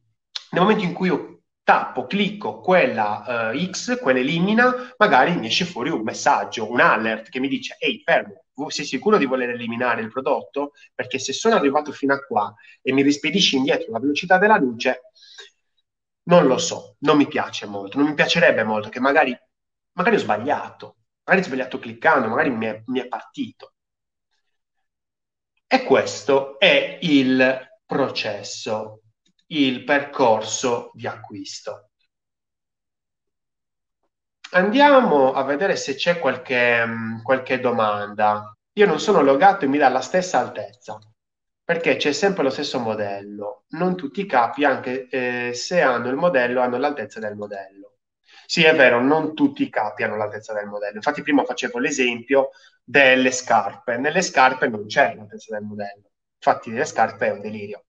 nel 0.51 0.61
momento 0.61 0.83
in 0.83 0.93
cui 0.93 1.07
io 1.07 1.30
tappo, 1.71 2.05
clicco 2.05 2.59
quella 2.59 3.51
uh, 3.53 3.69
X, 3.69 3.97
quella 4.01 4.19
elimina, 4.19 4.93
magari 4.97 5.37
mi 5.37 5.47
esce 5.47 5.63
fuori 5.63 5.89
un 5.89 6.01
messaggio, 6.01 6.69
un 6.69 6.81
alert 6.81 7.29
che 7.29 7.39
mi 7.39 7.47
dice 7.47 7.77
ehi 7.79 8.01
fermo, 8.03 8.43
sei 8.67 8.83
sicuro 8.83 9.17
di 9.17 9.23
voler 9.23 9.51
eliminare 9.51 10.01
il 10.01 10.09
prodotto? 10.11 10.73
Perché 10.93 11.17
se 11.17 11.31
sono 11.31 11.55
arrivato 11.55 11.93
fino 11.93 12.13
a 12.13 12.19
qua 12.19 12.53
e 12.81 12.91
mi 12.91 13.01
rispedisci 13.03 13.55
indietro 13.55 13.89
la 13.93 13.99
velocità 13.99 14.37
della 14.37 14.57
luce, 14.57 15.11
non 16.23 16.45
lo 16.45 16.57
so, 16.57 16.97
non 16.99 17.15
mi 17.15 17.27
piace 17.27 17.65
molto, 17.67 17.97
non 17.97 18.07
mi 18.07 18.15
piacerebbe 18.15 18.65
molto 18.65 18.89
che 18.89 18.99
magari, 18.99 19.33
magari 19.93 20.17
ho 20.17 20.19
sbagliato, 20.19 20.97
magari 21.23 21.45
ho 21.45 21.47
sbagliato 21.47 21.79
cliccando, 21.79 22.27
magari 22.27 22.49
mi 22.49 22.65
è, 22.65 22.83
mi 22.87 22.99
è 22.99 23.07
partito. 23.07 23.75
E 25.65 25.83
questo 25.83 26.59
è 26.59 26.97
il 26.99 27.79
processo 27.85 29.03
il 29.51 29.83
percorso 29.83 30.91
di 30.93 31.07
acquisto. 31.07 31.89
Andiamo 34.53 35.33
a 35.33 35.43
vedere 35.43 35.75
se 35.75 35.95
c'è 35.95 36.19
qualche, 36.19 36.85
mm, 36.85 37.21
qualche 37.21 37.59
domanda. 37.59 38.53
Io 38.73 38.85
non 38.85 38.99
sono 38.99 39.21
logato 39.21 39.65
e 39.65 39.67
mi 39.67 39.77
dà 39.77 39.89
la 39.89 40.01
stessa 40.01 40.39
altezza, 40.39 40.97
perché 41.63 41.95
c'è 41.97 42.11
sempre 42.11 42.43
lo 42.43 42.49
stesso 42.49 42.79
modello. 42.79 43.63
Non 43.69 43.95
tutti 43.95 44.21
i 44.21 44.25
capi, 44.25 44.63
anche 44.65 45.07
eh, 45.09 45.53
se 45.53 45.81
hanno 45.81 46.09
il 46.09 46.15
modello, 46.15 46.61
hanno 46.61 46.77
l'altezza 46.77 47.19
del 47.19 47.35
modello. 47.35 47.97
Sì, 48.45 48.63
è 48.63 48.75
vero, 48.75 49.01
non 49.01 49.33
tutti 49.33 49.63
i 49.63 49.69
capi 49.69 50.03
hanno 50.03 50.17
l'altezza 50.17 50.53
del 50.53 50.65
modello. 50.67 50.95
Infatti 50.95 51.21
prima 51.21 51.43
facevo 51.45 51.79
l'esempio 51.79 52.49
delle 52.83 53.31
scarpe. 53.31 53.97
Nelle 53.97 54.21
scarpe 54.21 54.67
non 54.67 54.85
c'è 54.85 55.15
l'altezza 55.15 55.53
del 55.57 55.65
modello. 55.65 56.09
Infatti 56.35 56.71
le 56.71 56.85
scarpe 56.85 57.27
è 57.27 57.31
un 57.31 57.41
delirio. 57.41 57.85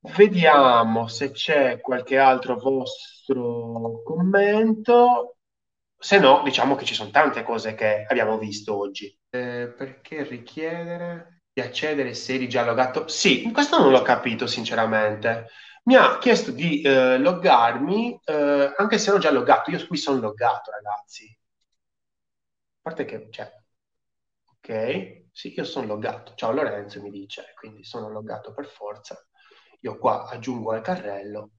Vediamo 0.00 1.08
se 1.08 1.32
c'è 1.32 1.80
qualche 1.80 2.18
altro 2.18 2.56
vostro 2.58 4.02
commento. 4.04 5.36
Se 5.98 6.18
no, 6.18 6.42
diciamo 6.44 6.76
che 6.76 6.84
ci 6.84 6.94
sono 6.94 7.10
tante 7.10 7.42
cose 7.42 7.74
che 7.74 8.04
abbiamo 8.08 8.38
visto 8.38 8.76
oggi. 8.76 9.06
Eh, 9.30 9.72
perché 9.76 10.22
richiedere 10.22 11.42
di 11.52 11.60
accedere 11.60 12.14
se 12.14 12.34
eri 12.34 12.48
già 12.48 12.64
loggato? 12.64 13.08
Sì, 13.08 13.50
questo 13.52 13.78
non 13.78 13.90
l'ho 13.90 14.02
capito 14.02 14.46
sinceramente. 14.46 15.48
Mi 15.84 15.96
ha 15.96 16.18
chiesto 16.18 16.50
di 16.52 16.80
eh, 16.82 17.18
loggarmi, 17.18 18.20
eh, 18.24 18.72
anche 18.76 18.98
se 18.98 19.10
ero 19.10 19.18
già 19.18 19.30
loggato. 19.30 19.70
Io 19.70 19.84
qui 19.86 19.96
sono 19.96 20.20
loggato, 20.20 20.70
ragazzi. 20.70 21.24
A 21.26 22.80
parte 22.82 23.04
che 23.04 23.28
c'è. 23.28 23.50
Ok, 24.46 25.26
sì, 25.32 25.54
io 25.54 25.64
sono 25.64 25.86
loggato. 25.86 26.34
Ciao 26.34 26.52
Lorenzo 26.52 27.00
mi 27.02 27.10
dice, 27.10 27.52
quindi 27.56 27.84
sono 27.84 28.08
loggato 28.10 28.52
per 28.54 28.66
forza. 28.66 29.16
Io 29.80 29.96
qua 29.98 30.28
aggiungo 30.28 30.72
al 30.72 30.80
carrello. 30.80 31.50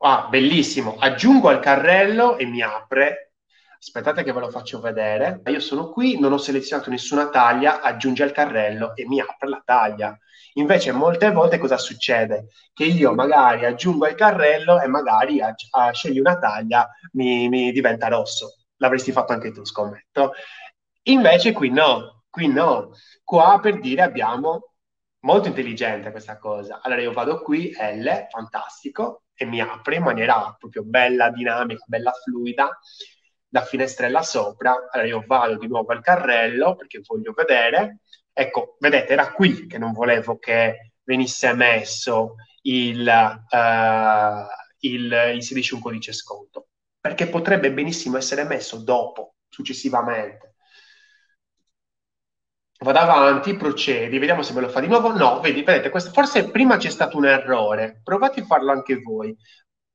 Ah, 0.00 0.28
bellissimo. 0.28 0.96
Aggiungo 0.98 1.48
al 1.48 1.60
carrello 1.60 2.36
e 2.36 2.44
mi 2.44 2.60
apre. 2.62 3.32
Aspettate 3.78 4.22
che 4.22 4.32
ve 4.32 4.40
lo 4.40 4.50
faccio 4.50 4.80
vedere. 4.80 5.40
Io 5.46 5.60
sono 5.60 5.90
qui, 5.90 6.18
non 6.18 6.32
ho 6.32 6.38
selezionato 6.38 6.90
nessuna 6.90 7.28
taglia, 7.28 7.80
aggiunge 7.80 8.22
al 8.24 8.32
carrello 8.32 8.94
e 8.96 9.06
mi 9.06 9.20
apre 9.20 9.48
la 9.48 9.62
taglia. 9.64 10.18
Invece 10.54 10.92
molte 10.92 11.30
volte 11.30 11.58
cosa 11.58 11.78
succede? 11.78 12.48
Che 12.72 12.84
io 12.84 13.14
magari 13.14 13.64
aggiungo 13.64 14.06
al 14.06 14.14
carrello 14.14 14.80
e 14.80 14.88
magari 14.88 15.40
a, 15.40 15.54
a 15.70 15.92
scegli 15.92 16.18
una 16.18 16.38
taglia 16.38 16.88
mi, 17.12 17.48
mi 17.48 17.70
diventa 17.70 18.08
rosso. 18.08 18.56
L'avresti 18.76 19.12
fatto 19.12 19.32
anche 19.32 19.52
tu, 19.52 19.64
scommetto. 19.64 20.32
Invece 21.04 21.52
qui 21.52 21.70
no, 21.70 22.24
qui 22.28 22.48
no. 22.48 22.90
Qua 23.22 23.60
per 23.60 23.78
dire 23.78 24.02
abbiamo 24.02 24.72
molto 25.20 25.48
intelligente 25.48 26.10
questa 26.10 26.38
cosa. 26.38 26.80
Allora 26.82 27.00
io 27.00 27.12
vado 27.12 27.40
qui, 27.42 27.70
L, 27.72 28.26
fantastico, 28.30 29.24
e 29.34 29.44
mi 29.44 29.60
apre 29.60 29.96
in 29.96 30.02
maniera 30.02 30.54
proprio 30.58 30.82
bella, 30.84 31.30
dinamica, 31.30 31.84
bella 31.86 32.12
fluida. 32.12 32.78
la 33.50 33.62
finestrella 33.62 34.22
sopra. 34.22 34.88
Allora 34.90 35.08
io 35.08 35.24
vado 35.26 35.56
di 35.56 35.66
nuovo 35.68 35.92
al 35.92 36.02
carrello 36.02 36.74
perché 36.76 37.00
voglio 37.04 37.32
vedere. 37.32 38.00
Ecco, 38.32 38.76
vedete, 38.78 39.12
era 39.12 39.32
qui 39.32 39.66
che 39.66 39.78
non 39.78 39.92
volevo 39.92 40.38
che 40.38 40.92
venisse 41.02 41.52
messo 41.54 42.34
il, 42.62 43.06
uh, 43.50 44.46
il 44.80 45.32
inserisci 45.34 45.74
un 45.74 45.80
codice 45.80 46.12
sconto, 46.12 46.68
perché 47.00 47.28
potrebbe 47.28 47.72
benissimo 47.72 48.16
essere 48.16 48.44
messo 48.44 48.76
dopo, 48.78 49.36
successivamente. 49.48 50.47
Vado 52.80 52.98
avanti, 53.00 53.56
procedi, 53.56 54.18
vediamo 54.18 54.42
se 54.42 54.52
me 54.52 54.60
lo 54.60 54.68
fa 54.68 54.80
di 54.80 54.86
nuovo. 54.86 55.10
No, 55.10 55.40
vedi, 55.40 55.62
vedete, 55.62 55.90
questo, 55.90 56.10
forse 56.10 56.48
prima 56.50 56.76
c'è 56.76 56.90
stato 56.90 57.16
un 57.16 57.26
errore. 57.26 58.00
Provate 58.04 58.40
a 58.40 58.44
farlo 58.44 58.70
anche 58.70 59.00
voi, 59.00 59.36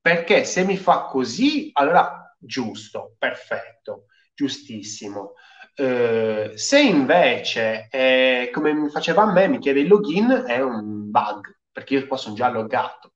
perché 0.02 0.44
se 0.44 0.66
mi 0.66 0.76
fa 0.78 1.04
così, 1.06 1.70
allora 1.74 2.36
giusto, 2.38 3.16
perfetto, 3.18 4.08
giustissimo. 4.34 5.34
Uh, 5.76 6.52
se 6.56 6.82
invece, 6.82 7.88
eh, 7.90 8.50
come 8.54 8.74
mi 8.74 8.90
faceva 8.90 9.24
a 9.24 9.32
me, 9.32 9.48
mi 9.48 9.60
chiede 9.60 9.80
il 9.80 9.88
login, 9.88 10.44
è 10.46 10.60
un 10.62 11.10
bug, 11.10 11.58
perché 11.72 11.96
io 11.96 12.06
qua 12.08 12.18
sono 12.18 12.36
già 12.36 12.50
loggato. 12.50 13.14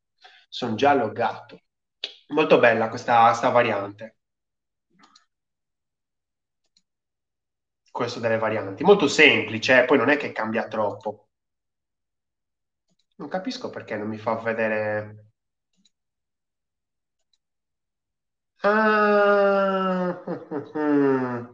Sono 0.47 0.75
già 0.75 0.93
loggato. 0.93 1.59
Molto 2.29 2.57
bella 2.59 2.89
questa 2.89 3.31
variante. 3.51 4.16
Questo 7.97 8.19
delle 8.19 8.37
varianti. 8.37 8.83
Molto 8.83 9.07
semplice, 9.07 9.81
eh, 9.81 9.85
poi 9.85 9.97
non 9.97 10.09
è 10.09 10.17
che 10.17 10.31
cambia 10.31 10.67
troppo. 10.67 11.29
Non 13.15 13.27
capisco 13.27 13.71
perché 13.71 13.95
non 13.95 14.07
mi 14.07 14.19
fa 14.19 14.35
vedere... 14.35 15.29
Ah, 18.61 20.21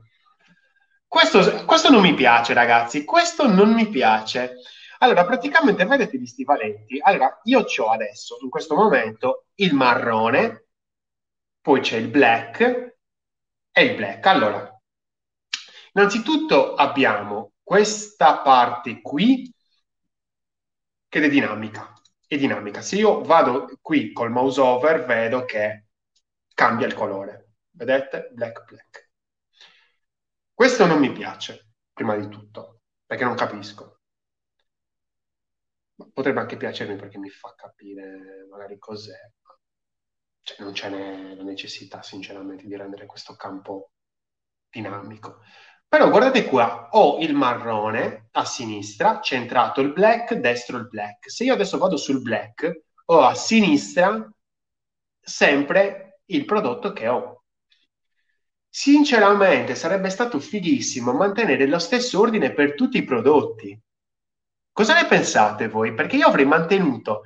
questo, 1.07 1.63
questo 1.63 1.89
non 1.89 2.01
mi 2.01 2.13
piace, 2.13 2.53
ragazzi. 2.53 3.05
Questo 3.05 3.47
non 3.47 3.71
mi 3.73 3.87
piace. 3.87 4.55
Allora, 4.99 5.23
praticamente 5.23 5.85
vedete 5.85 6.17
gli 6.17 6.25
stivalenti. 6.25 6.99
Allora, 7.01 7.39
io 7.43 7.59
ho 7.63 7.89
adesso, 7.89 8.37
in 8.41 8.49
questo 8.49 8.75
momento, 8.75 9.45
il 9.55 9.73
marrone, 9.73 10.65
poi 11.61 11.79
c'è 11.79 11.95
il 11.95 12.09
black 12.09 12.97
e 13.71 13.83
il 13.85 13.95
black. 13.95 14.25
Allora, 14.25 14.72
innanzitutto 15.93 16.75
abbiamo 16.75 17.53
questa 17.63 18.39
parte 18.41 19.01
qui 19.01 19.53
che 21.07 21.23
è 21.23 21.29
dinamica. 21.29 21.93
È 22.25 22.37
dinamica. 22.37 22.81
Se 22.81 22.95
io 22.95 23.21
vado 23.21 23.77
qui 23.81 24.11
col 24.11 24.31
mouse 24.31 24.59
over, 24.59 25.05
vedo 25.05 25.45
che 25.45 25.85
cambia 26.53 26.87
il 26.87 26.93
colore. 26.93 27.53
Vedete? 27.71 28.29
Black, 28.33 28.65
black. 28.65 29.09
Questo 30.53 30.85
non 30.85 30.99
mi 30.99 31.11
piace, 31.11 31.73
prima 31.93 32.15
di 32.15 32.27
tutto, 32.29 32.81
perché 33.05 33.23
non 33.23 33.35
capisco 33.35 33.93
potrebbe 36.11 36.39
anche 36.39 36.57
piacermi 36.57 36.95
perché 36.95 37.17
mi 37.17 37.29
fa 37.29 37.53
capire 37.55 38.45
magari 38.49 38.77
cos'è. 38.77 39.31
Cioè, 40.41 40.61
non 40.61 40.73
ce 40.73 40.89
n'è 40.89 41.35
la 41.35 41.43
necessità, 41.43 42.01
sinceramente, 42.01 42.65
di 42.65 42.75
rendere 42.75 43.05
questo 43.05 43.35
campo 43.35 43.91
dinamico. 44.69 45.39
Però 45.93 46.09
guardate 46.09 46.45
qua, 46.45 46.87
ho 46.89 47.19
il 47.19 47.35
marrone 47.35 48.29
a 48.31 48.45
sinistra, 48.45 49.19
centrato 49.21 49.79
il 49.79 49.93
black, 49.93 50.33
destro 50.33 50.77
il 50.77 50.87
black. 50.87 51.29
Se 51.29 51.43
io 51.43 51.53
adesso 51.53 51.77
vado 51.77 51.97
sul 51.97 52.19
black, 52.19 52.85
ho 53.05 53.21
a 53.21 53.35
sinistra 53.35 54.27
sempre 55.19 56.21
il 56.25 56.45
prodotto 56.45 56.93
che 56.93 57.07
ho. 57.07 57.43
Sinceramente 58.67 59.75
sarebbe 59.75 60.09
stato 60.09 60.39
fighissimo 60.39 61.13
mantenere 61.13 61.67
lo 61.67 61.77
stesso 61.77 62.19
ordine 62.19 62.53
per 62.53 62.73
tutti 62.73 62.97
i 62.97 63.03
prodotti. 63.03 63.79
Cosa 64.71 64.95
ne 64.99 65.05
pensate 65.05 65.67
voi? 65.67 65.93
Perché 65.93 66.15
io 66.15 66.25
avrei 66.25 66.45
mantenuto 66.45 67.21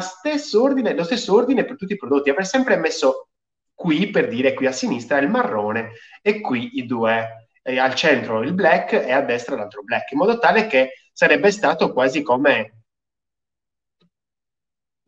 stesso 0.00 0.62
ordine, 0.62 0.94
lo 0.94 1.04
stesso 1.04 1.34
ordine 1.34 1.66
per 1.66 1.76
tutti 1.76 1.92
i 1.92 1.98
prodotti, 1.98 2.30
avrei 2.30 2.46
sempre 2.46 2.78
messo 2.78 3.28
qui 3.74 4.08
per 4.08 4.28
dire 4.28 4.54
qui 4.54 4.64
a 4.64 4.72
sinistra 4.72 5.18
il 5.18 5.28
marrone 5.28 5.92
e 6.22 6.40
qui 6.40 6.78
i 6.78 6.86
due, 6.86 7.45
eh, 7.66 7.78
al 7.78 7.94
centro 7.94 8.42
il 8.42 8.54
black 8.54 8.92
e 8.92 9.12
a 9.12 9.22
destra 9.22 9.56
l'altro 9.56 9.82
black, 9.82 10.10
in 10.12 10.18
modo 10.18 10.38
tale 10.38 10.66
che 10.66 10.92
sarebbe 11.12 11.50
stato 11.50 11.92
quasi 11.92 12.22
come 12.22 12.72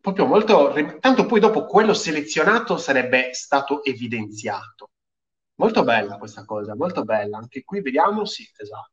proprio 0.01 0.25
molto 0.25 0.73
tanto 0.99 1.25
poi 1.25 1.39
dopo 1.39 1.65
quello 1.65 1.93
selezionato 1.93 2.77
sarebbe 2.77 3.33
stato 3.33 3.83
evidenziato. 3.83 4.91
Molto 5.55 5.83
bella 5.83 6.17
questa 6.17 6.45
cosa, 6.45 6.75
molto 6.75 7.03
bella. 7.03 7.37
Anche 7.37 7.63
qui 7.63 7.81
vediamo, 7.81 8.25
sì, 8.25 8.49
esatto 8.57 8.91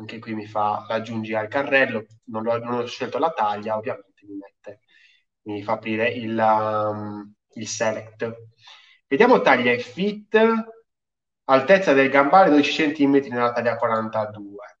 anche 0.00 0.18
qui 0.18 0.34
mi 0.34 0.46
fa 0.46 0.86
aggiungi 0.88 1.34
al 1.34 1.48
carrello, 1.48 2.06
non, 2.24 2.46
ho, 2.46 2.56
non 2.58 2.74
ho 2.74 2.86
scelto 2.86 3.18
la 3.18 3.30
taglia, 3.30 3.76
ovviamente 3.76 4.26
mi 4.26 4.36
mette, 4.36 4.80
mi 5.42 5.62
fa 5.62 5.72
aprire 5.72 6.08
il, 6.10 6.36
um, 6.38 7.32
il 7.54 7.68
select. 7.68 8.48
Vediamo 9.06 9.40
taglia 9.42 9.72
e 9.72 9.78
fit, 9.78 10.38
altezza 11.50 11.92
del 11.92 12.08
gambale 12.08 12.50
12 12.50 12.92
cm 12.92 13.26
nella 13.28 13.52
taglia 13.52 13.76
42. 13.76 14.78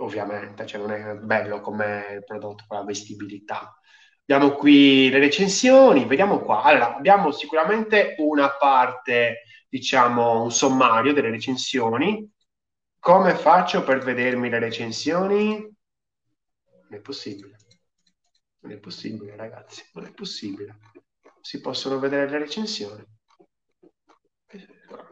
Ovviamente, 0.00 0.66
cioè 0.66 0.80
non 0.80 0.92
è 0.92 1.14
bello 1.14 1.60
come 1.60 2.22
prodotto 2.24 2.64
con 2.66 2.78
la 2.78 2.84
vestibilità. 2.84 3.78
Abbiamo 4.22 4.52
qui 4.52 5.08
le 5.10 5.18
recensioni, 5.18 6.04
vediamo 6.04 6.40
qua. 6.40 6.62
Allora, 6.62 6.96
abbiamo 6.96 7.30
sicuramente 7.32 8.14
una 8.18 8.50
parte, 8.50 9.42
diciamo, 9.68 10.42
un 10.42 10.52
sommario 10.52 11.12
delle 11.12 11.30
recensioni, 11.30 12.30
come 12.98 13.34
faccio 13.34 13.84
per 13.84 14.00
vedermi 14.00 14.48
le 14.48 14.58
recensioni? 14.58 15.56
Non 15.60 16.98
è 16.98 17.00
possibile. 17.00 17.56
Non 18.60 18.72
è 18.72 18.78
possibile, 18.78 19.36
ragazzi. 19.36 19.82
Non 19.94 20.06
è 20.06 20.12
possibile. 20.12 20.78
Si 21.40 21.60
possono 21.60 21.98
vedere 21.98 22.28
le 22.28 22.38
recensioni. 22.38 23.02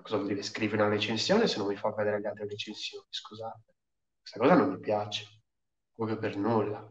Cosa 0.03 0.17
vuol 0.17 0.29
dire 0.29 0.43
scrivere 0.43 0.83
una 0.83 0.91
recensione 0.91 1.47
se 1.47 1.59
non 1.59 1.67
mi 1.67 1.77
fa 1.77 1.93
vedere 1.93 2.21
le 2.21 2.29
altre 2.29 2.47
recensioni? 2.49 3.07
Scusate. 3.11 3.75
Questa 4.21 4.39
cosa 4.41 4.55
non 4.55 4.71
mi 4.71 4.79
piace. 4.81 5.43
Proprio 5.95 6.19
per 6.19 6.37
nulla. 6.37 6.91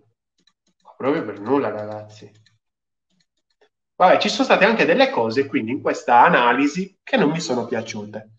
Proprio 0.95 1.25
per 1.25 1.39
nulla, 1.39 1.69
ragazzi. 1.69 2.31
Vabbè, 3.95 4.19
ci 4.19 4.29
sono 4.29 4.43
state 4.43 4.65
anche 4.65 4.85
delle 4.85 5.09
cose, 5.09 5.47
quindi, 5.47 5.71
in 5.71 5.81
questa 5.81 6.23
analisi 6.23 6.99
che 7.01 7.17
non 7.17 7.31
mi 7.31 7.39
sono 7.39 7.65
piaciute. 7.65 8.31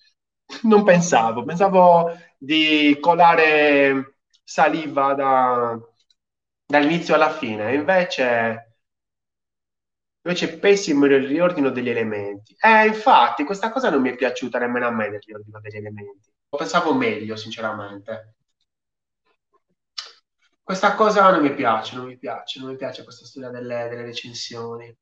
Non 0.63 0.85
pensavo, 0.85 1.45
pensavo 1.45 2.17
di 2.39 2.97
colare 3.01 4.19
saliva 4.45 5.15
da, 5.15 5.79
dall'inizio 6.65 7.15
alla 7.15 7.31
fine, 7.31 7.75
invece, 7.75 8.66
invece 10.27 10.59
pessimo 10.59 11.07
il 11.07 11.25
riordino 11.25 11.71
degli 11.71 11.89
elementi. 11.89 12.57
Eh, 12.59 12.87
infatti, 12.87 13.45
questa 13.45 13.71
cosa 13.71 13.91
non 13.91 14.01
mi 14.03 14.11
è 14.11 14.17
piaciuta 14.17 14.59
nemmeno 14.59 14.89
a 14.89 14.91
me 14.91 15.09
del 15.09 15.21
riordino 15.25 15.61
degli 15.61 15.77
elementi. 15.77 16.33
Lo 16.49 16.59
pensavo 16.59 16.93
meglio, 16.93 17.37
sinceramente. 17.37 18.35
Questa 20.63 20.97
cosa 20.97 21.31
non 21.31 21.43
mi 21.43 21.55
piace, 21.55 21.95
non 21.95 22.07
mi 22.07 22.19
piace, 22.19 22.59
non 22.59 22.71
mi 22.71 22.77
piace 22.77 23.05
questa 23.05 23.25
storia 23.25 23.51
delle, 23.51 23.87
delle 23.89 24.03
recensioni. 24.03 24.93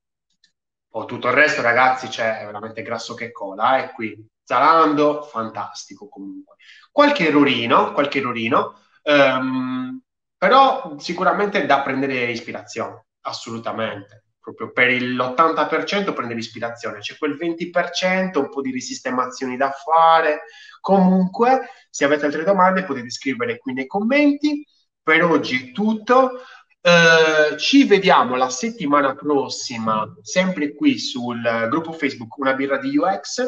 Oh, 0.91 1.07
tutto 1.07 1.29
il 1.29 1.35
resto, 1.35 1.63
ragazzi, 1.63 2.11
cioè, 2.11 2.43
veramente 2.45 2.83
grasso 2.83 3.15
che 3.15 3.33
cola, 3.33 3.83
eh, 3.83 3.93
qui 3.93 4.29
Zalando, 4.43 5.23
fantastico 5.23 6.09
comunque. 6.09 6.57
Qualche 6.93 7.29
errorino, 7.29 7.93
qualche 7.93 8.19
errorino, 8.19 8.79
ehm, 9.03 10.03
però 10.37 10.99
sicuramente 10.99 11.65
da 11.65 11.81
prendere 11.81 12.31
ispirazione, 12.31 13.07
assolutamente. 13.23 14.24
Proprio 14.45 14.73
per 14.73 14.93
l'80% 14.93 16.13
prendere 16.13 16.39
ispirazione, 16.39 16.99
c'è 16.99 17.17
quel 17.17 17.35
20%, 17.35 18.39
un 18.39 18.51
po' 18.51 18.61
di 18.61 18.71
risistemazioni 18.71 19.57
da 19.57 19.71
fare. 19.71 20.43
Comunque, 20.83 21.71
se 21.89 22.05
avete 22.05 22.27
altre 22.27 22.45
domande 22.45 22.85
potete 22.85 23.09
scrivere 23.09 23.57
qui 23.57 23.73
nei 23.73 23.87
commenti. 23.87 24.63
Per 25.03 25.25
oggi 25.25 25.71
è 25.71 25.73
tutto. 25.73 26.43
Uh, 26.83 27.57
ci 27.57 27.85
vediamo 27.85 28.37
la 28.37 28.51
settimana 28.51 29.15
prossima, 29.15 30.07
sempre 30.21 30.75
qui 30.75 30.99
sul 30.99 31.41
gruppo 31.71 31.93
Facebook 31.95 32.37
Una 32.37 32.53
birra 32.53 32.77
di 32.77 32.99
UX. 32.99 33.43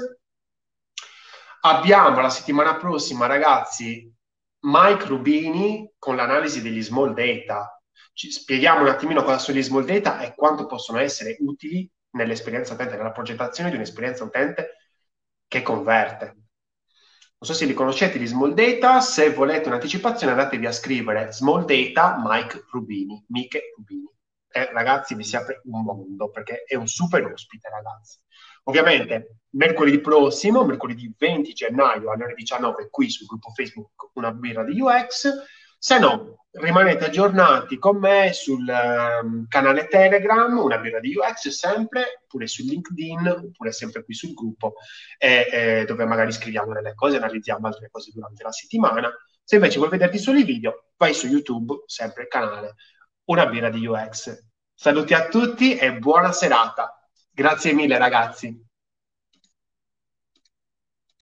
Abbiamo 1.61 2.23
la 2.23 2.31
settimana 2.31 2.77
prossima, 2.77 3.27
ragazzi, 3.27 4.11
Mike 4.61 5.05
Rubini 5.05 5.93
con 5.99 6.17
l'analisi 6.17 6.63
degli 6.63 6.83
small 6.83 7.13
data. 7.13 7.76
Ci 8.17 8.31
spieghiamo 8.31 8.81
un 8.81 8.89
attimino 8.89 9.23
cosa 9.23 9.37
sono 9.37 9.59
gli 9.59 9.63
small 9.63 9.85
data 9.85 10.21
e 10.21 10.35
quanto 10.35 10.65
possono 10.65 10.99
essere 10.99 11.37
utili 11.41 11.87
nell'esperienza 12.13 12.73
utente, 12.73 12.97
nella 12.97 13.13
progettazione 13.13 13.69
di 13.69 13.77
un'esperienza 13.77 14.25
utente 14.25 14.77
che 15.47 15.61
converte. 15.61 16.25
Non 16.25 17.43
so 17.43 17.53
se 17.53 17.67
li 17.67 17.75
conoscete 17.75 18.19
gli 18.19 18.27
small 18.27 18.55
data, 18.55 19.03
se 19.03 19.35
volete 19.35 19.69
un'anticipazione 19.69 20.33
andatevi 20.33 20.65
a 20.65 20.73
scrivere 20.73 21.31
small 21.31 21.67
data 21.67 22.17
Mike 22.25 22.65
Rubini, 22.71 23.23
Mike 23.29 23.75
Rubini. 23.77 24.11
Eh, 24.49 24.73
ragazzi, 24.73 25.15
vi 25.15 25.23
si 25.23 25.37
apre 25.37 25.61
un 25.65 25.83
mondo 25.83 26.31
perché 26.31 26.65
è 26.67 26.75
un 26.75 26.87
super 26.87 27.23
ospite, 27.23 27.69
ragazzi 27.69 28.19
Ovviamente 28.63 29.41
mercoledì 29.51 30.01
prossimo, 30.01 30.65
mercoledì 30.65 31.15
20 31.19 31.53
gennaio 31.53 32.11
alle 32.11 32.25
ore 32.25 32.35
19 32.35 32.89
qui 32.89 33.11
sul 33.11 33.27
gruppo 33.27 33.51
Facebook 33.51 34.13
Una 34.15 34.33
birra 34.33 34.65
di 34.65 34.81
UX. 34.81 35.31
Se 35.87 36.01
no, 36.01 36.47
rimanete 36.51 37.05
aggiornati 37.05 37.79
con 37.79 37.99
me 37.99 38.33
sul 38.33 38.67
um, 38.67 39.47
canale 39.47 39.87
Telegram, 39.87 40.59
Una 40.59 40.79
birra 40.79 40.99
di 40.99 41.15
UX 41.15 41.47
sempre, 41.51 42.23
oppure 42.25 42.49
su 42.49 42.65
LinkedIn, 42.65 43.29
oppure 43.29 43.71
sempre 43.71 44.03
qui 44.03 44.13
sul 44.13 44.35
gruppo, 44.35 44.73
eh, 45.17 45.47
eh, 45.49 45.85
dove 45.85 46.05
magari 46.05 46.33
scriviamo 46.33 46.73
delle 46.73 46.93
cose, 46.95 47.19
analizziamo 47.19 47.69
altre 47.69 47.89
cose 47.89 48.11
durante 48.13 48.43
la 48.43 48.51
settimana. 48.51 49.15
Se 49.45 49.55
invece 49.55 49.79
vuoi 49.79 49.91
vederti 49.91 50.19
solo 50.19 50.39
i 50.39 50.43
video, 50.43 50.87
vai 50.97 51.15
su 51.15 51.29
YouTube, 51.29 51.85
sempre 51.87 52.25
il 52.25 52.29
canale 52.31 52.75
Una 53.27 53.47
birra 53.47 53.71
di 53.71 53.87
UX. 53.87 54.45
Saluti 54.75 55.15
a 55.15 55.29
tutti 55.29 55.77
e 55.77 55.97
buona 55.99 56.33
serata. 56.33 57.01
Grazie 57.31 57.73
mille 57.75 57.97
ragazzi. 57.97 58.66